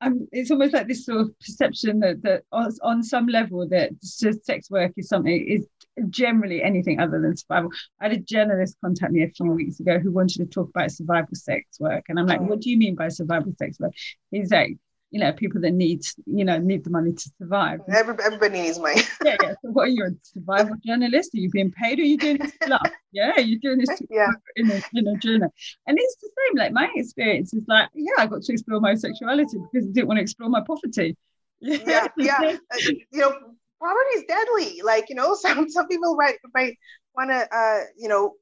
um, 0.00 0.28
it's 0.30 0.50
almost 0.50 0.74
like 0.74 0.88
this 0.88 1.06
sort 1.06 1.20
of 1.22 1.38
perception 1.40 2.00
that 2.00 2.22
that 2.22 2.42
on, 2.52 2.70
on 2.82 3.02
some 3.02 3.26
level 3.26 3.66
that 3.68 3.90
sex 4.02 4.70
work 4.70 4.92
is 4.96 5.08
something 5.08 5.46
is 5.46 5.66
generally 6.10 6.62
anything 6.62 7.00
other 7.00 7.20
than 7.20 7.36
survival. 7.36 7.70
I 8.00 8.08
had 8.08 8.12
a 8.12 8.20
journalist 8.20 8.76
contact 8.84 9.12
me 9.12 9.22
a 9.24 9.30
few 9.30 9.50
weeks 9.52 9.80
ago 9.80 9.98
who 9.98 10.12
wanted 10.12 10.38
to 10.38 10.46
talk 10.46 10.68
about 10.68 10.90
survival 10.90 11.34
sex 11.34 11.80
work, 11.80 12.04
and 12.08 12.18
I'm 12.18 12.26
like, 12.26 12.40
what 12.40 12.60
do 12.60 12.70
you 12.70 12.76
mean 12.76 12.94
by 12.94 13.08
survival 13.08 13.52
sex 13.58 13.78
work? 13.80 13.92
He's 14.30 14.50
like, 14.50 14.76
you 15.10 15.20
know, 15.20 15.32
people 15.32 15.60
that 15.60 15.72
need, 15.72 16.02
you 16.26 16.44
know, 16.44 16.58
need 16.58 16.84
the 16.84 16.90
money 16.90 17.12
to 17.12 17.30
survive. 17.38 17.80
Every, 17.88 18.16
everybody 18.24 18.60
needs 18.62 18.78
money. 18.78 19.02
yeah, 19.24 19.36
yeah. 19.42 19.54
So 19.62 19.70
what 19.70 19.84
are 19.84 19.90
you, 19.90 20.04
a 20.04 20.10
survival 20.22 20.74
journalist? 20.84 21.34
Are 21.34 21.38
you 21.38 21.50
being 21.50 21.70
paid 21.70 21.98
or 21.98 22.02
are 22.02 22.06
you 22.06 22.16
doing 22.16 22.38
this 22.38 22.52
for 22.60 22.68
love? 22.68 22.80
Yeah, 23.12 23.38
you're 23.38 23.60
doing 23.60 23.78
this 23.78 24.02
yeah. 24.10 24.28
in, 24.56 24.70
a, 24.70 24.82
in 24.92 25.08
a 25.08 25.16
journal. 25.16 25.50
And 25.86 25.98
it's 25.98 26.16
the 26.16 26.28
same, 26.28 26.58
like 26.58 26.72
my 26.72 26.86
experience 26.96 27.54
is 27.54 27.64
like, 27.66 27.88
yeah, 27.94 28.12
I 28.18 28.26
got 28.26 28.42
to 28.42 28.52
explore 28.52 28.78
my 28.78 28.94
sexuality 28.94 29.56
because 29.72 29.88
I 29.88 29.92
didn't 29.92 30.08
want 30.08 30.18
to 30.18 30.22
explore 30.22 30.50
my 30.50 30.60
poverty. 30.66 31.16
Yeah, 31.60 32.08
yeah. 32.18 32.56
Uh, 32.70 32.90
you 33.10 33.20
know, 33.20 33.32
poverty 33.80 34.16
is 34.16 34.24
deadly. 34.28 34.82
Like, 34.84 35.08
you 35.08 35.14
know, 35.14 35.34
some, 35.34 35.66
some 35.70 35.88
people 35.88 36.14
might, 36.16 36.36
might 36.52 36.76
want 37.16 37.30
to, 37.30 37.56
uh, 37.56 37.84
you 37.96 38.08
know, 38.08 38.34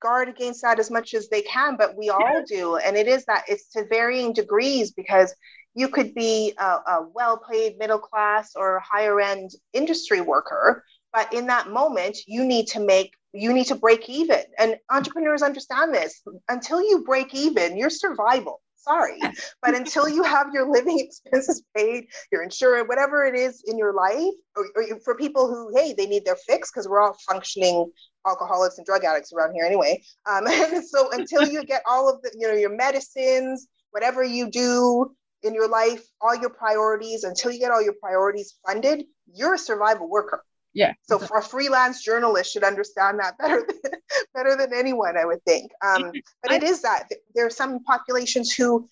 guard 0.00 0.28
against 0.28 0.62
that 0.62 0.78
as 0.78 0.92
much 0.92 1.12
as 1.14 1.28
they 1.28 1.42
can, 1.42 1.76
but 1.76 1.96
we 1.96 2.08
all 2.08 2.44
do. 2.46 2.76
And 2.76 2.96
it 2.96 3.08
is 3.08 3.24
that 3.24 3.46
it's 3.48 3.68
to 3.72 3.84
varying 3.90 4.32
degrees 4.32 4.92
because 4.92 5.34
you 5.74 5.88
could 5.88 6.14
be 6.14 6.52
a, 6.58 6.64
a 6.64 7.06
well 7.14 7.40
paid 7.50 7.78
middle 7.78 7.98
class 7.98 8.52
or 8.56 8.80
higher 8.80 9.20
end 9.20 9.50
industry 9.72 10.20
worker 10.20 10.84
but 11.12 11.32
in 11.32 11.46
that 11.46 11.70
moment 11.70 12.18
you 12.26 12.44
need 12.44 12.66
to 12.68 12.80
make 12.80 13.14
you 13.32 13.52
need 13.52 13.66
to 13.66 13.74
break 13.74 14.08
even. 14.08 14.42
And 14.58 14.76
entrepreneurs 14.90 15.42
understand 15.42 15.94
this. 15.94 16.22
Until 16.48 16.80
you 16.80 17.04
break 17.04 17.34
even 17.34 17.76
your 17.76 17.90
survival. 17.90 18.60
Sorry. 18.76 19.18
But 19.62 19.74
until 19.74 20.08
you 20.08 20.22
have 20.22 20.48
your 20.54 20.70
living 20.70 20.98
expenses 21.06 21.62
paid 21.76 22.06
your 22.32 22.42
insurance 22.42 22.88
whatever 22.88 23.24
it 23.26 23.34
is 23.34 23.62
in 23.66 23.76
your 23.76 23.92
life 23.92 24.32
or, 24.56 24.66
or 24.74 25.00
for 25.04 25.14
people 25.16 25.48
who 25.48 25.70
hey 25.76 25.92
they 25.92 26.06
need 26.06 26.24
their 26.24 26.36
fix 26.48 26.70
because 26.70 26.88
we're 26.88 27.00
all 27.00 27.14
functioning 27.28 27.90
alcoholics 28.26 28.78
and 28.78 28.86
drug 28.86 29.04
addicts 29.04 29.32
around 29.34 29.52
here 29.52 29.64
anyway. 29.64 30.02
Um, 30.26 30.46
and 30.46 30.82
so 30.92 31.10
until 31.12 31.46
you 31.46 31.62
get 31.64 31.82
all 31.86 32.08
of 32.08 32.22
the 32.22 32.30
you 32.38 32.48
know 32.48 32.54
your 32.54 32.74
medicines 32.74 33.68
whatever 33.90 34.24
you 34.24 34.50
do 34.50 35.14
in 35.42 35.54
your 35.54 35.68
life, 35.68 36.02
all 36.20 36.34
your 36.34 36.50
priorities, 36.50 37.24
until 37.24 37.50
you 37.50 37.58
get 37.58 37.70
all 37.70 37.82
your 37.82 37.94
priorities 38.00 38.54
funded, 38.66 39.04
you're 39.32 39.54
a 39.54 39.58
survival 39.58 40.08
worker. 40.08 40.44
Yeah. 40.72 40.92
So 41.02 41.18
for 41.18 41.38
a 41.38 41.42
freelance 41.42 42.02
journalist 42.02 42.52
should 42.52 42.62
understand 42.62 43.18
that 43.18 43.36
better 43.38 43.66
than, 43.66 43.92
better 44.34 44.56
than 44.56 44.72
anyone, 44.72 45.16
I 45.16 45.24
would 45.24 45.42
think. 45.44 45.72
Um, 45.84 46.12
but 46.42 46.52
it 46.52 46.62
is 46.62 46.82
that 46.82 47.08
there 47.34 47.46
are 47.46 47.50
some 47.50 47.82
populations 47.82 48.52
who 48.52 48.88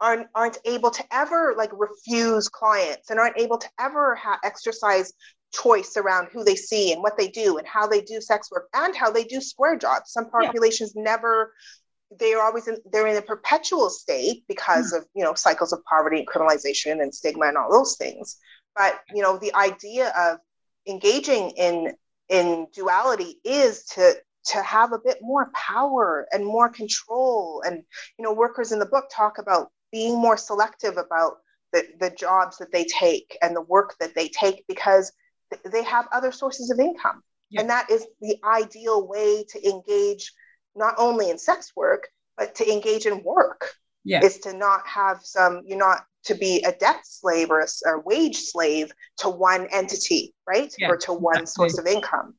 aren't 0.00 0.26
aren't 0.34 0.58
able 0.64 0.90
to 0.90 1.04
ever 1.12 1.54
like 1.56 1.70
refuse 1.72 2.48
clients 2.48 3.10
and 3.10 3.20
aren't 3.20 3.38
able 3.38 3.56
to 3.56 3.68
ever 3.78 4.16
ha- 4.16 4.40
exercise 4.42 5.12
choice 5.52 5.96
around 5.96 6.28
who 6.32 6.44
they 6.44 6.56
see 6.56 6.92
and 6.92 7.02
what 7.02 7.16
they 7.16 7.28
do 7.28 7.58
and 7.58 7.66
how 7.66 7.86
they 7.86 8.00
do 8.00 8.20
sex 8.20 8.50
work 8.50 8.68
and 8.74 8.96
how 8.96 9.10
they 9.10 9.24
do 9.24 9.40
square 9.40 9.76
jobs. 9.76 10.12
Some 10.12 10.28
populations 10.30 10.92
yeah. 10.96 11.02
never 11.02 11.52
they 12.18 12.34
are 12.34 12.44
always 12.44 12.68
in 12.68 12.76
they're 12.90 13.06
in 13.06 13.16
a 13.16 13.22
perpetual 13.22 13.90
state 13.90 14.44
because 14.48 14.92
mm. 14.92 14.98
of 14.98 15.06
you 15.14 15.22
know 15.22 15.34
cycles 15.34 15.72
of 15.72 15.84
poverty 15.84 16.18
and 16.18 16.28
criminalization 16.28 17.02
and 17.02 17.14
stigma 17.14 17.46
and 17.46 17.56
all 17.56 17.70
those 17.70 17.96
things 17.96 18.38
but 18.76 19.00
you 19.14 19.22
know 19.22 19.36
the 19.38 19.54
idea 19.54 20.12
of 20.18 20.38
engaging 20.86 21.50
in 21.50 21.94
in 22.28 22.66
duality 22.74 23.40
is 23.44 23.84
to 23.84 24.14
to 24.44 24.60
have 24.62 24.92
a 24.92 24.98
bit 24.98 25.18
more 25.20 25.50
power 25.54 26.26
and 26.32 26.44
more 26.44 26.68
control 26.68 27.62
and 27.64 27.82
you 28.18 28.24
know 28.24 28.32
workers 28.32 28.72
in 28.72 28.78
the 28.78 28.86
book 28.86 29.04
talk 29.10 29.38
about 29.38 29.70
being 29.92 30.18
more 30.18 30.36
selective 30.36 30.96
about 30.96 31.38
the, 31.72 31.86
the 32.00 32.10
jobs 32.10 32.58
that 32.58 32.72
they 32.72 32.84
take 32.84 33.36
and 33.42 33.54
the 33.54 33.62
work 33.62 33.94
that 34.00 34.14
they 34.14 34.28
take 34.28 34.64
because 34.66 35.12
they 35.70 35.82
have 35.82 36.08
other 36.12 36.32
sources 36.32 36.70
of 36.70 36.80
income 36.80 37.22
yeah. 37.50 37.60
and 37.60 37.70
that 37.70 37.90
is 37.90 38.06
the 38.20 38.36
ideal 38.44 39.06
way 39.06 39.44
to 39.48 39.68
engage 39.68 40.32
not 40.74 40.94
only 40.98 41.30
in 41.30 41.38
sex 41.38 41.72
work, 41.76 42.08
but 42.36 42.54
to 42.56 42.70
engage 42.70 43.06
in 43.06 43.22
work. 43.22 43.74
Yeah. 44.04 44.24
Is 44.24 44.38
to 44.40 44.52
not 44.52 44.86
have 44.86 45.20
some, 45.22 45.62
you're 45.64 45.78
not 45.78 46.04
to 46.24 46.34
be 46.34 46.62
a 46.62 46.72
debt 46.72 47.00
slave 47.04 47.50
or 47.50 47.60
a, 47.60 47.88
a 47.88 48.00
wage 48.00 48.36
slave 48.36 48.92
to 49.18 49.28
one 49.28 49.68
entity, 49.72 50.34
right? 50.46 50.74
Yeah, 50.76 50.90
or 50.90 50.96
to 50.98 51.12
one 51.12 51.42
exactly. 51.42 51.68
source 51.68 51.78
of 51.78 51.86
income. 51.86 52.34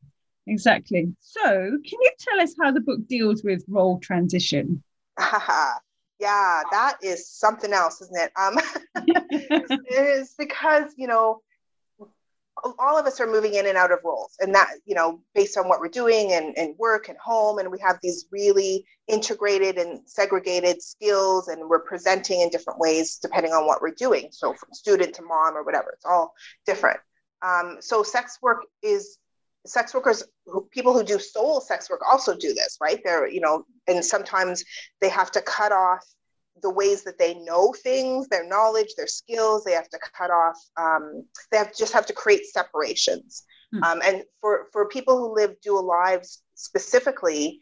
Exactly. 0.48 1.16
So, 1.22 1.42
can 1.42 1.80
you 2.02 2.12
tell 2.20 2.42
us 2.42 2.54
how 2.60 2.72
the 2.72 2.82
book 2.82 3.08
deals 3.08 3.44
with 3.44 3.64
role 3.70 4.00
transition? 4.00 4.84
yeah, 5.20 6.64
that 6.72 6.98
is 7.02 7.30
something 7.30 7.72
else, 7.72 8.02
isn't 8.02 8.18
it? 8.18 8.32
Um, 8.36 8.58
it 8.96 10.20
is 10.20 10.36
because, 10.38 10.94
you 10.98 11.08
know, 11.08 11.42
all 12.80 12.98
of 12.98 13.06
us 13.06 13.20
are 13.20 13.28
moving 13.28 13.56
in 13.56 13.66
and 13.68 13.78
out 13.78 13.92
of 13.92 14.00
roles. 14.04 14.36
And 14.40 14.54
that 14.56 14.70
you 14.86 14.96
know 14.96 15.22
based 15.34 15.58
on 15.58 15.68
what 15.68 15.80
we're 15.80 15.88
doing 15.88 16.34
and, 16.34 16.58
and 16.58 16.76
work 16.78 17.10
and 17.10 17.18
home 17.18 17.60
and 17.60 17.72
we 17.72 17.80
have 17.80 17.98
these 18.02 18.26
really 18.32 18.86
integrated 19.08 19.78
and 19.78 20.02
segregated 20.06 20.82
skills 20.82 21.48
and 21.48 21.70
we're 21.70 21.80
presenting 21.80 22.42
in 22.42 22.50
different 22.50 22.80
ways 22.80 23.18
depending 23.22 23.54
on 23.54 23.66
what 23.66 23.82
we're 23.82 23.92
doing. 23.92 24.30
So 24.32 24.54
from 24.54 24.74
student 24.74 25.16
to 25.16 25.24
mom 25.24 25.56
or 25.56 25.64
whatever 25.64 25.92
it's 25.94 26.06
all 26.06 26.34
different. 26.66 27.00
Um, 27.42 27.78
so 27.82 28.04
sex 28.04 28.40
work 28.42 28.66
is 28.82 29.18
sex 29.66 29.94
workers 29.94 30.24
who, 30.46 30.68
people 30.72 30.94
who 30.94 31.04
do 31.04 31.20
sole 31.20 31.62
sex 31.62 31.90
work 31.90 32.02
also 32.10 32.36
do 32.36 32.54
this 32.54 32.78
right? 32.82 33.02
They're 33.04 33.28
you 33.28 33.42
know 33.42 33.66
and 33.88 34.04
sometimes 34.04 34.64
they 35.02 35.10
have 35.10 35.32
to 35.32 35.42
cut 35.42 35.72
off 35.72 36.06
the 36.62 36.70
ways 36.70 37.04
that 37.04 37.18
they 37.18 37.34
know 37.36 37.74
things, 37.84 38.28
their 38.28 38.48
knowledge, 38.48 38.94
their 38.96 39.08
skills. 39.08 39.64
They 39.64 39.74
have 39.74 39.90
to 39.90 40.00
cut 40.18 40.32
off. 40.32 40.58
Um, 40.78 41.26
they 41.52 41.58
have 41.58 41.76
just 41.76 41.94
have 41.94 42.06
to 42.08 42.14
create 42.14 42.46
separations. 42.46 43.44
Mm. 43.74 43.84
Um, 43.84 44.02
and 44.04 44.24
for 44.40 44.68
for 44.72 44.88
people 44.88 45.18
who 45.18 45.36
live 45.36 45.56
dual 45.62 45.86
lives 45.86 46.44
specifically, 46.56 47.60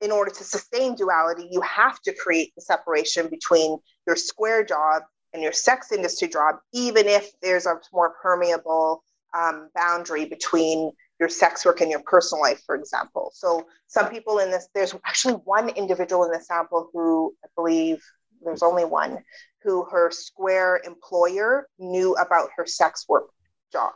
in 0.00 0.10
order 0.10 0.30
to 0.30 0.44
sustain 0.44 0.94
duality, 0.96 1.48
you 1.50 1.60
have 1.60 2.00
to 2.02 2.12
create 2.14 2.52
the 2.56 2.62
separation 2.62 3.28
between 3.28 3.78
your 4.06 4.16
square 4.16 4.64
job 4.64 5.02
and 5.32 5.42
your 5.42 5.52
sex 5.52 5.92
industry 5.92 6.28
job, 6.28 6.56
even 6.72 7.06
if 7.06 7.30
there's 7.40 7.66
a 7.66 7.78
more 7.92 8.14
permeable 8.20 9.02
um, 9.34 9.70
boundary 9.74 10.26
between 10.26 10.90
your 11.20 11.28
sex 11.28 11.64
work 11.64 11.80
and 11.80 11.90
your 11.90 12.02
personal 12.04 12.42
life, 12.42 12.60
for 12.66 12.74
example. 12.74 13.30
So 13.32 13.64
some 13.86 14.10
people 14.10 14.40
in 14.40 14.50
this, 14.50 14.68
there's 14.74 14.94
actually 15.06 15.34
one 15.34 15.68
individual 15.70 16.24
in 16.24 16.32
the 16.32 16.40
sample 16.40 16.90
who 16.92 17.32
I 17.44 17.48
believe 17.54 18.02
there's 18.44 18.62
only 18.62 18.84
one, 18.84 19.18
who 19.62 19.84
her 19.90 20.10
square 20.10 20.80
employer 20.84 21.68
knew 21.78 22.14
about 22.14 22.50
her 22.56 22.66
sex 22.66 23.06
work 23.08 23.28
job. 23.72 23.92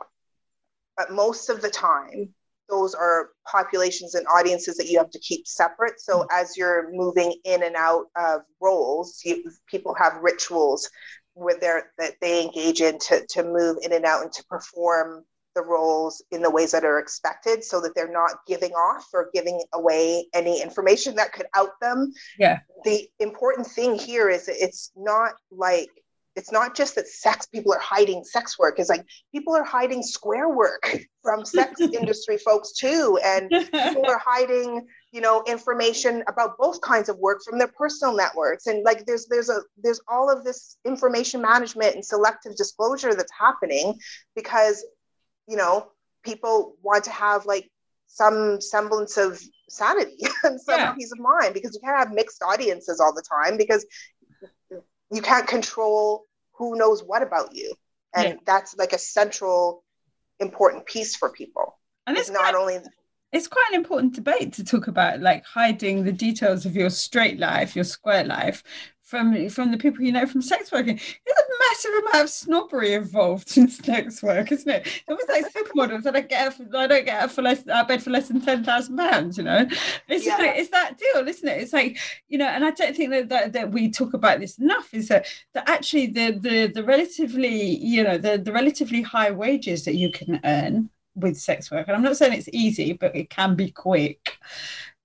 But 0.95 1.11
most 1.11 1.49
of 1.49 1.61
the 1.61 1.69
time, 1.69 2.33
those 2.69 2.93
are 2.93 3.29
populations 3.49 4.15
and 4.15 4.25
audiences 4.27 4.75
that 4.77 4.87
you 4.87 4.97
have 4.97 5.11
to 5.11 5.19
keep 5.19 5.47
separate. 5.47 5.99
So 5.99 6.19
mm-hmm. 6.19 6.27
as 6.31 6.57
you're 6.57 6.91
moving 6.91 7.33
in 7.45 7.63
and 7.63 7.75
out 7.75 8.05
of 8.15 8.41
roles, 8.61 9.21
you, 9.23 9.49
people 9.67 9.95
have 9.95 10.21
rituals 10.21 10.89
with 11.35 11.59
their 11.61 11.91
that 11.99 12.15
they 12.19 12.43
engage 12.43 12.81
in 12.81 12.97
to, 12.97 13.25
to 13.27 13.43
move 13.43 13.77
in 13.83 13.93
and 13.93 14.05
out 14.05 14.23
and 14.23 14.31
to 14.33 14.43
perform 14.45 15.23
the 15.57 15.63
roles 15.63 16.23
in 16.31 16.41
the 16.43 16.51
ways 16.51 16.71
that 16.71 16.85
are 16.85 16.99
expected 16.99 17.63
so 17.63 17.81
that 17.81 17.95
they're 17.95 18.11
not 18.11 18.45
giving 18.45 18.71
off 18.73 19.07
or 19.11 19.29
giving 19.33 19.59
away 19.73 20.27
any 20.33 20.61
information 20.61 21.15
that 21.15 21.33
could 21.33 21.47
out 21.55 21.71
them. 21.81 22.13
Yeah. 22.37 22.59
The 22.83 23.09
important 23.19 23.65
thing 23.65 23.97
here 23.97 24.29
is 24.29 24.47
it's 24.47 24.91
not 24.95 25.33
like 25.51 25.89
it's 26.37 26.51
not 26.51 26.75
just 26.75 26.93
that 26.93 27.07
sex 27.07 27.47
people 27.47 27.73
are 27.73 27.79
hiding 27.79 28.23
sex 28.23 28.59
work 28.59 28.75
it's 28.77 28.89
like 28.89 29.03
people 29.33 29.55
are 29.55 29.63
hiding 29.63 30.03
square 30.03 30.49
work 30.49 30.95
from 31.23 31.43
sex 31.43 31.81
industry 31.99 32.37
folks 32.37 32.73
too 32.73 33.19
and 33.25 33.49
people 33.49 34.05
are 34.07 34.21
hiding 34.23 34.85
you 35.11 35.19
know 35.19 35.43
information 35.47 36.23
about 36.27 36.57
both 36.57 36.79
kinds 36.81 37.09
of 37.09 37.17
work 37.17 37.39
from 37.43 37.57
their 37.57 37.71
personal 37.75 38.15
networks 38.15 38.67
and 38.67 38.85
like 38.85 39.05
there's 39.05 39.25
there's 39.27 39.49
a 39.49 39.61
there's 39.83 39.99
all 40.07 40.31
of 40.31 40.43
this 40.45 40.77
information 40.85 41.41
management 41.41 41.95
and 41.95 42.05
selective 42.05 42.55
disclosure 42.55 43.15
that's 43.15 43.33
happening 43.37 43.97
because 44.35 44.85
you 45.47 45.57
know 45.57 45.87
people 46.23 46.75
want 46.81 47.05
to 47.05 47.11
have 47.11 47.45
like 47.45 47.69
some 48.07 48.59
semblance 48.61 49.17
of 49.17 49.41
sanity 49.69 50.17
and 50.43 50.59
some 50.59 50.79
yeah. 50.79 50.93
peace 50.93 51.11
of 51.11 51.19
mind 51.19 51.53
because 51.53 51.73
you 51.73 51.81
can't 51.81 51.97
have 51.97 52.13
mixed 52.13 52.41
audiences 52.41 52.99
all 52.99 53.13
the 53.13 53.23
time 53.23 53.57
because 53.57 53.85
you 55.11 55.21
can't 55.21 55.47
control 55.47 56.25
who 56.53 56.75
knows 56.75 57.03
what 57.03 57.21
about 57.21 57.55
you 57.55 57.73
and 58.15 58.27
yeah. 58.27 58.35
that's 58.45 58.75
like 58.77 58.93
a 58.93 58.97
central 58.97 59.83
important 60.39 60.85
piece 60.85 61.15
for 61.15 61.29
people 61.29 61.77
and 62.05 62.17
it's, 62.17 62.29
it's 62.29 62.37
not 62.37 62.55
only 62.55 62.77
it's 63.33 63.47
quite 63.47 63.65
an 63.69 63.75
important 63.75 64.13
debate 64.13 64.53
to 64.53 64.63
talk 64.63 64.87
about 64.87 65.19
like 65.19 65.43
hiding 65.45 66.03
the 66.03 66.11
details 66.11 66.65
of 66.65 66.75
your 66.75 66.89
straight 66.89 67.39
life 67.39 67.75
your 67.75 67.85
square 67.85 68.23
life 68.23 68.63
from 69.07 69.47
from 69.47 69.71
the 69.71 69.77
people 69.77 70.03
you 70.03 70.11
know 70.11 70.25
from 70.25 70.41
sex 70.41 70.69
working. 70.69 70.97
There's 70.97 71.37
a 71.39 71.69
massive 71.69 71.91
amount 72.01 72.23
of 72.25 72.29
snobbery 72.29 72.93
involved 72.93 73.57
in 73.57 73.67
sex 73.69 74.21
work 74.21 74.51
isn't 74.51 74.69
it? 74.69 74.85
It 75.07 75.13
was 75.13 75.25
like 75.29 75.45
supermodels 75.53 76.03
that 76.03 76.15
i 76.15 76.21
get 76.21 76.59
i 76.75 76.87
don't 76.87 77.05
get 77.05 77.31
for 77.31 77.41
less 77.41 77.63
i 77.69 77.83
bed 77.83 78.03
for 78.03 78.09
less 78.09 78.27
than 78.27 78.41
10,000 78.41 78.97
pounds 78.97 79.37
you 79.37 79.45
know? 79.45 79.65
It's 80.09 80.25
yeah. 80.25 80.37
like, 80.37 80.57
it's 80.57 80.69
that 80.71 80.97
deal 80.97 81.25
isn't 81.25 81.47
it? 81.47 81.61
It's 81.61 81.73
like 81.73 81.97
you 82.27 82.37
know 82.37 82.47
and 82.47 82.65
i 82.65 82.71
don't 82.71 82.95
think 82.95 83.11
that, 83.11 83.29
that 83.29 83.53
that 83.53 83.71
we 83.71 83.89
talk 83.89 84.13
about 84.13 84.41
this 84.41 84.57
enough 84.59 84.93
is 84.93 85.07
that 85.07 85.25
that 85.53 85.69
actually 85.69 86.07
the 86.07 86.31
the 86.31 86.67
the 86.67 86.83
relatively 86.83 87.77
you 87.77 88.03
know 88.03 88.17
the 88.17 88.37
the 88.37 88.51
relatively 88.51 89.01
high 89.01 89.31
wages 89.31 89.85
that 89.85 89.95
you 89.95 90.11
can 90.11 90.39
earn 90.43 90.89
with 91.15 91.37
sex 91.37 91.71
work 91.71 91.87
and 91.87 91.95
i'm 91.95 92.03
not 92.03 92.17
saying 92.17 92.33
it's 92.33 92.49
easy 92.51 92.91
but 92.91 93.15
it 93.15 93.29
can 93.29 93.55
be 93.55 93.71
quick 93.71 94.37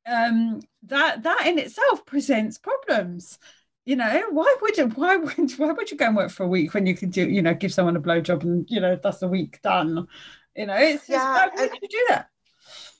um 0.06 0.60
that 0.82 1.22
that 1.22 1.46
in 1.46 1.58
itself 1.58 2.04
presents 2.04 2.58
problems 2.58 3.38
you 3.84 3.96
know 3.96 4.22
why 4.30 4.54
would 4.60 4.76
you 4.76 4.86
why 4.88 5.16
would 5.16 5.52
why 5.58 5.72
would 5.72 5.90
you 5.90 5.96
go 5.96 6.06
and 6.06 6.16
work 6.16 6.30
for 6.30 6.44
a 6.44 6.48
week 6.48 6.74
when 6.74 6.86
you 6.86 6.94
could 6.94 7.10
do 7.10 7.28
you 7.28 7.42
know 7.42 7.54
give 7.54 7.72
someone 7.72 7.96
a 7.96 8.00
blowjob 8.00 8.42
and 8.42 8.66
you 8.70 8.80
know 8.80 8.98
that's 9.02 9.22
a 9.22 9.28
week 9.28 9.60
done? 9.62 10.06
You 10.56 10.66
know 10.66 10.76
it's 10.76 11.08
yeah, 11.08 11.48
why 11.54 11.66
would 11.66 11.72
you 11.80 11.88
do 11.88 12.06
that 12.10 12.28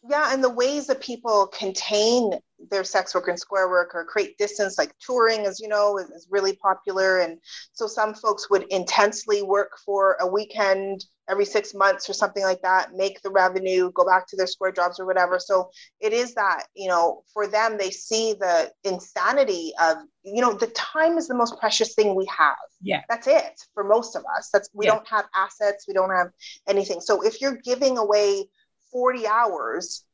yeah 0.09 0.33
and 0.33 0.43
the 0.43 0.51
ways 0.51 0.87
that 0.87 1.01
people 1.01 1.47
contain 1.49 2.33
their 2.71 2.85
sex 2.85 3.15
work 3.15 3.29
and 3.29 3.39
square 3.39 3.69
work 3.69 3.91
or 3.95 4.05
create 4.05 4.39
distance 4.39 4.79
like 4.79 4.95
touring 4.99 5.47
as 5.47 5.61
you 5.61 5.69
know 5.69 5.99
is, 5.99 6.11
is, 6.11 6.29
really 6.31 6.57
popular. 6.57 7.19
And 7.19 7.39
so 7.73 7.87
some 7.87 8.15
folks 8.15 8.49
would 8.51 8.65
intensely 8.71 9.43
work 9.43 9.73
for 9.85 10.17
a 10.21 10.27
weekend 10.27 11.05
every 11.29 11.45
six 11.45 11.73
months 11.75 12.09
or 12.11 12.13
something 12.13 12.43
like 12.43 12.61
that 12.63 12.95
make 12.95 13.21
the 13.23 13.31
revenue 13.31 13.91
go 13.93 14.05
back 14.05 14.27
to 14.29 14.37
their 14.37 14.47
square 14.47 14.73
jobs 14.73 14.99
or 14.99 15.07
whatever. 15.07 15.39
So 15.39 15.71
it 16.01 16.13
is 16.13 16.35
that 16.35 16.65
you 16.75 16.89
know 16.89 17.23
for 17.33 17.47
them 17.47 17.77
they 17.79 17.91
see 17.91 18.35
the 18.35 18.71
insanity 18.85 19.73
of 19.81 19.99
you 20.23 20.41
know 20.41 20.53
the 20.53 20.69
time 20.69 21.19
is 21.19 21.29
the 21.29 21.35
most 21.35 21.59
precious 21.59 21.95
thing 21.95 22.15
we 22.15 22.27
have. 22.27 22.57
Yeah. 22.81 23.03
That's 23.09 23.27
it 23.27 23.61
for 23.75 23.85
most 23.85 24.17
of 24.17 24.25
us. 24.37 24.51
That's 24.53 24.69
we 24.73 24.87
yeah. 24.87 24.93
don't 24.93 25.09
have 25.09 25.27
assets. 25.35 25.87
We 25.87 25.95
don't 25.95 26.11
have 26.11 26.29
anything. 26.69 27.01
So 27.01 27.23
if 27.23 27.41
you're 27.41 27.59
giving 27.65 27.99
away 27.99 28.47
40 28.93 29.27
hours 29.27 30.05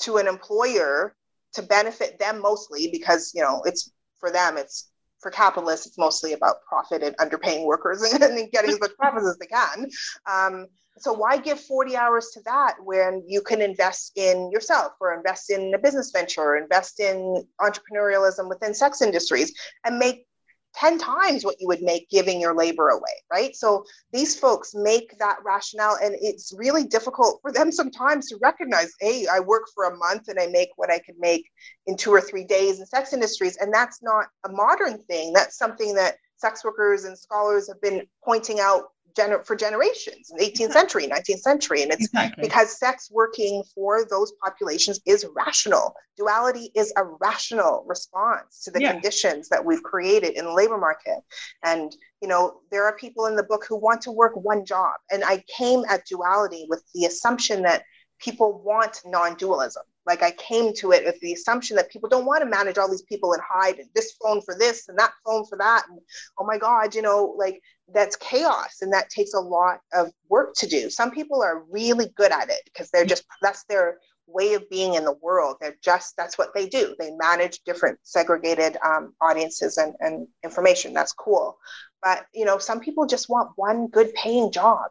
to 0.00 0.16
an 0.16 0.26
employer 0.26 1.14
to 1.54 1.62
benefit 1.62 2.18
them 2.18 2.40
mostly 2.40 2.88
because 2.90 3.32
you 3.34 3.42
know 3.42 3.62
it's 3.64 3.92
for 4.18 4.30
them 4.30 4.56
it's 4.56 4.90
for 5.20 5.30
capitalists 5.30 5.86
it's 5.86 5.98
mostly 5.98 6.32
about 6.32 6.56
profit 6.68 7.02
and 7.02 7.16
underpaying 7.18 7.64
workers 7.64 8.02
and 8.12 8.50
getting 8.50 8.70
as 8.70 8.80
much 8.80 8.90
profits 8.98 9.26
as 9.26 9.38
they 9.38 9.46
can. 9.46 9.88
Um, 10.30 10.66
so 10.98 11.12
why 11.12 11.38
give 11.38 11.58
40 11.58 11.96
hours 11.96 12.30
to 12.34 12.40
that 12.44 12.74
when 12.84 13.22
you 13.26 13.40
can 13.40 13.62
invest 13.62 14.12
in 14.16 14.50
yourself 14.50 14.92
or 15.00 15.14
invest 15.14 15.50
in 15.50 15.72
a 15.74 15.78
business 15.78 16.10
venture 16.10 16.42
or 16.42 16.56
invest 16.56 17.00
in 17.00 17.42
entrepreneurialism 17.60 18.48
within 18.48 18.74
sex 18.74 19.00
industries 19.00 19.54
and 19.84 19.98
make 19.98 20.26
10 20.74 20.98
times 20.98 21.44
what 21.44 21.56
you 21.60 21.66
would 21.68 21.82
make 21.82 22.08
giving 22.08 22.40
your 22.40 22.54
labor 22.54 22.88
away, 22.88 23.12
right? 23.30 23.54
So 23.54 23.84
these 24.12 24.38
folks 24.38 24.74
make 24.74 25.18
that 25.18 25.38
rationale, 25.44 25.98
and 26.02 26.16
it's 26.20 26.52
really 26.56 26.84
difficult 26.84 27.40
for 27.42 27.52
them 27.52 27.70
sometimes 27.70 28.28
to 28.28 28.38
recognize 28.42 28.92
hey, 29.00 29.26
I 29.30 29.40
work 29.40 29.64
for 29.74 29.84
a 29.84 29.96
month 29.96 30.28
and 30.28 30.38
I 30.38 30.46
make 30.46 30.70
what 30.76 30.90
I 30.90 30.98
could 30.98 31.18
make 31.18 31.50
in 31.86 31.96
two 31.96 32.10
or 32.10 32.20
three 32.20 32.44
days 32.44 32.80
in 32.80 32.86
sex 32.86 33.12
industries. 33.12 33.56
And 33.58 33.72
that's 33.72 34.02
not 34.02 34.26
a 34.44 34.52
modern 34.52 34.98
thing. 35.04 35.32
That's 35.32 35.56
something 35.56 35.94
that 35.94 36.16
sex 36.36 36.64
workers 36.64 37.04
and 37.04 37.16
scholars 37.16 37.68
have 37.68 37.80
been 37.80 38.02
pointing 38.24 38.60
out 38.60 38.86
gener- 39.14 39.44
for 39.46 39.56
generations 39.56 40.30
in 40.30 40.36
the 40.38 40.44
18th 40.44 40.72
century 40.72 41.06
19th 41.06 41.40
century 41.40 41.82
and 41.82 41.92
it's 41.92 42.06
exactly. 42.06 42.42
because 42.42 42.78
sex 42.78 43.10
working 43.10 43.62
for 43.74 44.04
those 44.08 44.32
populations 44.42 45.00
is 45.06 45.26
rational 45.34 45.94
duality 46.16 46.70
is 46.74 46.92
a 46.96 47.04
rational 47.20 47.84
response 47.86 48.62
to 48.64 48.70
the 48.70 48.80
yeah. 48.80 48.92
conditions 48.92 49.48
that 49.48 49.64
we've 49.64 49.82
created 49.82 50.32
in 50.36 50.44
the 50.44 50.52
labor 50.52 50.78
market 50.78 51.18
and 51.64 51.96
you 52.20 52.28
know 52.28 52.60
there 52.70 52.84
are 52.84 52.96
people 52.96 53.26
in 53.26 53.36
the 53.36 53.44
book 53.44 53.64
who 53.68 53.76
want 53.76 54.00
to 54.00 54.10
work 54.10 54.32
one 54.36 54.64
job 54.64 54.94
and 55.10 55.22
i 55.24 55.42
came 55.56 55.84
at 55.88 56.04
duality 56.06 56.66
with 56.68 56.82
the 56.94 57.04
assumption 57.06 57.62
that 57.62 57.82
people 58.18 58.62
want 58.64 59.00
non-dualism 59.04 59.82
like 60.06 60.22
I 60.22 60.32
came 60.32 60.72
to 60.74 60.92
it 60.92 61.04
with 61.04 61.18
the 61.20 61.32
assumption 61.32 61.76
that 61.76 61.90
people 61.90 62.08
don't 62.08 62.26
want 62.26 62.42
to 62.42 62.48
manage 62.48 62.78
all 62.78 62.90
these 62.90 63.02
people 63.02 63.32
and 63.32 63.42
hide 63.46 63.80
this 63.94 64.12
phone 64.22 64.40
for 64.42 64.56
this 64.58 64.88
and 64.88 64.98
that 64.98 65.12
phone 65.24 65.44
for 65.46 65.56
that. 65.58 65.84
And 65.88 66.00
oh 66.38 66.44
my 66.44 66.58
God, 66.58 66.94
you 66.94 67.02
know, 67.02 67.34
like 67.38 67.60
that's 67.92 68.16
chaos 68.16 68.78
and 68.80 68.92
that 68.92 69.10
takes 69.10 69.34
a 69.34 69.40
lot 69.40 69.80
of 69.92 70.10
work 70.28 70.54
to 70.56 70.66
do. 70.66 70.90
Some 70.90 71.10
people 71.10 71.42
are 71.42 71.64
really 71.70 72.12
good 72.16 72.32
at 72.32 72.50
it 72.50 72.60
because 72.64 72.90
they're 72.90 73.06
just, 73.06 73.24
that's 73.42 73.64
their 73.64 73.98
way 74.26 74.54
of 74.54 74.68
being 74.70 74.94
in 74.94 75.04
the 75.04 75.16
world. 75.22 75.56
They're 75.60 75.76
just, 75.82 76.16
that's 76.16 76.36
what 76.36 76.52
they 76.54 76.68
do. 76.68 76.96
They 76.98 77.12
manage 77.12 77.60
different 77.64 77.98
segregated 78.02 78.76
um, 78.84 79.14
audiences 79.20 79.78
and, 79.78 79.94
and 80.00 80.26
information. 80.42 80.94
That's 80.94 81.12
cool. 81.12 81.58
But, 82.02 82.26
you 82.34 82.44
know, 82.44 82.58
some 82.58 82.80
people 82.80 83.06
just 83.06 83.28
want 83.28 83.50
one 83.56 83.86
good 83.86 84.12
paying 84.14 84.50
job. 84.50 84.90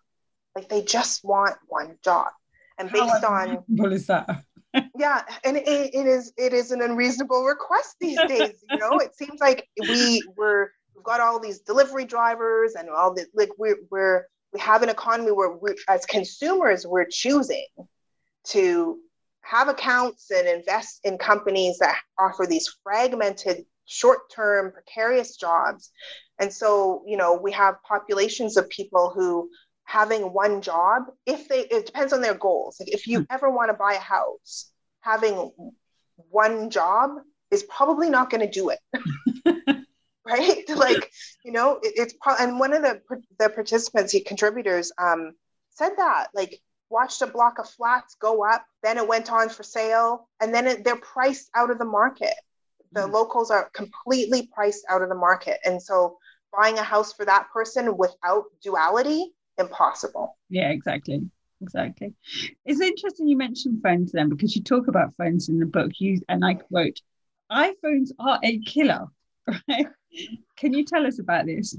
Like 0.55 0.69
they 0.69 0.81
just 0.81 1.23
want 1.23 1.55
one 1.67 1.97
job. 2.03 2.27
And 2.77 2.91
based 2.91 3.23
on. 3.23 3.63
What 3.67 3.93
is 3.93 4.07
that? 4.07 4.43
Yeah 4.97 5.23
and 5.43 5.57
it, 5.57 5.67
it 5.67 6.07
is 6.07 6.33
it 6.37 6.53
is 6.53 6.71
an 6.71 6.81
unreasonable 6.81 7.43
request 7.43 7.95
these 7.99 8.19
days 8.27 8.63
you 8.69 8.77
know? 8.77 8.97
It 8.99 9.15
seems 9.15 9.39
like 9.39 9.67
we 9.79 10.23
were 10.37 10.71
we've 10.95 11.03
got 11.03 11.19
all 11.19 11.39
these 11.39 11.59
delivery 11.59 12.05
drivers 12.05 12.75
and 12.75 12.89
all 12.89 13.13
the 13.13 13.25
like 13.33 13.49
we're, 13.57 13.77
we're 13.89 14.25
we 14.53 14.59
have 14.59 14.83
an 14.83 14.89
economy 14.89 15.31
where 15.31 15.51
we 15.51 15.75
as 15.87 16.05
consumers 16.05 16.85
we're 16.85 17.07
choosing 17.09 17.65
to 18.43 18.99
have 19.41 19.67
accounts 19.67 20.29
and 20.31 20.47
invest 20.47 20.99
in 21.03 21.17
companies 21.17 21.77
that 21.79 21.99
offer 22.19 22.45
these 22.45 22.73
fragmented 22.83 23.65
short-term 23.85 24.71
precarious 24.71 25.35
jobs. 25.35 25.91
And 26.39 26.53
so 26.53 27.03
you 27.05 27.17
know 27.17 27.39
we 27.41 27.51
have 27.51 27.75
populations 27.87 28.57
of 28.57 28.69
people 28.69 29.11
who 29.13 29.49
having 29.85 30.33
one 30.33 30.61
job 30.61 31.03
if 31.25 31.47
they 31.47 31.61
it 31.61 31.85
depends 31.85 32.13
on 32.13 32.21
their 32.21 32.33
goals. 32.33 32.77
Like 32.79 32.89
if 32.89 33.07
you 33.07 33.19
hmm. 33.19 33.25
ever 33.29 33.49
want 33.49 33.69
to 33.69 33.77
buy 33.77 33.93
a 33.93 33.99
house 33.99 34.71
having 35.01 35.51
one 36.29 36.69
job 36.69 37.11
is 37.49 37.63
probably 37.63 38.09
not 38.09 38.29
going 38.29 38.45
to 38.45 38.51
do 38.51 38.69
it. 38.69 38.79
Right? 40.23 40.69
Like 40.69 41.11
you 41.43 41.51
know 41.51 41.79
it, 41.81 41.93
it's 41.95 42.13
pro- 42.21 42.35
and 42.39 42.59
one 42.59 42.73
of 42.73 42.83
the 42.83 43.01
the 43.39 43.49
participants 43.49 44.13
the 44.13 44.21
contributors 44.21 44.91
um 44.99 45.33
said 45.71 45.93
that 45.97 46.27
like 46.35 46.61
watched 46.89 47.23
a 47.23 47.27
block 47.27 47.57
of 47.57 47.67
flats 47.67 48.15
go 48.21 48.45
up 48.45 48.63
then 48.83 48.97
it 48.97 49.07
went 49.07 49.31
on 49.31 49.49
for 49.49 49.63
sale 49.63 50.29
and 50.39 50.53
then 50.53 50.67
it, 50.67 50.83
they're 50.83 50.95
priced 50.95 51.49
out 51.55 51.71
of 51.71 51.79
the 51.79 51.85
market. 51.85 52.35
The 52.93 53.01
mm 53.01 53.11
locals 53.11 53.49
are 53.49 53.71
completely 53.73 54.49
priced 54.53 54.85
out 54.87 55.01
of 55.01 55.09
the 55.09 55.15
market. 55.15 55.59
And 55.65 55.81
so 55.81 56.17
buying 56.55 56.77
a 56.77 56.83
house 56.83 57.13
for 57.13 57.25
that 57.25 57.47
person 57.51 57.97
without 57.97 58.45
duality 58.63 59.33
impossible. 59.57 60.37
Yeah, 60.49 60.69
exactly. 60.69 61.29
Exactly. 61.61 62.13
It's 62.65 62.81
interesting 62.81 63.27
you 63.27 63.37
mentioned 63.37 63.81
phones 63.83 64.11
then 64.11 64.29
because 64.29 64.55
you 64.55 64.63
talk 64.63 64.87
about 64.87 65.15
phones 65.15 65.49
in 65.49 65.59
the 65.59 65.65
book. 65.65 65.91
You 65.99 66.19
and 66.27 66.43
I 66.43 66.55
quote, 66.55 66.99
iPhones 67.51 68.09
are 68.19 68.39
a 68.43 68.59
killer. 68.59 69.05
Right? 69.67 69.87
Can 70.57 70.73
you 70.73 70.85
tell 70.85 71.05
us 71.05 71.19
about 71.19 71.45
this? 71.45 71.75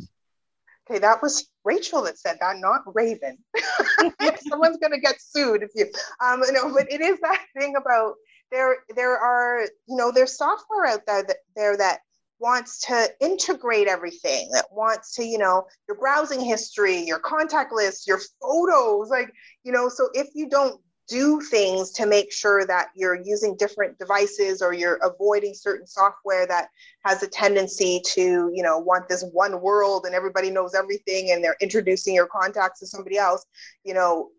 Okay, 0.91 0.99
that 0.99 1.23
was 1.23 1.49
Rachel 1.65 2.03
that 2.03 2.19
said 2.19 2.39
that, 2.41 2.57
not 2.59 2.83
Raven. 2.93 3.39
Someone's 4.49 4.79
gonna 4.79 4.99
get 4.99 5.21
sued 5.21 5.63
if 5.63 5.71
you 5.75 5.87
um 6.21 6.43
no, 6.51 6.73
but 6.75 6.91
it 6.93 7.01
is 7.01 7.21
that 7.21 7.45
thing 7.57 7.77
about 7.77 8.15
there 8.51 8.79
there 8.95 9.17
are 9.17 9.63
you 9.87 9.97
know 9.97 10.11
there's 10.11 10.37
software 10.37 10.87
out 10.87 11.07
there 11.07 11.23
that 11.23 11.37
there 11.55 11.77
that 11.77 12.01
wants 12.43 12.81
to 12.81 13.09
integrate 13.21 13.87
everything 13.87 14.51
that 14.53 14.67
wants 14.73 15.15
to 15.15 15.25
you 15.25 15.39
know 15.39 15.65
your 15.87 15.97
browsing 15.97 16.41
history 16.41 16.99
your 16.99 17.21
contact 17.21 17.73
list 17.73 18.07
your 18.07 18.21
photos 18.41 19.11
like 19.11 19.33
you 19.63 19.71
know 19.71 19.89
so 19.89 20.09
if 20.13 20.29
you 20.35 20.49
don't 20.49 20.81
do 21.09 21.41
things 21.41 21.91
to 21.91 22.07
make 22.07 22.33
sure 22.33 22.67
that 22.67 22.89
you're 22.97 23.21
using 23.23 23.57
different 23.57 23.99
devices 23.99 24.63
or 24.63 24.73
you're 24.73 24.99
avoiding 25.03 25.55
certain 25.55 25.87
software 25.87 26.47
that 26.47 26.69
has 27.05 27.23
a 27.23 27.29
tendency 27.29 28.01
to 28.05 28.51
you 28.53 28.63
know 28.63 28.79
want 28.79 29.09
this 29.09 29.25
one 29.33 29.61
world 29.61 30.05
and 30.05 30.15
everybody 30.15 30.51
knows 30.51 30.75
everything 30.75 31.31
and 31.31 31.45
they're 31.45 31.57
introducing 31.61 32.15
your 32.15 32.27
contacts 32.27 32.81
to 32.81 32.87
somebody 32.87 33.19
else 33.19 33.45
you 33.85 33.95
know 33.95 34.31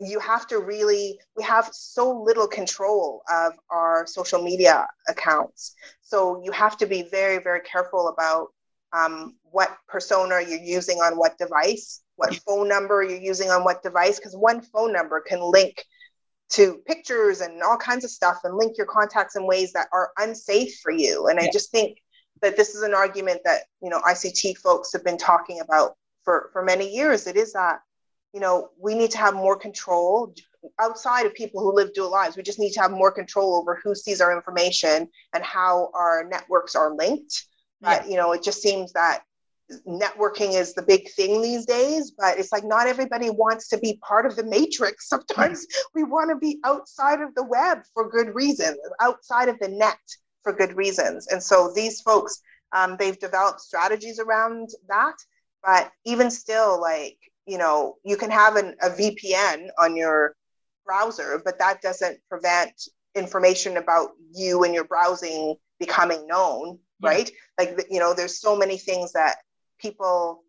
you 0.00 0.18
have 0.20 0.46
to 0.48 0.58
really 0.58 1.18
we 1.36 1.42
have 1.42 1.68
so 1.72 2.22
little 2.22 2.46
control 2.46 3.22
of 3.32 3.52
our 3.70 4.06
social 4.06 4.42
media 4.42 4.86
accounts. 5.08 5.74
So 6.02 6.42
you 6.44 6.52
have 6.52 6.76
to 6.78 6.86
be 6.86 7.02
very 7.10 7.38
very 7.38 7.60
careful 7.60 8.08
about 8.08 8.48
um, 8.92 9.36
what 9.42 9.76
persona 9.88 10.40
you're 10.46 10.60
using 10.60 10.98
on 10.98 11.16
what 11.16 11.38
device 11.38 12.02
what 12.16 12.34
phone 12.46 12.68
number 12.68 13.02
you're 13.02 13.20
using 13.20 13.50
on 13.50 13.64
what 13.64 13.82
device 13.82 14.18
because 14.18 14.36
one 14.36 14.60
phone 14.60 14.92
number 14.92 15.20
can 15.20 15.40
link 15.40 15.84
to 16.50 16.82
pictures 16.86 17.40
and 17.40 17.62
all 17.62 17.78
kinds 17.78 18.04
of 18.04 18.10
stuff 18.10 18.40
and 18.44 18.56
link 18.56 18.76
your 18.76 18.86
contacts 18.86 19.36
in 19.36 19.46
ways 19.46 19.72
that 19.72 19.88
are 19.92 20.10
unsafe 20.18 20.78
for 20.82 20.92
you. 20.92 21.28
And 21.28 21.40
i 21.40 21.48
just 21.50 21.70
think 21.70 21.98
that 22.42 22.56
this 22.56 22.74
is 22.74 22.82
an 22.82 22.92
argument 22.92 23.40
that 23.44 23.62
you 23.80 23.88
know 23.88 24.02
ict 24.10 24.58
folks 24.58 24.92
have 24.92 25.04
been 25.04 25.16
talking 25.16 25.60
about 25.60 25.96
for 26.24 26.50
for 26.52 26.62
many 26.62 26.94
years. 26.94 27.26
It 27.26 27.36
is 27.36 27.52
that 27.54 27.80
you 28.32 28.40
know, 28.40 28.70
we 28.80 28.94
need 28.94 29.10
to 29.12 29.18
have 29.18 29.34
more 29.34 29.56
control 29.56 30.34
outside 30.80 31.26
of 31.26 31.34
people 31.34 31.60
who 31.60 31.74
live 31.74 31.92
dual 31.92 32.10
lives. 32.10 32.36
We 32.36 32.42
just 32.42 32.58
need 32.58 32.72
to 32.72 32.80
have 32.80 32.90
more 32.90 33.10
control 33.10 33.56
over 33.56 33.80
who 33.82 33.94
sees 33.94 34.20
our 34.20 34.34
information 34.34 35.08
and 35.34 35.44
how 35.44 35.90
our 35.94 36.24
networks 36.28 36.74
are 36.74 36.94
linked. 36.94 37.46
Yeah. 37.80 37.98
But, 37.98 38.10
you 38.10 38.16
know, 38.16 38.32
it 38.32 38.42
just 38.42 38.62
seems 38.62 38.92
that 38.92 39.22
networking 39.86 40.54
is 40.58 40.74
the 40.74 40.82
big 40.82 41.10
thing 41.10 41.40
these 41.40 41.66
days, 41.66 42.12
but 42.16 42.38
it's 42.38 42.52
like 42.52 42.64
not 42.64 42.86
everybody 42.86 43.30
wants 43.30 43.68
to 43.68 43.78
be 43.78 43.98
part 44.06 44.26
of 44.26 44.36
the 44.36 44.44
matrix. 44.44 45.08
Sometimes 45.08 45.66
we 45.94 46.04
want 46.04 46.30
to 46.30 46.36
be 46.36 46.58
outside 46.64 47.20
of 47.20 47.34
the 47.34 47.44
web 47.44 47.78
for 47.94 48.08
good 48.08 48.34
reasons, 48.34 48.78
outside 49.00 49.48
of 49.48 49.58
the 49.58 49.68
net 49.68 49.98
for 50.42 50.52
good 50.52 50.76
reasons. 50.76 51.28
And 51.28 51.42
so 51.42 51.72
these 51.74 52.00
folks, 52.00 52.40
um, 52.72 52.96
they've 52.98 53.18
developed 53.18 53.60
strategies 53.60 54.18
around 54.18 54.70
that. 54.88 55.14
But 55.64 55.92
even 56.04 56.30
still, 56.30 56.80
like, 56.80 57.18
you 57.46 57.58
know, 57.58 57.96
you 58.04 58.16
can 58.16 58.30
have 58.30 58.56
an, 58.56 58.76
a 58.82 58.90
VPN 58.90 59.68
on 59.78 59.96
your 59.96 60.36
browser, 60.84 61.40
but 61.44 61.58
that 61.58 61.80
doesn't 61.82 62.18
prevent 62.28 62.72
information 63.14 63.76
about 63.76 64.10
you 64.32 64.64
and 64.64 64.74
your 64.74 64.84
browsing 64.84 65.56
becoming 65.78 66.26
known, 66.26 66.78
yeah. 67.00 67.08
right? 67.08 67.30
Like, 67.58 67.86
you 67.90 68.00
know, 68.00 68.14
there's 68.14 68.40
so 68.40 68.56
many 68.56 68.78
things 68.78 69.12
that 69.12 69.36
people 69.80 70.44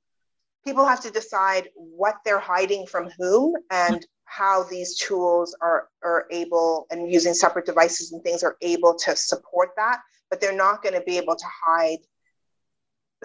people 0.66 0.86
have 0.86 1.02
to 1.02 1.12
decide 1.12 1.68
what 1.76 2.16
they're 2.24 2.40
hiding 2.40 2.86
from 2.86 3.10
whom 3.18 3.54
and 3.70 4.06
how 4.26 4.64
these 4.64 4.98
tools 4.98 5.56
are 5.62 5.90
are 6.04 6.26
able 6.32 6.88
and 6.90 7.12
using 7.12 7.34
separate 7.34 7.66
devices 7.66 8.12
and 8.12 8.24
things 8.24 8.44
are 8.44 8.56
able 8.62 8.96
to 8.96 9.16
support 9.16 9.70
that 9.76 10.00
but 10.30 10.42
they're 10.42 10.56
not 10.56 10.82
going 10.82 10.96
to 10.96 11.02
be 11.02 11.18
able 11.18 11.36
to 11.36 11.46
hide 11.66 12.00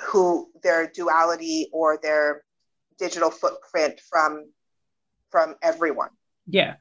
who 0.00 0.50
their 0.62 0.90
duality 0.94 1.68
or 1.72 1.98
their 2.02 2.42
digital 2.98 3.30
footprint 3.30 4.00
from 4.08 4.46
from 5.30 5.56
everyone. 5.62 6.10
Yeah. 6.46 6.76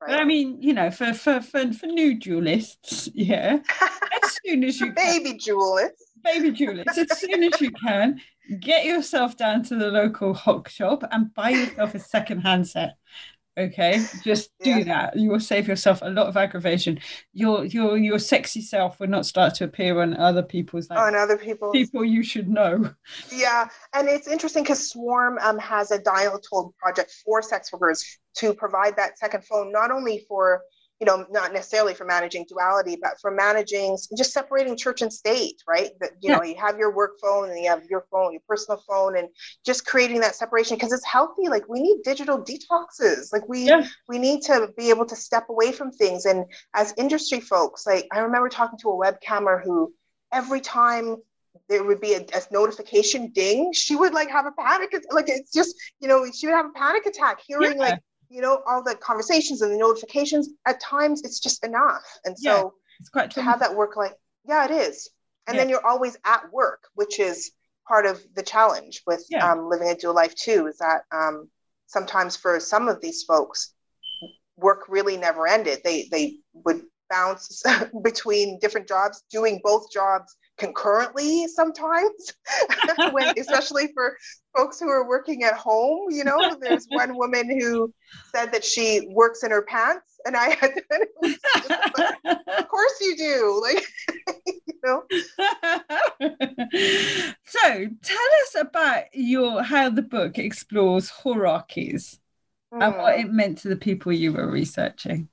Right. 0.00 0.10
But 0.10 0.20
I 0.20 0.24
mean, 0.24 0.62
you 0.62 0.72
know, 0.72 0.90
for 0.90 1.12
for 1.12 1.40
for, 1.40 1.72
for 1.72 1.86
new 1.86 2.18
dualists, 2.18 3.10
yeah, 3.14 3.58
as 4.22 4.38
soon 4.46 4.64
as 4.64 4.80
you 4.80 4.92
baby 4.92 5.34
dualists, 5.34 6.12
baby 6.22 6.52
dualists, 6.52 6.98
as 6.98 7.18
soon 7.18 7.42
as 7.42 7.60
you 7.60 7.70
can, 7.70 8.20
get 8.60 8.84
yourself 8.84 9.36
down 9.36 9.62
to 9.64 9.76
the 9.76 9.88
local 9.88 10.34
hock 10.34 10.68
shop 10.68 11.02
and 11.10 11.34
buy 11.34 11.50
yourself 11.50 11.94
a 11.94 11.98
second 11.98 12.40
handset 12.40 12.96
okay? 13.56 14.04
Just 14.22 14.50
do 14.62 14.70
yeah. 14.70 14.84
that. 14.84 15.16
You 15.16 15.30
will 15.30 15.40
save 15.40 15.68
yourself 15.68 16.00
a 16.02 16.10
lot 16.10 16.26
of 16.26 16.36
aggravation. 16.36 16.98
Your 17.32 17.64
your 17.64 17.96
your 17.96 18.18
sexy 18.18 18.60
self 18.60 19.00
will 19.00 19.08
not 19.08 19.26
start 19.26 19.54
to 19.56 19.64
appear 19.64 20.00
on 20.00 20.16
other 20.16 20.42
people's 20.42 20.90
like, 20.90 20.98
on 20.98 21.14
other 21.14 21.36
people 21.36 21.72
people 21.72 22.04
you 22.04 22.22
should 22.22 22.48
know. 22.48 22.90
Yeah 23.32 23.68
and 23.92 24.08
it's 24.08 24.28
interesting 24.28 24.62
because 24.62 24.90
swarm 24.90 25.38
um, 25.40 25.58
has 25.58 25.90
a 25.90 25.98
dial 25.98 26.38
tone 26.38 26.70
project 26.78 27.12
for 27.24 27.42
sex 27.42 27.72
workers 27.72 28.18
to 28.36 28.54
provide 28.54 28.96
that 28.96 29.18
second 29.18 29.44
phone 29.44 29.72
not 29.72 29.90
only 29.90 30.24
for 30.28 30.62
you 31.00 31.06
know, 31.06 31.26
not 31.30 31.52
necessarily 31.52 31.92
for 31.92 32.04
managing 32.04 32.46
duality, 32.48 32.96
but 33.00 33.20
for 33.20 33.30
managing 33.30 33.98
just 34.16 34.32
separating 34.32 34.76
church 34.76 35.02
and 35.02 35.12
state, 35.12 35.62
right? 35.68 35.90
That 36.00 36.12
you 36.20 36.30
yeah. 36.30 36.36
know, 36.36 36.42
you 36.42 36.56
have 36.56 36.78
your 36.78 36.94
work 36.94 37.18
phone 37.20 37.50
and 37.50 37.58
you 37.58 37.68
have 37.68 37.84
your 37.84 38.06
phone, 38.10 38.32
your 38.32 38.40
personal 38.48 38.82
phone, 38.88 39.18
and 39.18 39.28
just 39.64 39.86
creating 39.86 40.20
that 40.20 40.34
separation 40.34 40.76
because 40.76 40.92
it's 40.92 41.04
healthy. 41.04 41.48
Like 41.48 41.68
we 41.68 41.82
need 41.82 42.02
digital 42.02 42.42
detoxes. 42.42 43.32
Like 43.32 43.46
we 43.46 43.66
yeah. 43.66 43.86
we 44.08 44.18
need 44.18 44.42
to 44.42 44.70
be 44.76 44.88
able 44.88 45.04
to 45.06 45.16
step 45.16 45.48
away 45.50 45.70
from 45.72 45.90
things. 45.92 46.24
And 46.24 46.46
as 46.74 46.94
industry 46.96 47.40
folks, 47.40 47.86
like 47.86 48.08
I 48.12 48.20
remember 48.20 48.48
talking 48.48 48.78
to 48.78 48.90
a 48.90 48.96
webcammer 48.96 49.62
who 49.62 49.92
every 50.32 50.60
time 50.60 51.16
there 51.68 51.84
would 51.84 52.00
be 52.00 52.14
a, 52.14 52.20
a, 52.20 52.42
notification 52.52 53.32
ding, 53.32 53.72
she 53.72 53.96
would 53.96 54.12
like 54.12 54.30
have 54.30 54.46
a 54.46 54.52
panic. 54.52 54.94
Like 55.10 55.28
it's 55.28 55.52
just, 55.52 55.74
you 56.00 56.08
know, 56.08 56.26
she 56.32 56.46
would 56.46 56.54
have 56.54 56.66
a 56.66 56.78
panic 56.78 57.06
attack 57.06 57.40
hearing 57.46 57.78
yeah. 57.78 57.88
like 57.90 58.00
you 58.28 58.40
know, 58.40 58.62
all 58.66 58.82
the 58.82 58.94
conversations 58.96 59.62
and 59.62 59.72
the 59.72 59.78
notifications, 59.78 60.50
at 60.66 60.80
times 60.80 61.22
it's 61.22 61.40
just 61.40 61.64
enough. 61.64 62.04
And 62.24 62.38
so 62.38 62.50
yeah, 62.50 62.68
it's 63.00 63.08
quite 63.08 63.30
to 63.32 63.42
have 63.42 63.60
that 63.60 63.74
work 63.74 63.96
like, 63.96 64.14
yeah, 64.46 64.64
it 64.64 64.70
is. 64.70 65.10
And 65.46 65.54
yeah. 65.54 65.62
then 65.62 65.70
you're 65.70 65.86
always 65.86 66.16
at 66.24 66.52
work, 66.52 66.84
which 66.94 67.20
is 67.20 67.52
part 67.86 68.06
of 68.06 68.20
the 68.34 68.42
challenge 68.42 69.02
with 69.06 69.24
yeah. 69.30 69.50
um, 69.50 69.68
living 69.68 69.88
a 69.88 69.94
dual 69.94 70.14
life 70.14 70.34
too, 70.34 70.66
is 70.66 70.78
that 70.78 71.02
um, 71.12 71.48
sometimes 71.86 72.36
for 72.36 72.58
some 72.58 72.88
of 72.88 73.00
these 73.00 73.22
folks, 73.22 73.74
work 74.56 74.86
really 74.88 75.16
never 75.16 75.46
ended. 75.46 75.80
They 75.84 76.08
they 76.10 76.38
would 76.52 76.82
bounce 77.10 77.62
between 78.02 78.58
different 78.58 78.88
jobs, 78.88 79.22
doing 79.30 79.60
both 79.62 79.90
jobs 79.92 80.36
concurrently 80.56 81.46
sometimes, 81.48 82.34
when, 83.12 83.38
especially 83.38 83.88
for 83.94 84.16
folks 84.56 84.80
who 84.80 84.88
are 84.88 85.06
working 85.06 85.44
at 85.44 85.54
home. 85.54 86.06
You 86.10 86.24
know, 86.24 86.56
there's 86.60 86.86
one 86.88 87.16
woman 87.16 87.48
who 87.60 87.92
said 88.34 88.52
that 88.52 88.64
she 88.64 89.08
works 89.10 89.42
in 89.42 89.50
her 89.50 89.62
pants, 89.62 90.18
and 90.24 90.36
I 90.36 90.50
had, 90.60 90.74
to, 90.74 92.40
of 92.58 92.68
course 92.68 93.00
you 93.00 93.16
do, 93.16 93.62
like, 93.62 93.84
you 94.46 94.74
know. 94.84 95.02
so, 97.44 97.86
tell 98.02 98.28
us 98.42 98.56
about 98.58 99.04
your 99.12 99.62
how 99.62 99.90
the 99.90 100.02
book 100.02 100.38
explores 100.38 101.10
hierarchies 101.10 102.18
mm. 102.72 102.82
and 102.82 102.96
what 102.96 103.16
hmm. 103.16 103.20
it 103.26 103.32
meant 103.32 103.58
to 103.58 103.68
the 103.68 103.76
people 103.76 104.12
you 104.12 104.32
were 104.32 104.50
researching. 104.50 105.28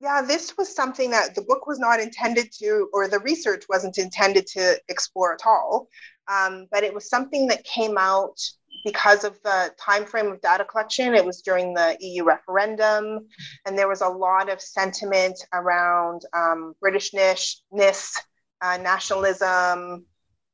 Yeah, 0.00 0.22
this 0.22 0.56
was 0.56 0.74
something 0.74 1.10
that 1.10 1.34
the 1.34 1.42
book 1.42 1.66
was 1.66 1.78
not 1.78 2.00
intended 2.00 2.50
to, 2.52 2.88
or 2.94 3.06
the 3.06 3.18
research 3.18 3.64
wasn't 3.68 3.98
intended 3.98 4.46
to 4.48 4.80
explore 4.88 5.34
at 5.34 5.42
all. 5.44 5.88
Um, 6.26 6.66
but 6.72 6.84
it 6.84 6.94
was 6.94 7.10
something 7.10 7.46
that 7.48 7.64
came 7.64 7.98
out 7.98 8.40
because 8.82 9.24
of 9.24 9.38
the 9.42 9.74
time 9.78 10.06
frame 10.06 10.28
of 10.32 10.40
data 10.40 10.64
collection. 10.64 11.14
It 11.14 11.24
was 11.24 11.42
during 11.42 11.74
the 11.74 11.98
EU 12.00 12.24
referendum, 12.24 13.26
and 13.66 13.76
there 13.76 13.88
was 13.88 14.00
a 14.00 14.08
lot 14.08 14.48
of 14.48 14.60
sentiment 14.62 15.38
around 15.52 16.22
um, 16.32 16.74
Britishness, 16.82 18.14
uh, 18.62 18.78
nationalism, 18.78 20.06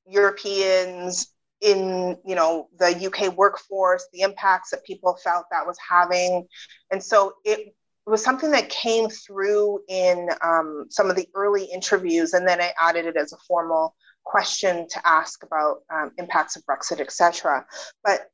Europeans 0.08 1.32
in 1.60 2.16
you 2.24 2.34
know 2.34 2.68
the 2.78 3.06
UK 3.06 3.36
workforce, 3.36 4.08
the 4.12 4.22
impacts 4.22 4.70
that 4.70 4.84
people 4.84 5.16
felt 5.22 5.46
that 5.52 5.66
was 5.66 5.78
having, 5.88 6.46
and 6.90 7.02
so 7.02 7.34
it 7.44 7.74
it 8.06 8.10
was 8.10 8.22
something 8.22 8.52
that 8.52 8.68
came 8.68 9.08
through 9.08 9.80
in 9.88 10.28
um, 10.42 10.86
some 10.90 11.10
of 11.10 11.16
the 11.16 11.28
early 11.34 11.64
interviews, 11.64 12.34
and 12.34 12.46
then 12.46 12.60
I 12.60 12.72
added 12.80 13.06
it 13.06 13.16
as 13.16 13.32
a 13.32 13.38
formal 13.48 13.96
question 14.24 14.86
to 14.88 15.06
ask 15.06 15.42
about 15.42 15.78
um, 15.92 16.12
impacts 16.16 16.56
of 16.56 16.64
Brexit, 16.66 17.00
etc. 17.00 17.66
But 18.04 18.30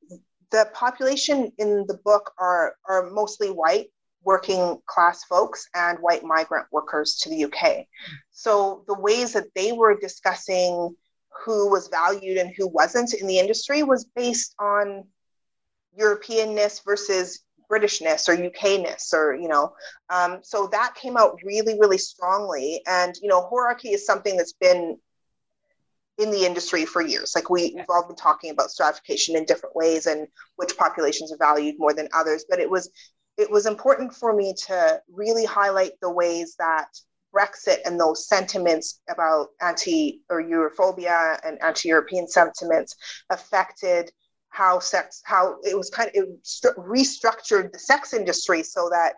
the 0.50 0.68
population 0.74 1.50
in 1.56 1.86
the 1.86 1.98
book 2.04 2.32
are, 2.38 2.76
are 2.86 3.10
mostly 3.10 3.48
white 3.48 3.88
working 4.24 4.78
class 4.86 5.24
folks 5.24 5.66
and 5.74 5.98
white 5.98 6.22
migrant 6.22 6.66
workers 6.70 7.16
to 7.22 7.30
the 7.30 7.44
UK. 7.44 7.86
So 8.30 8.84
the 8.86 8.98
ways 8.98 9.32
that 9.32 9.46
they 9.54 9.72
were 9.72 9.98
discussing 9.98 10.94
who 11.44 11.70
was 11.70 11.88
valued 11.88 12.36
and 12.36 12.52
who 12.56 12.68
wasn't 12.68 13.14
in 13.14 13.26
the 13.26 13.38
industry 13.38 13.82
was 13.82 14.04
based 14.14 14.54
on 14.60 15.04
Europeanness 15.98 16.84
versus 16.84 17.40
Britishness 17.70 18.28
or 18.28 18.36
UKness 18.36 19.12
or, 19.12 19.34
you 19.34 19.48
know, 19.48 19.72
um, 20.10 20.40
so 20.42 20.68
that 20.72 20.94
came 20.94 21.16
out 21.16 21.38
really, 21.44 21.78
really 21.78 21.98
strongly. 21.98 22.82
And, 22.86 23.14
you 23.22 23.28
know, 23.28 23.48
hierarchy 23.48 23.90
is 23.90 24.06
something 24.06 24.36
that's 24.36 24.54
been 24.54 24.98
in 26.18 26.30
the 26.30 26.44
industry 26.44 26.84
for 26.84 27.02
years. 27.02 27.32
Like 27.34 27.50
we, 27.50 27.72
we've 27.74 27.84
all 27.88 28.06
been 28.06 28.16
talking 28.16 28.50
about 28.50 28.70
stratification 28.70 29.36
in 29.36 29.44
different 29.44 29.74
ways 29.74 30.06
and 30.06 30.26
which 30.56 30.76
populations 30.76 31.32
are 31.32 31.38
valued 31.38 31.76
more 31.78 31.94
than 31.94 32.08
others. 32.14 32.44
But 32.48 32.60
it 32.60 32.70
was 32.70 32.90
it 33.38 33.50
was 33.50 33.66
important 33.66 34.14
for 34.14 34.34
me 34.34 34.54
to 34.66 35.00
really 35.10 35.44
highlight 35.44 35.92
the 36.00 36.10
ways 36.10 36.54
that 36.58 36.88
Brexit 37.34 37.78
and 37.86 37.98
those 37.98 38.28
sentiments 38.28 39.00
about 39.08 39.48
anti 39.60 40.20
or 40.28 40.42
Europhobia 40.42 41.40
and 41.44 41.62
anti-European 41.62 42.28
sentiments 42.28 42.94
affected 43.30 44.12
how 44.52 44.78
sex 44.78 45.22
how 45.24 45.56
it 45.64 45.76
was 45.76 45.90
kind 45.90 46.08
of 46.10 46.14
it 46.14 46.76
restructured 46.76 47.72
the 47.72 47.78
sex 47.78 48.12
industry 48.12 48.62
so 48.62 48.88
that 48.90 49.14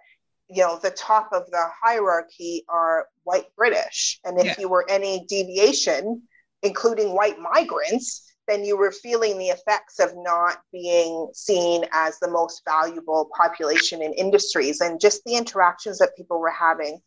you 0.49 0.63
know 0.63 0.79
the 0.83 0.91
top 0.91 1.29
of 1.33 1.51
the 1.51 1.65
hierarchy 1.83 2.65
are 2.69 3.07
white 3.25 3.47
british 3.57 4.21
and 4.25 4.39
if 4.39 4.47
yeah. 4.47 4.55
you 4.59 4.69
were 4.69 4.87
any 4.89 5.27
deviation 5.29 6.23
including 6.63 7.15
white 7.15 7.39
migrants 7.39 8.31
then 8.47 8.65
you 8.65 8.77
were 8.77 8.93
feeling 8.93 9.39
the 9.39 9.49
effects 9.49 9.99
of 9.99 10.13
not 10.17 10.59
being 10.71 11.29
seen 11.33 11.85
as 11.93 12.19
the 12.19 12.31
most 12.31 12.63
valuable 12.69 13.31
population 13.37 14.03
in 14.03 14.13
industries 14.13 14.81
and 14.81 15.01
just 15.01 15.23
the 15.25 15.35
interactions 15.35 15.99
that 15.99 16.17
people 16.17 16.39
were 16.39 16.51
having 16.51 17.01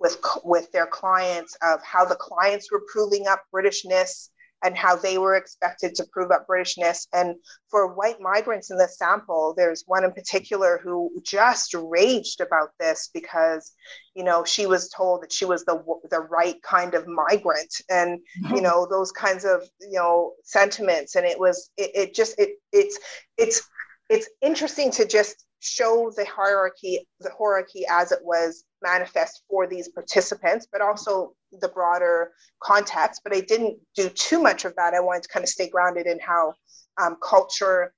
with 0.00 0.16
with 0.42 0.70
their 0.72 0.86
clients 0.86 1.56
of 1.62 1.82
how 1.82 2.04
the 2.04 2.16
clients 2.16 2.72
were 2.72 2.82
proving 2.90 3.26
up 3.26 3.42
britishness 3.54 4.30
and 4.62 4.76
how 4.76 4.96
they 4.96 5.18
were 5.18 5.34
expected 5.34 5.94
to 5.94 6.06
prove 6.12 6.30
up 6.30 6.46
Britishness. 6.46 7.06
And 7.12 7.36
for 7.68 7.94
white 7.94 8.20
migrants 8.20 8.70
in 8.70 8.78
the 8.78 8.88
sample, 8.88 9.54
there's 9.56 9.84
one 9.86 10.04
in 10.04 10.12
particular 10.12 10.80
who 10.82 11.10
just 11.22 11.74
raged 11.74 12.40
about 12.40 12.70
this 12.80 13.10
because, 13.12 13.72
you 14.14 14.24
know, 14.24 14.44
she 14.44 14.66
was 14.66 14.88
told 14.88 15.22
that 15.22 15.32
she 15.32 15.44
was 15.44 15.64
the 15.64 15.82
the 16.10 16.20
right 16.20 16.60
kind 16.62 16.94
of 16.94 17.06
migrant, 17.06 17.74
and 17.90 18.20
you 18.54 18.60
know 18.60 18.86
those 18.88 19.12
kinds 19.12 19.44
of 19.44 19.62
you 19.80 19.98
know 19.98 20.32
sentiments. 20.44 21.14
And 21.14 21.26
it 21.26 21.38
was 21.38 21.70
it, 21.76 21.90
it 21.94 22.14
just 22.14 22.38
it 22.38 22.50
it's 22.72 22.98
it's 23.36 23.62
it's 24.08 24.28
interesting 24.40 24.90
to 24.92 25.06
just 25.06 25.44
show 25.60 26.12
the 26.16 26.26
hierarchy 26.26 27.06
the 27.20 27.30
hierarchy 27.30 27.84
as 27.90 28.12
it 28.12 28.20
was 28.22 28.64
manifest 28.84 29.42
for 29.48 29.66
these 29.66 29.88
participants 29.88 30.66
but 30.70 30.80
also 30.80 31.34
the 31.60 31.68
broader 31.68 32.32
context. 32.62 33.22
But 33.24 33.34
i 33.34 33.40
didn't 33.40 33.78
do 33.96 34.08
too 34.08 34.40
much 34.42 34.64
of 34.64 34.74
that. 34.76 34.94
I 34.94 35.00
wanted 35.00 35.22
to 35.24 35.28
kind 35.28 35.42
of 35.42 35.48
stay 35.48 35.68
grounded 35.68 36.06
in 36.06 36.18
how 36.20 36.54
um, 37.00 37.16
culture 37.22 37.92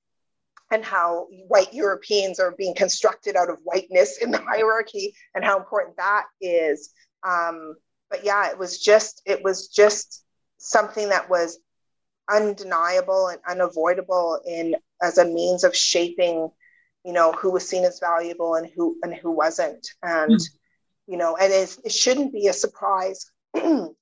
and 0.71 0.83
how 0.83 1.27
white 1.47 1.73
europeans 1.73 2.39
are 2.39 2.53
being 2.57 2.75
constructed 2.75 3.35
out 3.35 3.49
of 3.49 3.57
whiteness 3.63 4.17
in 4.21 4.31
the 4.31 4.41
hierarchy 4.51 5.13
and 5.35 5.43
how 5.43 5.57
important 5.57 5.95
that 5.97 6.25
is. 6.41 6.89
Um, 7.27 7.75
but 8.09 8.23
yeah 8.23 8.49
it 8.49 8.57
was 8.57 8.79
just 8.79 9.21
it 9.25 9.43
was 9.43 9.67
just 9.67 10.23
something 10.57 11.09
that 11.09 11.29
was 11.29 11.59
undeniable 12.29 13.27
and 13.27 13.39
unavoidable 13.47 14.39
in 14.45 14.75
as 15.01 15.17
a 15.17 15.25
means 15.25 15.63
of 15.63 15.75
shaping 15.75 16.49
you 17.07 17.13
know 17.13 17.31
who 17.31 17.49
was 17.49 17.67
seen 17.67 17.85
as 17.85 18.01
valuable 18.01 18.55
and 18.55 18.69
who 18.75 18.97
and 19.01 19.15
who 19.15 19.31
wasn't. 19.31 19.87
And 20.03 20.33
mm. 20.33 20.49
You 21.07 21.17
know 21.17 21.35
and 21.37 21.51
it 21.51 21.91
shouldn't 21.91 22.33
be 22.33 22.47
a 22.47 22.53
surprise 22.53 23.31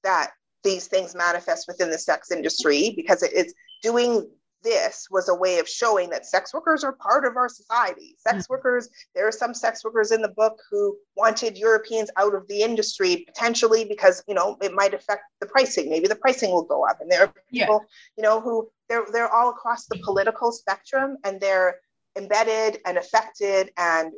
that 0.04 0.32
these 0.64 0.88
things 0.88 1.16
manifest 1.16 1.68
within 1.68 1.92
the 1.92 1.98
sex 1.98 2.32
industry 2.32 2.94
because 2.96 3.24
it 3.24 3.34
is 3.34 3.54
doing 3.82 4.28
this 4.66 5.08
was 5.12 5.30
a 5.30 5.36
way 5.36 5.60
of 5.60 5.70
showing 5.70 6.10
that 6.10 6.26
sex 6.26 6.54
workers 6.54 6.84
are 6.84 6.94
part 6.94 7.24
of 7.24 7.38
our 7.38 7.48
society. 7.48 8.18
Sex 8.18 8.48
mm 8.48 8.50
workers, 8.50 8.90
there 9.14 9.28
are 9.28 9.32
some 9.32 9.54
sex 9.54 9.84
workers 9.84 10.12
in 10.12 10.22
the 10.22 10.30
book 10.30 10.60
who 10.70 10.98
wanted 11.16 11.58
Europeans 11.58 12.10
out 12.18 12.34
of 12.34 12.48
the 12.48 12.62
industry 12.62 13.24
potentially 13.28 13.86
because 13.86 14.24
you 14.28 14.34
know 14.34 14.58
it 14.62 14.74
might 14.74 14.94
affect 14.94 15.24
the 15.40 15.46
pricing. 15.46 15.90
Maybe 15.90 16.08
the 16.08 16.16
pricing 16.16 16.52
will 16.52 16.64
go 16.64 16.86
up. 16.86 17.00
And 17.00 17.10
there 17.10 17.22
are 17.22 17.34
people, 17.50 17.82
yeah. 17.82 18.18
you 18.18 18.24
know, 18.24 18.42
who 18.42 18.70
they're 18.90 19.06
they're 19.14 19.32
all 19.32 19.52
across 19.52 19.86
the 19.86 20.00
political 20.04 20.52
spectrum 20.52 21.18
and 21.24 21.40
they're 21.40 21.76
embedded 22.18 22.82
and 22.86 22.98
affected 22.98 23.72
and 23.78 24.12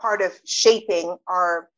part 0.00 0.20
of 0.22 0.32
shaping 0.44 1.16
our 1.26 1.68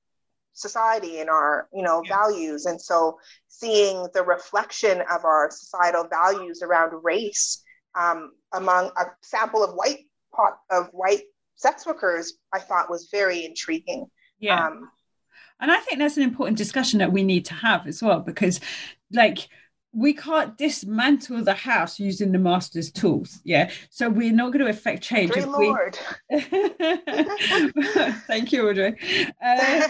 society 0.53 1.21
and 1.21 1.31
our 1.31 1.69
you 1.73 1.83
know 1.83 2.03
yeah. 2.05 2.17
values. 2.17 2.67
And 2.67 2.81
so 2.81 3.19
seeing 3.49 4.07
the 4.15 4.23
reflection 4.23 5.03
of 5.11 5.25
our 5.25 5.51
societal 5.51 6.07
values 6.09 6.63
around 6.63 6.93
race 7.03 7.63
um, 7.99 8.33
among 8.53 8.91
a 8.97 9.05
sample 9.23 9.63
of 9.63 9.75
white 9.75 10.07
pot 10.35 10.59
of 10.71 10.89
white 10.93 11.23
sex 11.57 11.87
workers 11.87 12.35
i 12.53 12.59
thought 12.59 12.91
was 12.91 13.09
very 13.11 13.45
intriguing. 13.45 14.07
Yeah. 14.39 14.67
Um, 14.67 14.91
and 15.61 15.71
i 15.71 15.79
think 15.79 15.99
that's 15.99 16.17
an 16.17 16.23
important 16.23 16.59
discussion 16.59 16.99
that 16.99 17.13
we 17.13 17.23
need 17.23 17.45
to 17.47 17.55
have 17.55 17.87
as 17.87 18.03
well 18.03 18.21
because 18.21 18.61
like 19.13 19.49
we 19.93 20.15
can't 20.15 20.57
dismantle 20.57 21.45
the 21.45 21.55
house 21.55 22.01
using 22.01 22.33
the 22.33 22.39
master's 22.39 22.91
tools. 22.91 23.41
Yeah. 23.45 23.71
So 23.91 24.09
we're 24.09 24.33
not 24.33 24.53
going 24.53 24.65
to 24.65 24.71
affect 24.71 25.03
change. 25.03 25.33
If 25.37 25.47
Lord. 25.47 25.99
We... 26.31 26.41
Thank 28.27 28.53
you, 28.53 28.69
Audrey. 28.69 28.97
Uh, 29.45 29.89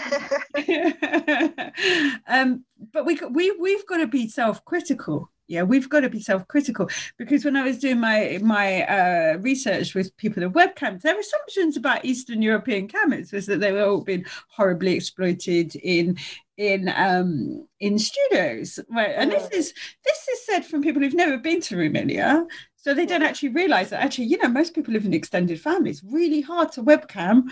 um, 2.27 2.65
but 2.91 3.05
we, 3.05 3.17
we, 3.31 3.51
we've 3.51 3.85
got 3.87 3.97
to 3.97 4.07
be 4.07 4.27
self 4.27 4.65
critical 4.65 5.29
yeah 5.47 5.63
we've 5.63 5.89
got 5.89 6.01
to 6.01 6.09
be 6.09 6.19
self-critical 6.19 6.89
because 7.17 7.43
when 7.43 7.55
i 7.55 7.63
was 7.63 7.77
doing 7.77 7.99
my 7.99 8.39
my 8.41 8.83
uh, 8.83 9.37
research 9.39 9.93
with 9.93 10.15
people 10.17 10.41
in 10.41 10.53
webcams, 10.53 11.01
their 11.01 11.19
assumptions 11.19 11.75
about 11.77 12.05
eastern 12.05 12.41
european 12.41 12.87
camps 12.87 13.31
was 13.31 13.45
that 13.45 13.59
they 13.59 13.71
were 13.71 13.83
all 13.83 14.01
being 14.01 14.25
horribly 14.47 14.93
exploited 14.93 15.75
in 15.75 16.17
in 16.57 16.87
um 16.95 17.67
in 17.79 17.97
studios 17.97 18.79
right 18.89 19.15
and 19.17 19.31
this 19.31 19.47
is 19.49 19.73
this 20.05 20.27
is 20.27 20.45
said 20.45 20.63
from 20.63 20.83
people 20.83 21.01
who've 21.01 21.13
never 21.15 21.37
been 21.37 21.59
to 21.59 21.75
romania 21.75 22.45
so 22.75 22.93
they 22.93 23.07
don't 23.07 23.23
actually 23.23 23.49
realize 23.49 23.89
that 23.89 24.03
actually 24.03 24.25
you 24.25 24.37
know 24.37 24.47
most 24.47 24.75
people 24.75 24.93
live 24.93 25.05
in 25.05 25.13
extended 25.13 25.59
families 25.59 26.03
really 26.05 26.41
hard 26.41 26.71
to 26.71 26.83
webcam 26.83 27.43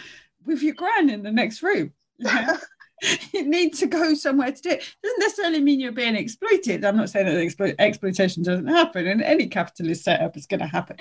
with 0.46 0.62
your 0.62 0.76
gran 0.76 1.10
in 1.10 1.24
the 1.24 1.32
next 1.32 1.64
room 1.64 1.92
Yeah. 2.20 2.58
you 3.34 3.48
need 3.48 3.74
to 3.74 3.88
go 3.88 4.14
somewhere 4.14 4.52
to 4.52 4.62
do 4.62 4.70
it. 4.70 4.96
Doesn't 5.04 5.20
necessarily 5.20 5.62
mean 5.62 5.80
you're 5.80 5.92
being 5.92 6.16
exploited. 6.16 6.86
I'm 6.86 6.98
not 6.98 7.10
saying 7.10 7.26
that 7.26 7.36
explo- 7.36 7.76
exploitation 7.80 8.44
doesn't 8.44 8.68
happen, 8.68 9.08
and 9.08 9.22
any 9.22 9.48
capitalist 9.48 10.04
setup 10.04 10.38
is 10.38 10.46
going 10.46 10.60
to 10.60 10.68
happen. 10.68 10.98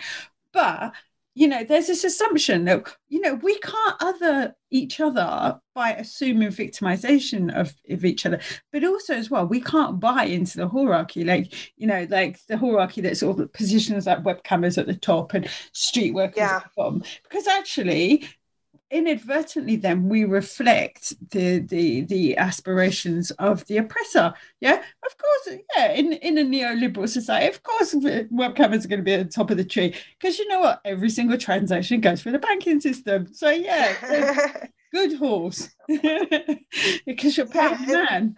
But 0.52 0.92
you 1.34 1.46
know, 1.46 1.62
there's 1.64 1.86
this 1.86 2.04
assumption 2.04 2.64
that 2.64 2.92
you 3.08 3.20
know 3.20 3.34
we 3.34 3.58
can't 3.60 3.96
other 4.00 4.54
each 4.70 5.00
other 5.00 5.60
by 5.74 5.92
assuming 5.92 6.48
victimization 6.48 7.54
of, 7.54 7.74
of 7.88 8.04
each 8.04 8.26
other, 8.26 8.40
but 8.72 8.84
also 8.84 9.14
as 9.14 9.30
well 9.30 9.46
we 9.46 9.60
can't 9.60 10.00
buy 10.00 10.24
into 10.24 10.58
the 10.58 10.68
hierarchy, 10.68 11.24
like 11.24 11.72
you 11.76 11.86
know, 11.86 12.06
like 12.10 12.38
the 12.48 12.56
hierarchy 12.56 13.00
that 13.00 13.16
sort 13.16 13.38
of 13.38 13.52
positions 13.52 14.06
like 14.06 14.22
webcammers 14.24 14.76
at 14.76 14.86
the 14.86 14.94
top 14.94 15.34
and 15.34 15.48
street 15.72 16.14
workers 16.14 16.38
yeah. 16.38 16.56
at 16.56 16.64
the 16.64 16.70
bottom, 16.76 17.02
because 17.22 17.46
actually 17.46 18.28
inadvertently 18.90 19.76
then 19.76 20.08
we 20.08 20.24
reflect 20.24 21.14
the 21.30 21.60
the 21.60 22.02
the 22.02 22.36
aspirations 22.36 23.30
of 23.32 23.64
the 23.66 23.76
oppressor 23.76 24.34
yeah? 24.60 24.82
Of 25.06 25.16
course 25.16 25.58
yeah 25.76 25.92
in 25.92 26.12
in 26.14 26.38
a 26.38 26.42
neoliberal 26.42 27.08
society 27.08 27.46
of 27.46 27.62
course 27.62 27.94
webcammers 27.94 28.84
are 28.84 28.88
going 28.88 29.00
to 29.00 29.02
be 29.02 29.14
at 29.14 29.24
the 29.24 29.32
top 29.32 29.50
of 29.50 29.56
the 29.56 29.64
tree 29.64 29.94
because 30.18 30.38
you 30.38 30.48
know 30.48 30.60
what? 30.60 30.80
Every 30.84 31.10
single 31.10 31.38
transaction 31.38 32.00
goes 32.00 32.22
through 32.22 32.32
the 32.32 32.38
banking 32.38 32.80
system 32.80 33.32
so 33.32 33.50
yeah 33.50 34.64
good 34.92 35.14
horse 35.18 35.70
because 37.06 37.36
you're 37.36 37.46
paying 37.46 37.76
yeah, 37.86 38.06
man. 38.10 38.36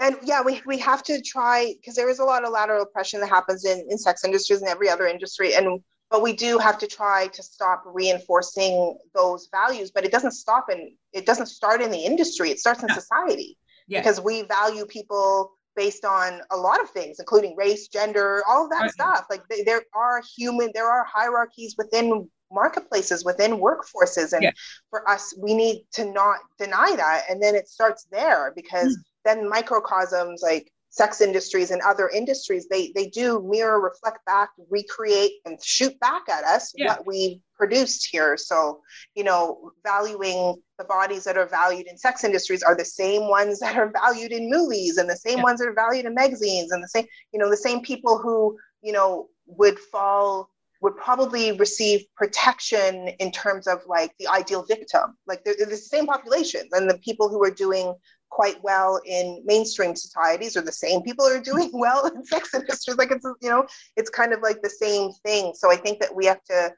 And 0.00 0.16
yeah 0.24 0.42
we, 0.42 0.62
we 0.66 0.78
have 0.78 1.04
to 1.04 1.20
try 1.22 1.74
because 1.80 1.94
there 1.94 2.10
is 2.10 2.18
a 2.18 2.24
lot 2.24 2.44
of 2.44 2.50
lateral 2.50 2.82
oppression 2.82 3.20
that 3.20 3.28
happens 3.28 3.64
in, 3.64 3.86
in 3.88 3.98
sex 3.98 4.24
industries 4.24 4.62
and 4.62 4.68
every 4.68 4.88
other 4.88 5.06
industry 5.06 5.54
and 5.54 5.80
but 6.14 6.22
we 6.22 6.32
do 6.32 6.58
have 6.58 6.78
to 6.78 6.86
try 6.86 7.26
to 7.26 7.42
stop 7.42 7.82
reinforcing 7.84 8.96
those 9.16 9.48
values 9.50 9.90
but 9.90 10.04
it 10.04 10.12
doesn't 10.12 10.30
stop 10.30 10.70
in 10.70 10.92
it 11.12 11.26
doesn't 11.26 11.46
start 11.46 11.82
in 11.82 11.90
the 11.90 11.98
industry 11.98 12.50
it 12.50 12.60
starts 12.60 12.84
in 12.84 12.88
society. 12.90 13.58
Because 14.04 14.20
we 14.20 14.42
value 14.42 14.86
people 14.86 15.50
based 15.74 16.04
on 16.04 16.40
a 16.52 16.56
lot 16.56 16.80
of 16.80 16.88
things 16.90 17.18
including 17.18 17.56
race 17.56 17.88
gender 17.88 18.44
all 18.48 18.62
of 18.62 18.70
that 18.70 18.92
stuff. 18.92 19.26
Like 19.28 19.42
there 19.66 19.82
are 19.92 20.22
human 20.36 20.70
there 20.72 20.88
are 20.88 21.04
hierarchies 21.12 21.74
within 21.76 22.30
marketplaces 22.52 23.24
within 23.24 23.58
workforces 23.58 24.32
and 24.34 24.52
for 24.90 25.08
us 25.10 25.34
we 25.36 25.52
need 25.52 25.84
to 25.94 26.04
not 26.12 26.38
deny 26.60 26.94
that 26.94 27.24
and 27.28 27.42
then 27.42 27.56
it 27.56 27.66
starts 27.66 28.06
there 28.12 28.52
because 28.54 28.96
mm. 28.96 29.02
then 29.24 29.48
microcosms 29.48 30.42
like 30.44 30.70
sex 30.94 31.20
industries 31.20 31.72
and 31.72 31.82
other 31.82 32.08
industries, 32.08 32.68
they 32.68 32.92
they 32.94 33.08
do 33.08 33.42
mirror, 33.50 33.80
reflect 33.80 34.24
back, 34.26 34.50
recreate, 34.70 35.32
and 35.44 35.58
shoot 35.62 35.98
back 35.98 36.22
at 36.28 36.44
us 36.44 36.72
yeah. 36.76 36.86
what 36.86 37.04
we 37.04 37.42
produced 37.56 38.06
here. 38.12 38.36
So, 38.36 38.80
you 39.16 39.24
know, 39.24 39.72
valuing 39.82 40.54
the 40.78 40.84
bodies 40.84 41.24
that 41.24 41.36
are 41.36 41.48
valued 41.48 41.88
in 41.88 41.98
sex 41.98 42.22
industries 42.22 42.62
are 42.62 42.76
the 42.76 42.84
same 42.84 43.28
ones 43.28 43.58
that 43.60 43.76
are 43.76 43.90
valued 43.90 44.30
in 44.30 44.48
movies 44.48 44.98
and 44.98 45.10
the 45.10 45.16
same 45.16 45.38
yeah. 45.38 45.42
ones 45.42 45.58
that 45.58 45.68
are 45.68 45.74
valued 45.74 46.06
in 46.06 46.14
magazines 46.14 46.70
and 46.70 46.80
the 46.82 46.88
same, 46.88 47.06
you 47.32 47.40
know, 47.40 47.50
the 47.50 47.56
same 47.56 47.80
people 47.80 48.18
who, 48.18 48.56
you 48.80 48.92
know, 48.92 49.26
would 49.46 49.78
fall 49.78 50.48
would 50.80 50.96
probably 50.96 51.50
receive 51.52 52.04
protection 52.14 53.08
in 53.18 53.32
terms 53.32 53.66
of 53.66 53.80
like 53.88 54.12
the 54.18 54.28
ideal 54.28 54.62
victim. 54.62 55.16
Like 55.26 55.42
they're, 55.42 55.54
they're 55.58 55.66
the 55.66 55.76
same 55.76 56.06
populations 56.06 56.72
and 56.72 56.88
the 56.88 56.98
people 56.98 57.28
who 57.28 57.42
are 57.42 57.50
doing 57.50 57.94
quite 58.34 58.60
well 58.64 59.00
in 59.06 59.40
mainstream 59.44 59.94
societies 59.94 60.56
or 60.56 60.60
the 60.62 60.72
same 60.72 61.00
people 61.02 61.24
are 61.24 61.40
doing 61.40 61.70
well 61.84 62.06
in 62.06 62.24
sex 62.24 62.52
industries 62.52 62.96
like 62.96 63.12
it's 63.12 63.24
you 63.40 63.48
know 63.48 63.64
it's 63.96 64.10
kind 64.10 64.32
of 64.32 64.42
like 64.42 64.60
the 64.60 64.70
same 64.84 65.12
thing. 65.24 65.52
So 65.54 65.70
i 65.70 65.76
think 65.76 66.00
that 66.00 66.14
we 66.14 66.26
have 66.26 66.42
to 66.44 66.72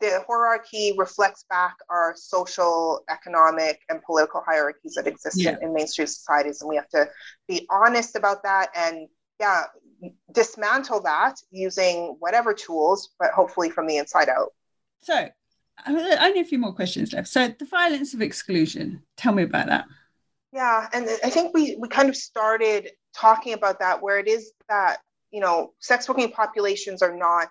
the 0.00 0.20
hierarchy 0.28 0.94
reflects 0.98 1.46
back 1.48 1.76
our 1.88 2.12
social 2.16 3.00
economic 3.08 3.80
and 3.88 4.02
political 4.02 4.42
hierarchies 4.44 4.94
that 4.94 5.06
exist 5.06 5.40
yeah. 5.40 5.52
in, 5.52 5.68
in 5.68 5.72
mainstream 5.72 6.06
societies 6.06 6.60
and 6.60 6.68
we 6.68 6.76
have 6.76 6.88
to 6.88 7.08
be 7.48 7.66
honest 7.70 8.16
about 8.16 8.42
that 8.42 8.68
and 8.76 9.08
yeah 9.40 9.62
dismantle 10.32 11.00
that 11.00 11.36
using 11.50 12.16
whatever 12.18 12.52
tools 12.52 13.10
but 13.18 13.30
hopefully 13.30 13.70
from 13.70 13.86
the 13.86 13.96
inside 13.96 14.28
out. 14.28 14.52
So 15.02 15.28
only 15.86 16.40
a 16.40 16.44
few 16.44 16.58
more 16.58 16.74
questions 16.74 17.12
left. 17.12 17.28
So 17.28 17.48
the 17.48 17.64
violence 17.64 18.12
of 18.12 18.20
exclusion. 18.20 19.02
Tell 19.16 19.32
me 19.32 19.44
about 19.44 19.68
that 19.68 19.86
yeah, 20.56 20.88
and 20.92 21.06
I 21.22 21.30
think 21.30 21.54
we 21.54 21.76
we 21.76 21.86
kind 21.86 22.08
of 22.08 22.16
started 22.16 22.90
talking 23.14 23.52
about 23.52 23.78
that 23.80 24.02
where 24.02 24.18
it 24.18 24.26
is 24.26 24.52
that 24.68 24.98
you 25.30 25.40
know, 25.40 25.74
sex 25.80 26.08
working 26.08 26.30
populations 26.30 27.02
are 27.02 27.14
not 27.14 27.48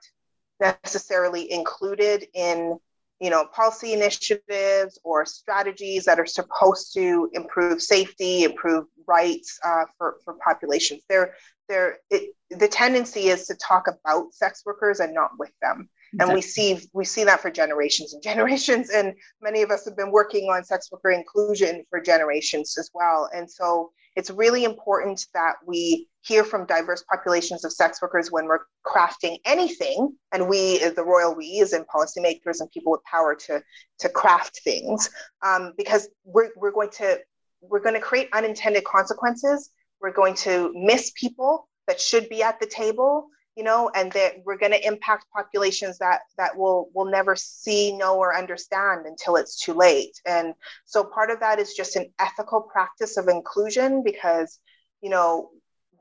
necessarily 0.60 1.51
included 1.51 2.26
in 2.34 2.80
you 3.20 3.30
know 3.30 3.45
policy 3.53 3.93
initiatives 3.93 4.99
or 5.03 5.24
strategies 5.24 6.03
that 6.06 6.20
are 6.20 6.26
supposed 6.26 6.93
to 6.95 7.30
improve 7.34 7.80
safety 7.82 8.43
improve 8.43 8.86
rights 9.08 9.60
uh, 9.64 9.86
for, 9.99 10.16
for 10.26 10.36
populations. 10.43 11.03
They're, 11.08 11.36
they're 11.70 11.97
the 12.10 12.68
tendency 12.68 13.28
is 13.28 13.45
to 13.47 13.56
talk 13.56 13.86
about 13.88 14.34
sex 14.34 14.64
workers 14.66 14.99
and 14.99 15.14
not 15.14 15.32
with 15.38 15.51
them 15.62 15.88
and 16.20 16.34
we 16.34 16.41
see 16.41 16.80
we 16.93 17.05
see 17.05 17.24
that 17.24 17.41
for 17.41 17.51
generations 17.51 18.13
and 18.13 18.24
generations. 18.32 18.89
And 18.89 19.13
many 19.41 19.61
of 19.61 19.72
us 19.72 19.86
have 19.86 19.97
been 19.97 20.11
working 20.11 20.49
on 20.49 20.63
sex 20.63 20.91
worker 20.91 21.11
inclusion 21.11 21.84
for 21.89 22.01
generations 22.01 22.78
as 22.78 22.89
well. 22.93 23.30
And 23.34 23.49
so 23.49 23.91
it's 24.16 24.32
really 24.32 24.63
important 24.63 25.26
that 25.34 25.55
we 25.66 26.07
hear 26.22 26.43
from 26.43 26.66
diverse 26.66 27.03
populations 27.11 27.66
of 27.66 27.74
sex 27.74 28.01
workers 28.01 28.32
when 28.32 28.45
we're 28.45 28.61
crafting 28.86 29.38
anything. 29.45 30.16
And 30.32 30.47
we 30.47 30.80
the 30.89 31.03
royal 31.03 31.36
we 31.36 31.59
as 31.61 31.74
in 31.74 31.84
policymakers 31.84 32.61
and 32.61 32.72
people 32.72 32.91
with 32.91 33.03
power 33.03 33.36
to 33.47 33.61
to 33.99 34.09
craft 34.09 34.61
things. 34.63 35.09
Um, 35.45 35.74
because 35.78 36.09
we're, 36.24 36.49
we're 36.55 36.72
going 36.72 36.91
to 36.91 37.20
we're 37.61 37.82
going 37.82 37.95
to 37.95 38.01
create 38.01 38.30
unintended 38.34 38.84
consequences. 38.84 39.72
We're 40.01 40.13
going 40.13 40.36
to 40.36 40.72
miss 40.76 41.11
people 41.16 41.68
that 41.88 41.99
should 41.99 42.30
be 42.30 42.43
at 42.43 42.59
the 42.59 42.68
table 42.68 43.28
you 43.56 43.64
know 43.64 43.89
and 43.95 44.12
that 44.12 44.34
we're 44.45 44.58
going 44.58 44.72
to 44.72 44.88
impact 44.88 45.26
populations 45.34 45.97
that 45.99 46.22
that 46.38 46.58
will 46.58 46.89
will 46.93 47.06
never 47.06 47.36
see 47.36 47.95
know 47.95 48.18
or 48.18 48.36
understand 48.36 49.06
until 49.06 49.36
it's 49.36 49.60
too 49.60 49.74
late. 49.74 50.20
And 50.26 50.53
so 50.86 51.03
part 51.03 51.30
of 51.30 51.39
that 51.39 51.60
is 51.60 51.74
just 51.74 51.95
an 51.95 52.12
ethical 52.20 52.62
practice 52.62 53.18
of 53.18 53.28
inclusion 53.28 54.03
because 54.03 54.60
you 55.01 55.10
know 55.10 55.49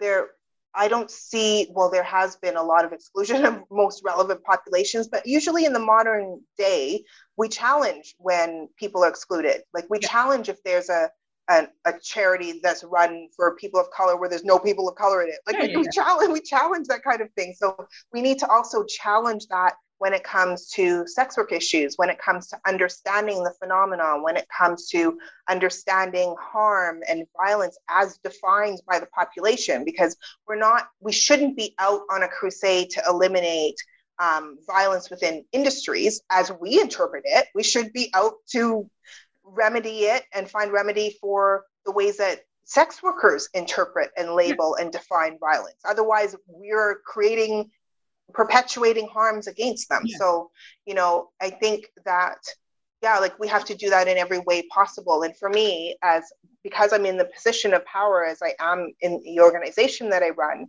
there 0.00 0.28
i 0.74 0.88
don't 0.88 1.10
see 1.10 1.68
well 1.70 1.90
there 1.90 2.02
has 2.02 2.36
been 2.36 2.56
a 2.56 2.62
lot 2.62 2.84
of 2.84 2.92
exclusion 2.92 3.44
of 3.44 3.62
most 3.70 4.02
relevant 4.04 4.42
populations 4.42 5.06
but 5.06 5.24
usually 5.24 5.64
in 5.64 5.72
the 5.72 5.78
modern 5.78 6.40
day 6.58 7.04
we 7.36 7.48
challenge 7.48 8.14
when 8.18 8.68
people 8.76 9.04
are 9.04 9.08
excluded. 9.08 9.62
Like 9.72 9.86
we 9.90 9.98
challenge 9.98 10.48
if 10.48 10.62
there's 10.62 10.88
a 10.88 11.10
a, 11.48 11.68
a, 11.84 11.92
charity 12.02 12.60
that's 12.62 12.84
run 12.84 13.28
for 13.36 13.56
people 13.56 13.78
of 13.78 13.90
color 13.90 14.16
where 14.16 14.28
there's 14.28 14.44
no 14.44 14.58
people 14.58 14.88
of 14.88 14.94
color 14.96 15.22
in 15.22 15.28
it. 15.28 15.38
Like 15.46 15.56
yeah, 15.56 15.62
we, 15.62 15.68
yeah, 15.72 15.78
we 15.78 15.88
challenge, 15.92 16.32
we 16.32 16.40
challenge 16.40 16.86
that 16.88 17.02
kind 17.04 17.20
of 17.20 17.30
thing. 17.32 17.54
So 17.56 17.86
we 18.12 18.22
need 18.22 18.38
to 18.38 18.48
also 18.48 18.84
challenge 18.84 19.46
that 19.48 19.74
when 19.98 20.12
it 20.12 20.24
comes 20.24 20.68
to 20.70 21.06
sex 21.06 21.36
work 21.36 21.52
issues, 21.52 21.94
when 21.96 22.10
it 22.10 22.18
comes 22.18 22.48
to 22.48 22.58
understanding 22.66 23.42
the 23.44 23.52
phenomenon, 23.60 24.22
when 24.22 24.36
it 24.36 24.46
comes 24.56 24.88
to 24.88 25.18
understanding 25.48 26.34
harm 26.38 27.00
and 27.08 27.24
violence 27.36 27.78
as 27.88 28.18
defined 28.18 28.80
by 28.88 28.98
the 28.98 29.06
population, 29.06 29.84
because 29.84 30.16
we're 30.48 30.56
not, 30.56 30.88
we 31.00 31.12
shouldn't 31.12 31.56
be 31.56 31.74
out 31.78 32.02
on 32.10 32.22
a 32.22 32.28
crusade 32.28 32.90
to 32.90 33.02
eliminate 33.08 33.76
um, 34.18 34.58
violence 34.66 35.10
within 35.10 35.44
industries 35.52 36.20
as 36.30 36.52
we 36.60 36.80
interpret 36.80 37.22
it. 37.24 37.46
We 37.54 37.62
should 37.62 37.92
be 37.92 38.10
out 38.14 38.34
to 38.52 38.88
remedy 39.44 40.04
it 40.04 40.24
and 40.32 40.50
find 40.50 40.72
remedy 40.72 41.16
for 41.20 41.64
the 41.84 41.92
ways 41.92 42.16
that 42.18 42.40
sex 42.64 43.02
workers 43.02 43.48
interpret 43.54 44.10
and 44.16 44.34
label 44.34 44.74
and 44.76 44.90
define 44.90 45.38
violence. 45.38 45.76
Otherwise, 45.84 46.34
we're 46.48 47.00
creating, 47.06 47.70
perpetuating 48.32 49.06
harms 49.06 49.46
against 49.46 49.88
them. 49.88 50.02
Yeah. 50.04 50.16
So, 50.18 50.50
you 50.86 50.94
know, 50.94 51.30
I 51.40 51.50
think 51.50 51.90
that, 52.04 52.38
yeah, 53.02 53.18
like 53.18 53.38
we 53.38 53.48
have 53.48 53.66
to 53.66 53.74
do 53.74 53.90
that 53.90 54.08
in 54.08 54.16
every 54.16 54.38
way 54.38 54.62
possible. 54.72 55.22
And 55.22 55.36
for 55.36 55.50
me, 55.50 55.96
as 56.02 56.24
because 56.62 56.94
I'm 56.94 57.04
in 57.04 57.18
the 57.18 57.26
position 57.26 57.74
of 57.74 57.84
power 57.84 58.24
as 58.24 58.40
I 58.42 58.54
am 58.58 58.92
in 59.02 59.22
the 59.22 59.40
organization 59.40 60.08
that 60.10 60.22
I 60.22 60.30
run, 60.30 60.68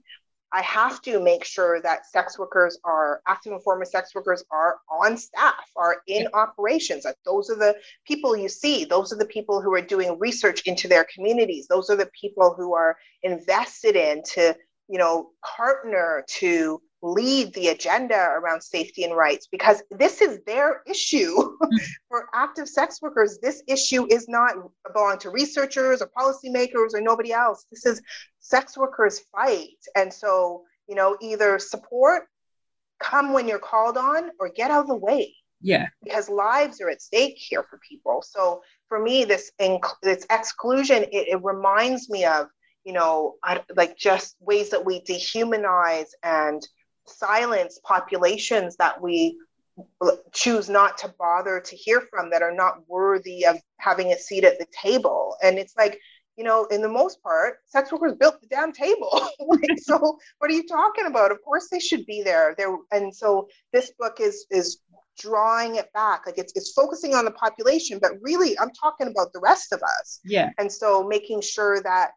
I 0.56 0.62
have 0.62 1.02
to 1.02 1.20
make 1.20 1.44
sure 1.44 1.82
that 1.82 2.06
sex 2.06 2.40
workers 2.40 2.80
are 2.86 3.22
active 3.28 3.52
and 3.52 3.62
former 3.62 3.84
sex 3.84 4.16
workers 4.16 4.42
are 4.52 4.78
on 4.90 5.18
staff, 5.18 5.70
are 5.76 5.98
in 6.08 6.30
operations. 6.34 7.04
That 7.04 7.18
those 7.26 7.50
are 7.50 7.58
the 7.58 7.76
people 8.08 8.38
you 8.38 8.48
see. 8.48 8.86
Those 8.86 9.12
are 9.12 9.18
the 9.18 9.26
people 9.26 9.62
who 9.62 9.74
are 9.74 9.82
doing 9.82 10.18
research 10.18 10.62
into 10.66 10.88
their 10.88 11.06
communities. 11.14 11.68
Those 11.68 11.90
are 11.90 11.98
the 11.98 12.10
people 12.18 12.54
who 12.58 12.74
are 12.74 12.96
invested 13.22 13.98
in 13.98 14.24
to, 14.34 14.56
you 14.88 14.98
know, 14.98 15.32
partner 15.58 16.24
to 16.38 16.82
lead 17.06 17.54
the 17.54 17.68
agenda 17.68 18.16
around 18.16 18.62
safety 18.62 19.04
and 19.04 19.16
rights 19.16 19.48
because 19.52 19.84
this 19.92 20.22
is 20.22 20.40
their 20.46 20.82
issue. 20.88 21.36
For 22.10 22.28
active 22.34 22.68
sex 22.68 23.02
workers 23.02 23.38
this 23.42 23.62
issue 23.68 24.08
is 24.10 24.28
not 24.28 24.56
belong 24.92 25.20
to 25.20 25.30
researchers 25.30 26.02
or 26.02 26.10
policymakers 26.18 26.94
or 26.94 27.02
nobody 27.02 27.32
else. 27.32 27.66
This 27.72 27.86
is 27.86 28.02
sex 28.40 28.78
workers 28.78 29.20
fight. 29.32 29.78
And 29.96 30.12
so 30.12 30.64
you 30.88 30.96
know 30.96 31.16
either 31.22 31.60
support 31.60 32.24
come 33.00 33.34
when 33.34 33.48
you're 33.48 33.60
called 33.60 33.98
on 33.98 34.32
or 34.40 34.50
get 34.50 34.72
out 34.72 34.82
of 34.82 34.88
the 34.88 34.96
way. 34.96 35.36
Yeah. 35.62 35.88
Because 36.04 36.30
lives 36.30 36.82
are 36.82 36.90
at 36.90 37.02
stake 37.02 37.36
here 37.38 37.64
for 37.70 37.80
people. 37.88 38.24
So 38.28 38.62
for 38.90 39.00
me 39.00 39.26
this 39.26 39.52
inc- 39.62 40.00
this 40.02 40.26
exclusion 40.32 41.04
it, 41.04 41.28
it 41.28 41.44
reminds 41.44 42.10
me 42.10 42.26
of 42.26 42.48
you 42.84 42.94
know 42.94 43.36
I, 43.44 43.62
like 43.76 43.96
just 43.96 44.36
ways 44.40 44.72
that 44.72 44.86
we 44.86 45.02
dehumanize 45.02 46.10
and 46.24 46.66
silence 47.08 47.80
populations 47.84 48.76
that 48.78 49.02
we 49.02 49.38
choose 50.32 50.70
not 50.70 50.98
to 50.98 51.14
bother 51.20 51.60
to 51.60 51.76
hear 51.76 52.02
from 52.02 52.30
that 52.30 52.42
are 52.42 52.54
not 52.54 52.88
worthy 52.88 53.46
of 53.46 53.58
having 53.78 54.14
a 54.14 54.18
seat 54.18 54.44
at 54.44 54.58
the 54.58 54.68
table. 54.72 55.36
And 55.44 55.58
it's 55.58 55.76
like 55.78 56.00
you 56.38 56.44
know 56.44 56.66
in 56.66 56.82
the 56.82 56.90
most 56.90 57.22
part 57.24 57.58
sex 57.66 57.92
workers 57.92 58.14
built 58.20 58.42
the 58.42 58.48
damn 58.48 58.72
table. 58.72 59.30
Like, 59.48 59.78
so 59.78 60.18
what 60.40 60.50
are 60.50 60.54
you 60.54 60.68
talking 60.68 61.06
about? 61.06 61.32
Of 61.32 61.42
course 61.44 61.68
they 61.70 61.80
should 61.80 62.06
be 62.06 62.24
there. 62.24 62.56
There 62.58 62.76
and 62.92 63.14
so 63.14 63.48
this 63.74 63.92
book 64.00 64.20
is 64.20 64.46
is 64.50 64.80
drawing 65.18 65.76
it 65.76 65.92
back. 65.94 66.26
Like 66.26 66.38
it's, 66.38 66.52
it's 66.56 66.74
focusing 66.74 67.14
on 67.14 67.26
the 67.26 67.32
population 67.32 68.00
but 68.02 68.12
really 68.22 68.58
i'm 68.60 68.72
talking 68.72 69.08
about 69.08 69.34
the 69.34 69.40
rest 69.40 69.72
of 69.74 69.82
us. 69.82 70.20
Yeah. 70.24 70.52
And 70.58 70.72
so 70.72 71.04
making 71.04 71.42
sure 71.42 71.82
that 71.84 72.12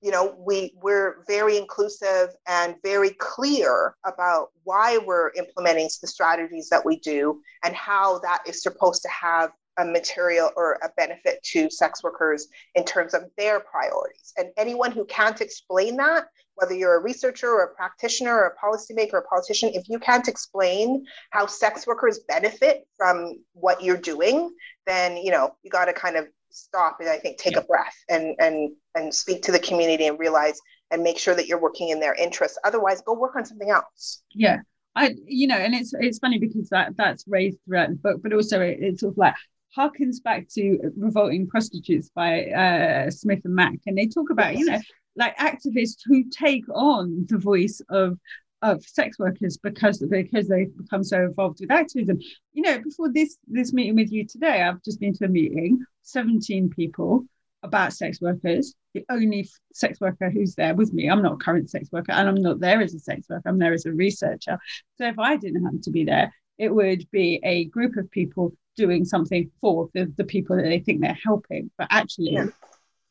you 0.00 0.10
know 0.10 0.34
we 0.38 0.72
we're 0.82 1.24
very 1.26 1.56
inclusive 1.56 2.30
and 2.46 2.74
very 2.82 3.10
clear 3.10 3.94
about 4.04 4.48
why 4.64 4.98
we're 4.98 5.30
implementing 5.36 5.88
the 6.00 6.06
strategies 6.06 6.68
that 6.68 6.84
we 6.84 6.98
do 7.00 7.40
and 7.64 7.74
how 7.74 8.18
that 8.20 8.42
is 8.46 8.62
supposed 8.62 9.02
to 9.02 9.08
have 9.08 9.50
a 9.78 9.84
material 9.84 10.50
or 10.56 10.78
a 10.82 10.90
benefit 10.96 11.42
to 11.42 11.70
sex 11.70 12.02
workers 12.02 12.48
in 12.74 12.84
terms 12.84 13.14
of 13.14 13.22
their 13.38 13.60
priorities. 13.60 14.32
And 14.36 14.48
anyone 14.56 14.90
who 14.90 15.04
can't 15.06 15.40
explain 15.40 15.96
that 15.96 16.26
whether 16.60 16.74
you're 16.74 16.96
a 16.96 17.02
researcher 17.02 17.48
or 17.48 17.64
a 17.64 17.74
practitioner 17.74 18.34
or 18.34 18.46
a 18.46 18.56
policymaker 18.56 19.14
or 19.14 19.18
a 19.18 19.28
politician 19.28 19.70
if 19.72 19.88
you 19.88 19.98
can't 19.98 20.28
explain 20.28 21.04
how 21.30 21.46
sex 21.46 21.86
workers 21.86 22.20
benefit 22.28 22.86
from 22.96 23.36
what 23.54 23.82
you're 23.82 23.96
doing 23.96 24.50
then 24.86 25.16
you 25.16 25.30
know 25.30 25.54
you 25.62 25.70
got 25.70 25.86
to 25.86 25.92
kind 25.92 26.16
of 26.16 26.26
stop 26.50 26.98
and 27.00 27.08
I 27.08 27.18
think 27.18 27.38
take 27.38 27.54
yeah. 27.54 27.60
a 27.60 27.64
breath 27.64 27.96
and 28.08 28.34
and 28.38 28.70
and 28.94 29.14
speak 29.14 29.42
to 29.42 29.52
the 29.52 29.58
community 29.58 30.06
and 30.06 30.18
realize 30.18 30.60
and 30.90 31.02
make 31.02 31.18
sure 31.18 31.34
that 31.34 31.46
you're 31.46 31.60
working 31.60 31.90
in 31.90 32.00
their 32.00 32.14
interests. 32.14 32.58
Otherwise, 32.64 33.02
go 33.02 33.14
work 33.14 33.36
on 33.36 33.44
something 33.44 33.70
else. 33.70 34.22
Yeah. 34.34 34.58
I, 34.96 35.14
you 35.24 35.46
know, 35.46 35.56
and 35.56 35.74
it's 35.74 35.92
it's 35.94 36.18
funny 36.18 36.38
because 36.38 36.68
that 36.70 36.96
that's 36.96 37.24
raised 37.28 37.58
throughout 37.64 37.90
the 37.90 37.94
book, 37.94 38.20
but 38.22 38.32
also 38.32 38.60
it, 38.60 38.78
it's 38.80 39.00
sort 39.00 39.14
of 39.14 39.18
like 39.18 39.34
harkens 39.76 40.22
back 40.22 40.48
to 40.48 40.78
revolting 40.96 41.46
prostitutes 41.46 42.10
by 42.12 42.46
uh, 42.46 43.08
smith 43.08 43.38
and 43.44 43.54
Mac 43.54 43.74
and 43.86 43.96
they 43.96 44.08
talk 44.08 44.28
about 44.30 44.56
you 44.56 44.64
know 44.64 44.80
like 45.14 45.36
activists 45.36 45.98
who 46.04 46.24
take 46.28 46.64
on 46.74 47.24
the 47.28 47.38
voice 47.38 47.80
of 47.88 48.18
of 48.62 48.82
sex 48.84 49.18
workers 49.18 49.56
because 49.56 49.98
because 49.98 50.48
they've 50.48 50.76
become 50.76 51.02
so 51.02 51.22
involved 51.22 51.58
with 51.60 51.70
activism. 51.70 52.18
You 52.52 52.62
know, 52.62 52.78
before 52.78 53.12
this 53.12 53.36
this 53.46 53.72
meeting 53.72 53.96
with 53.96 54.12
you 54.12 54.26
today, 54.26 54.62
I've 54.62 54.82
just 54.82 55.00
been 55.00 55.14
to 55.14 55.24
a 55.24 55.28
meeting, 55.28 55.84
17 56.02 56.70
people 56.70 57.24
about 57.62 57.92
sex 57.92 58.20
workers. 58.20 58.74
The 58.94 59.04
only 59.10 59.48
sex 59.72 60.00
worker 60.00 60.30
who's 60.30 60.54
there 60.54 60.74
with 60.74 60.92
me, 60.92 61.08
I'm 61.08 61.22
not 61.22 61.34
a 61.34 61.36
current 61.36 61.70
sex 61.70 61.88
worker, 61.92 62.12
and 62.12 62.28
I'm 62.28 62.42
not 62.42 62.60
there 62.60 62.80
as 62.80 62.94
a 62.94 62.98
sex 62.98 63.28
worker, 63.28 63.48
I'm 63.48 63.58
there 63.58 63.72
as 63.72 63.86
a 63.86 63.92
researcher. 63.92 64.58
So 64.96 65.06
if 65.06 65.18
I 65.18 65.36
didn't 65.36 65.64
happen 65.64 65.80
to 65.82 65.90
be 65.90 66.04
there, 66.04 66.32
it 66.58 66.74
would 66.74 67.08
be 67.10 67.40
a 67.42 67.66
group 67.66 67.96
of 67.96 68.10
people 68.10 68.52
doing 68.76 69.04
something 69.04 69.50
for 69.60 69.88
the, 69.94 70.12
the 70.16 70.24
people 70.24 70.56
that 70.56 70.64
they 70.64 70.80
think 70.80 71.00
they're 71.00 71.18
helping. 71.24 71.70
But 71.78 71.88
actually, 71.90 72.32
yeah. 72.32 72.46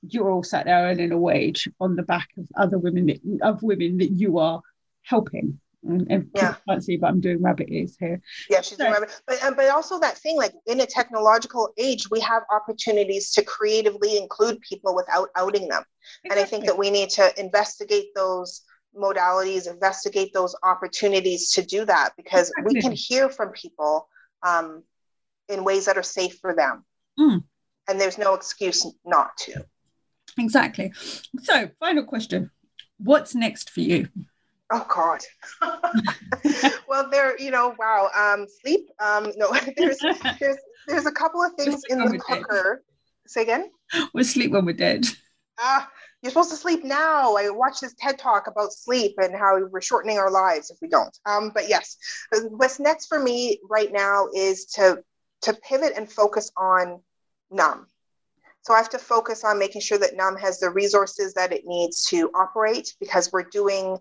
you're 0.01 0.29
all 0.29 0.43
sat 0.43 0.65
there 0.65 0.85
earning 0.85 1.11
a 1.11 1.17
wage 1.17 1.67
on 1.79 1.95
the 1.95 2.03
back 2.03 2.29
of 2.37 2.47
other 2.57 2.77
women 2.77 3.07
that, 3.07 3.19
of 3.41 3.63
women 3.63 3.97
that 3.97 4.11
you 4.11 4.37
are 4.39 4.61
helping. 5.03 5.59
And, 5.81 6.29
yeah. 6.35 6.55
can't 6.67 6.83
see, 6.83 6.97
but 6.97 7.07
I'm 7.07 7.21
doing 7.21 7.41
rabbit 7.41 7.69
ears 7.69 7.95
here. 7.97 8.21
Yeah, 8.49 8.61
she's 8.61 8.77
so, 8.77 8.83
doing 8.83 8.93
rabbit. 8.93 9.21
But 9.25 9.43
um, 9.43 9.55
but 9.55 9.69
also 9.69 9.99
that 9.99 10.17
thing, 10.17 10.35
like 10.35 10.53
in 10.67 10.81
a 10.81 10.85
technological 10.85 11.69
age, 11.77 12.09
we 12.11 12.19
have 12.19 12.43
opportunities 12.51 13.31
to 13.31 13.43
creatively 13.43 14.17
include 14.17 14.59
people 14.61 14.93
without 14.93 15.29
outing 15.37 15.69
them. 15.69 15.83
Exactly. 16.25 16.29
And 16.29 16.39
I 16.39 16.43
think 16.43 16.65
that 16.65 16.77
we 16.77 16.89
need 16.89 17.09
to 17.11 17.39
investigate 17.39 18.07
those 18.13 18.63
modalities, 18.95 19.71
investigate 19.71 20.33
those 20.33 20.55
opportunities 20.63 21.51
to 21.51 21.61
do 21.61 21.85
that 21.85 22.11
because 22.17 22.49
exactly. 22.49 22.75
we 22.75 22.81
can 22.81 22.91
hear 22.91 23.29
from 23.29 23.49
people 23.49 24.09
um, 24.43 24.83
in 25.47 25.63
ways 25.63 25.85
that 25.85 25.97
are 25.97 26.03
safe 26.03 26.39
for 26.39 26.53
them. 26.53 26.83
Mm. 27.17 27.43
And 27.87 28.01
there's 28.01 28.17
no 28.17 28.33
excuse 28.33 28.85
not 29.05 29.35
to. 29.37 29.65
Exactly. 30.37 30.91
So, 31.41 31.69
final 31.79 32.03
question 32.03 32.51
What's 32.97 33.33
next 33.33 33.69
for 33.69 33.79
you? 33.79 34.09
Oh 34.71 34.85
God. 34.87 35.21
well, 36.87 37.09
there, 37.09 37.39
you 37.39 37.51
know, 37.51 37.75
wow. 37.79 38.09
Um, 38.15 38.45
sleep. 38.61 38.89
Um, 38.99 39.31
no, 39.35 39.51
there's 39.77 39.99
there's 40.39 40.57
there's 40.87 41.05
a 41.05 41.11
couple 41.11 41.43
of 41.43 41.53
things 41.53 41.81
in 41.89 41.99
the 41.99 42.19
cooker. 42.19 42.83
Dead. 42.83 43.31
Say 43.31 43.41
again. 43.43 43.71
We'll 44.13 44.23
sleep 44.23 44.51
when 44.51 44.65
we're 44.65 44.73
dead. 44.73 45.05
Ah, 45.59 45.83
uh, 45.83 45.89
you're 46.21 46.31
supposed 46.31 46.51
to 46.51 46.55
sleep 46.55 46.83
now. 46.83 47.35
I 47.35 47.49
watched 47.49 47.81
this 47.81 47.95
TED 47.95 48.19
talk 48.19 48.47
about 48.47 48.73
sleep 48.73 49.15
and 49.17 49.35
how 49.35 49.59
we're 49.71 49.81
shortening 49.81 50.17
our 50.17 50.31
lives 50.31 50.69
if 50.69 50.77
we 50.81 50.87
don't. 50.87 51.17
Um, 51.25 51.51
but 51.53 51.69
yes, 51.69 51.97
what's 52.49 52.79
next 52.79 53.07
for 53.07 53.19
me 53.19 53.59
right 53.69 53.91
now 53.91 54.27
is 54.35 54.65
to 54.75 55.03
to 55.43 55.53
pivot 55.53 55.93
and 55.95 56.11
focus 56.11 56.51
on 56.57 57.01
NUM. 57.51 57.87
So 58.61 58.73
I 58.73 58.77
have 58.77 58.89
to 58.89 58.99
focus 58.99 59.43
on 59.43 59.57
making 59.57 59.81
sure 59.81 59.97
that 59.97 60.15
NUM 60.15 60.35
has 60.37 60.59
the 60.59 60.69
resources 60.69 61.33
that 61.33 61.53
it 61.53 61.63
needs 61.65 62.05
to 62.07 62.29
operate 62.35 62.93
because 62.99 63.31
we're 63.31 63.43
doing 63.43 63.97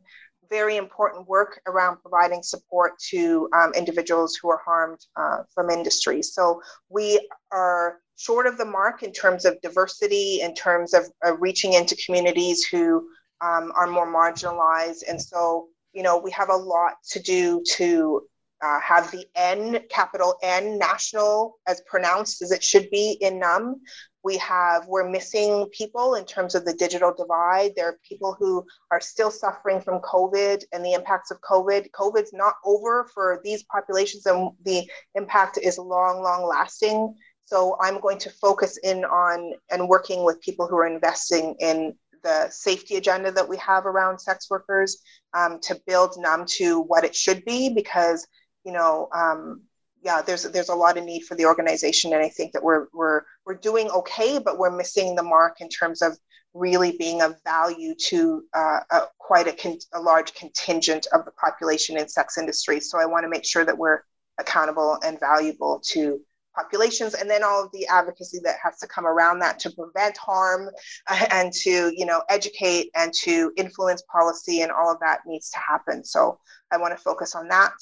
very 0.51 0.77
important 0.77 1.29
work 1.29 1.61
around 1.67 1.99
providing 1.99 2.43
support 2.43 2.99
to 3.11 3.49
um, 3.55 3.73
individuals 3.75 4.39
who 4.41 4.49
are 4.51 4.61
harmed 4.65 5.01
uh, 5.17 5.39
from 5.55 5.71
industry. 5.71 6.23
So 6.23 6.61
we 6.89 7.29
are 7.53 7.99
short 8.17 8.47
of 8.47 8.59
the 8.59 8.65
mark 8.65 9.03
in 9.03 9.13
terms 9.13 9.45
of 9.45 9.61
diversity, 9.61 10.41
in 10.43 10.55
terms 10.55 10.95
of 10.95 11.05
uh, 11.25 11.37
reaching 11.37 11.75
into 11.75 11.97
communities 12.05 12.65
who 12.65 13.09
um, 13.41 13.73
are 13.77 13.87
more 13.87 14.07
marginalized. 14.07 15.05
And 15.09 15.21
so, 15.21 15.69
you 15.93 16.03
know, 16.03 16.19
we 16.19 16.31
have 16.33 16.51
a 16.51 16.57
lot 16.57 16.95
to 17.11 17.21
do 17.21 17.63
to 17.77 18.23
uh, 18.61 18.81
have 18.81 19.11
the 19.13 19.25
N, 19.37 19.81
capital 19.89 20.35
N, 20.43 20.79
national, 20.79 21.59
as 21.67 21.81
pronounced 21.83 22.43
as 22.43 22.51
it 22.51 22.63
should 22.63 22.91
be 22.91 23.17
in 23.21 23.39
NUM. 23.39 23.81
We 24.29 24.37
have, 24.37 24.87
we're 24.87 25.09
missing 25.09 25.71
people 25.73 26.17
in 26.17 26.27
terms 26.27 26.55
of 26.55 26.67
the 26.67 26.75
digital 26.75 27.15
divide. 27.17 27.71
There 27.75 27.89
are 27.89 27.99
people 28.07 28.37
who 28.39 28.63
are 28.91 29.01
still 29.01 29.31
suffering 29.31 29.81
from 29.81 30.03
COVID 30.03 30.65
and 30.75 30.85
the 30.85 30.93
impacts 30.93 31.31
of 31.31 31.41
COVID. 31.41 31.91
COVID's 31.93 32.35
not 32.35 32.57
over 32.63 33.09
for 33.15 33.41
these 33.43 33.63
populations, 33.65 34.27
and 34.27 34.51
the 34.67 34.87
impact 35.15 35.57
is 35.57 35.79
long, 35.79 36.23
long 36.23 36.47
lasting. 36.47 37.15
So 37.47 37.79
I'm 37.81 38.01
going 38.01 38.19
to 38.19 38.29
focus 38.29 38.79
in 38.83 39.03
on 39.07 39.55
and 39.71 39.89
working 39.89 40.27
with 40.27 40.43
people 40.43 40.67
who 40.67 40.77
are 40.77 40.87
investing 40.87 41.57
in 41.59 41.95
the 42.23 42.51
safety 42.51 42.97
agenda 42.97 43.33
that 43.33 43.49
we 43.49 43.57
have 43.57 43.87
around 43.87 44.19
sex 44.19 44.51
workers 44.51 45.01
um, 45.33 45.59
to 45.63 45.81
build 45.87 46.17
NUM 46.19 46.45
to 46.59 46.81
what 46.83 47.05
it 47.05 47.17
should 47.17 47.47
be 47.47 47.73
because 47.73 48.27
you 48.67 48.73
know 48.73 49.09
um, 49.15 49.63
yeah 50.03 50.23
there's 50.23 50.45
there's 50.45 50.69
a 50.69 50.75
lot 50.75 50.97
of 50.97 51.05
need 51.05 51.21
for 51.21 51.35
the 51.35 51.47
organization 51.47 52.13
and 52.13 52.23
I 52.23 52.29
think 52.29 52.53
that 52.53 52.63
we're 52.63 52.87
we're 52.93 53.23
we're 53.45 53.55
doing 53.55 53.91
okay 53.91 54.39
but 54.39 54.59
we're 54.59 54.77
missing 54.77 55.15
the 55.15 55.23
mark 55.23 55.61
in 55.61 55.69
terms 55.69 56.03
of 56.03 56.17
really 56.55 56.97
being 56.99 57.23
of 57.23 57.37
value 57.45 57.95
to 57.95 58.43
uh, 58.55 58.81
a, 58.91 59.03
quite 59.19 59.47
a, 59.47 59.53
con- 59.53 59.79
a 59.95 60.01
large 60.01 60.35
contingent 60.35 61.07
of 61.13 61.25
the 61.25 61.31
population 61.33 61.97
in 61.97 62.09
sex 62.09 62.39
industry. 62.39 62.81
So 62.81 63.01
I 63.01 63.07
want 63.07 63.25
to 63.25 63.29
make 63.29 63.45
sure 63.45 63.65
that 63.65 63.77
we're 63.77 64.01
accountable 64.39 64.99
and 65.05 65.19
valuable 65.21 65.81
to 65.93 66.21
populations 66.55 67.15
and 67.15 67.31
then 67.31 67.45
all 67.45 67.63
of 67.63 67.71
the 67.73 67.87
advocacy 67.87 68.41
that 68.43 68.57
has 68.63 68.79
to 68.79 68.87
come 68.89 69.07
around 69.07 69.39
that 69.39 69.61
to 69.61 69.71
prevent 69.71 70.17
harm 70.17 70.69
and 71.31 71.53
to 71.53 71.93
you 71.95 72.05
know 72.05 72.23
educate 72.29 72.91
and 72.97 73.13
to 73.13 73.53
influence 73.57 74.03
policy 74.11 74.63
and 74.63 74.73
all 74.73 74.91
of 74.91 74.99
that 75.01 75.21
needs 75.27 75.51
to 75.51 75.59
happen. 75.59 76.05
So 76.05 76.39
i 76.71 76.77
want 76.77 76.97
to 76.97 77.03
focus 77.03 77.35
on 77.35 77.49
that 77.49 77.73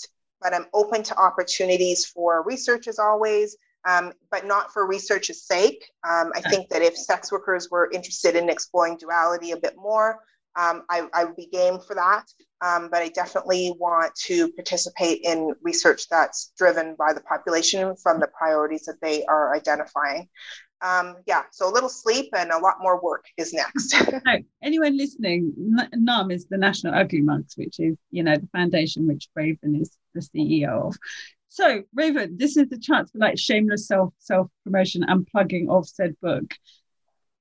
but 0.42 0.54
i'm 0.54 0.66
open 0.74 1.02
to 1.02 1.16
opportunities 1.18 2.04
for 2.06 2.42
research 2.44 2.88
as 2.88 2.98
always 2.98 3.56
um, 3.88 4.12
but 4.32 4.44
not 4.44 4.72
for 4.72 4.86
research's 4.86 5.44
sake 5.44 5.84
um, 6.08 6.32
i 6.34 6.40
think 6.40 6.68
that 6.68 6.82
if 6.82 6.96
sex 6.96 7.30
workers 7.32 7.68
were 7.70 7.90
interested 7.92 8.36
in 8.36 8.48
exploring 8.48 8.96
duality 8.96 9.52
a 9.52 9.56
bit 9.56 9.74
more 9.76 10.20
um, 10.56 10.84
I, 10.88 11.06
I, 11.12 11.24
would 11.24 11.36
be 11.36 11.46
game 11.46 11.78
for 11.78 11.94
that. 11.94 12.24
Um, 12.62 12.88
but 12.90 13.02
I 13.02 13.08
definitely 13.08 13.74
want 13.78 14.14
to 14.24 14.50
participate 14.52 15.20
in 15.22 15.54
research 15.60 16.08
that's 16.08 16.52
driven 16.56 16.96
by 16.98 17.12
the 17.12 17.20
population 17.20 17.94
from 17.96 18.18
the 18.20 18.28
priorities 18.28 18.86
that 18.86 19.00
they 19.02 19.24
are 19.26 19.54
identifying. 19.54 20.28
Um, 20.82 21.16
yeah, 21.26 21.42
so 21.52 21.68
a 21.68 21.72
little 21.72 21.88
sleep 21.88 22.28
and 22.36 22.50
a 22.50 22.58
lot 22.58 22.76
more 22.80 23.00
work 23.00 23.24
is 23.36 23.52
next. 23.52 23.94
anyone 24.62 24.96
listening, 24.96 25.52
NUM 25.56 26.30
is 26.30 26.46
the 26.46 26.58
National 26.58 26.94
Ugly 26.94 27.22
Mugs, 27.22 27.54
which 27.56 27.80
is, 27.80 27.96
you 28.10 28.22
know, 28.22 28.36
the 28.36 28.48
foundation 28.48 29.06
which 29.06 29.28
Raven 29.34 29.76
is 29.76 29.96
the 30.14 30.20
CEO 30.20 30.88
of. 30.88 30.96
So, 31.48 31.84
Raven, 31.94 32.36
this 32.36 32.58
is 32.58 32.68
the 32.68 32.78
chance 32.78 33.10
for 33.10 33.18
like 33.18 33.38
shameless 33.38 33.86
self 33.86 34.12
self 34.18 34.48
promotion 34.64 35.04
and 35.04 35.26
plugging 35.26 35.70
of 35.70 35.88
said 35.88 36.14
book. 36.20 36.54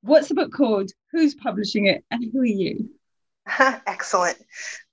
What's 0.01 0.29
the 0.29 0.36
book 0.36 0.53
called? 0.53 0.91
Who's 1.11 1.36
publishing 1.36 1.88
it? 1.88 2.05
And 2.11 2.23
who 2.31 2.41
are 2.41 2.45
you? 2.45 2.91
Excellent. 3.59 4.38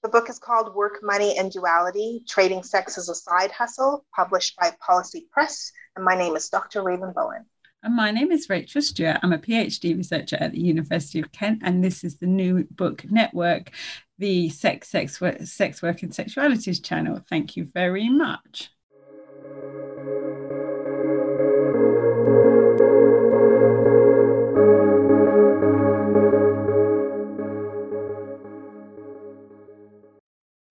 The 0.02 0.08
book 0.08 0.28
is 0.28 0.38
called 0.38 0.74
Work, 0.74 1.00
Money, 1.02 1.38
and 1.38 1.52
Duality 1.52 2.22
Trading 2.28 2.62
Sex 2.62 2.98
as 2.98 3.08
a 3.08 3.14
Side 3.14 3.52
Hustle, 3.52 4.04
published 4.14 4.56
by 4.56 4.74
Policy 4.84 5.28
Press. 5.30 5.70
And 5.96 6.04
my 6.04 6.16
name 6.16 6.34
is 6.34 6.48
Dr. 6.48 6.82
Raven 6.82 7.12
Bowen. 7.14 7.46
And 7.84 7.96
my 7.96 8.12
name 8.12 8.30
is 8.30 8.48
Rachel 8.48 8.80
Stewart. 8.80 9.18
I'm 9.22 9.32
a 9.32 9.38
PhD 9.38 9.96
researcher 9.96 10.36
at 10.38 10.52
the 10.52 10.60
University 10.60 11.18
of 11.18 11.32
Kent, 11.32 11.62
and 11.64 11.82
this 11.82 12.04
is 12.04 12.16
the 12.16 12.28
New 12.28 12.62
Book 12.70 13.04
Network, 13.10 13.72
the 14.18 14.50
Sex, 14.50 14.88
Sex, 14.88 15.20
Work, 15.20 15.42
Sex 15.42 15.82
Work 15.82 16.04
and 16.04 16.12
Sexualities 16.12 16.82
channel. 16.82 17.20
Thank 17.28 17.56
you 17.56 17.68
very 17.74 18.08
much. 18.08 18.70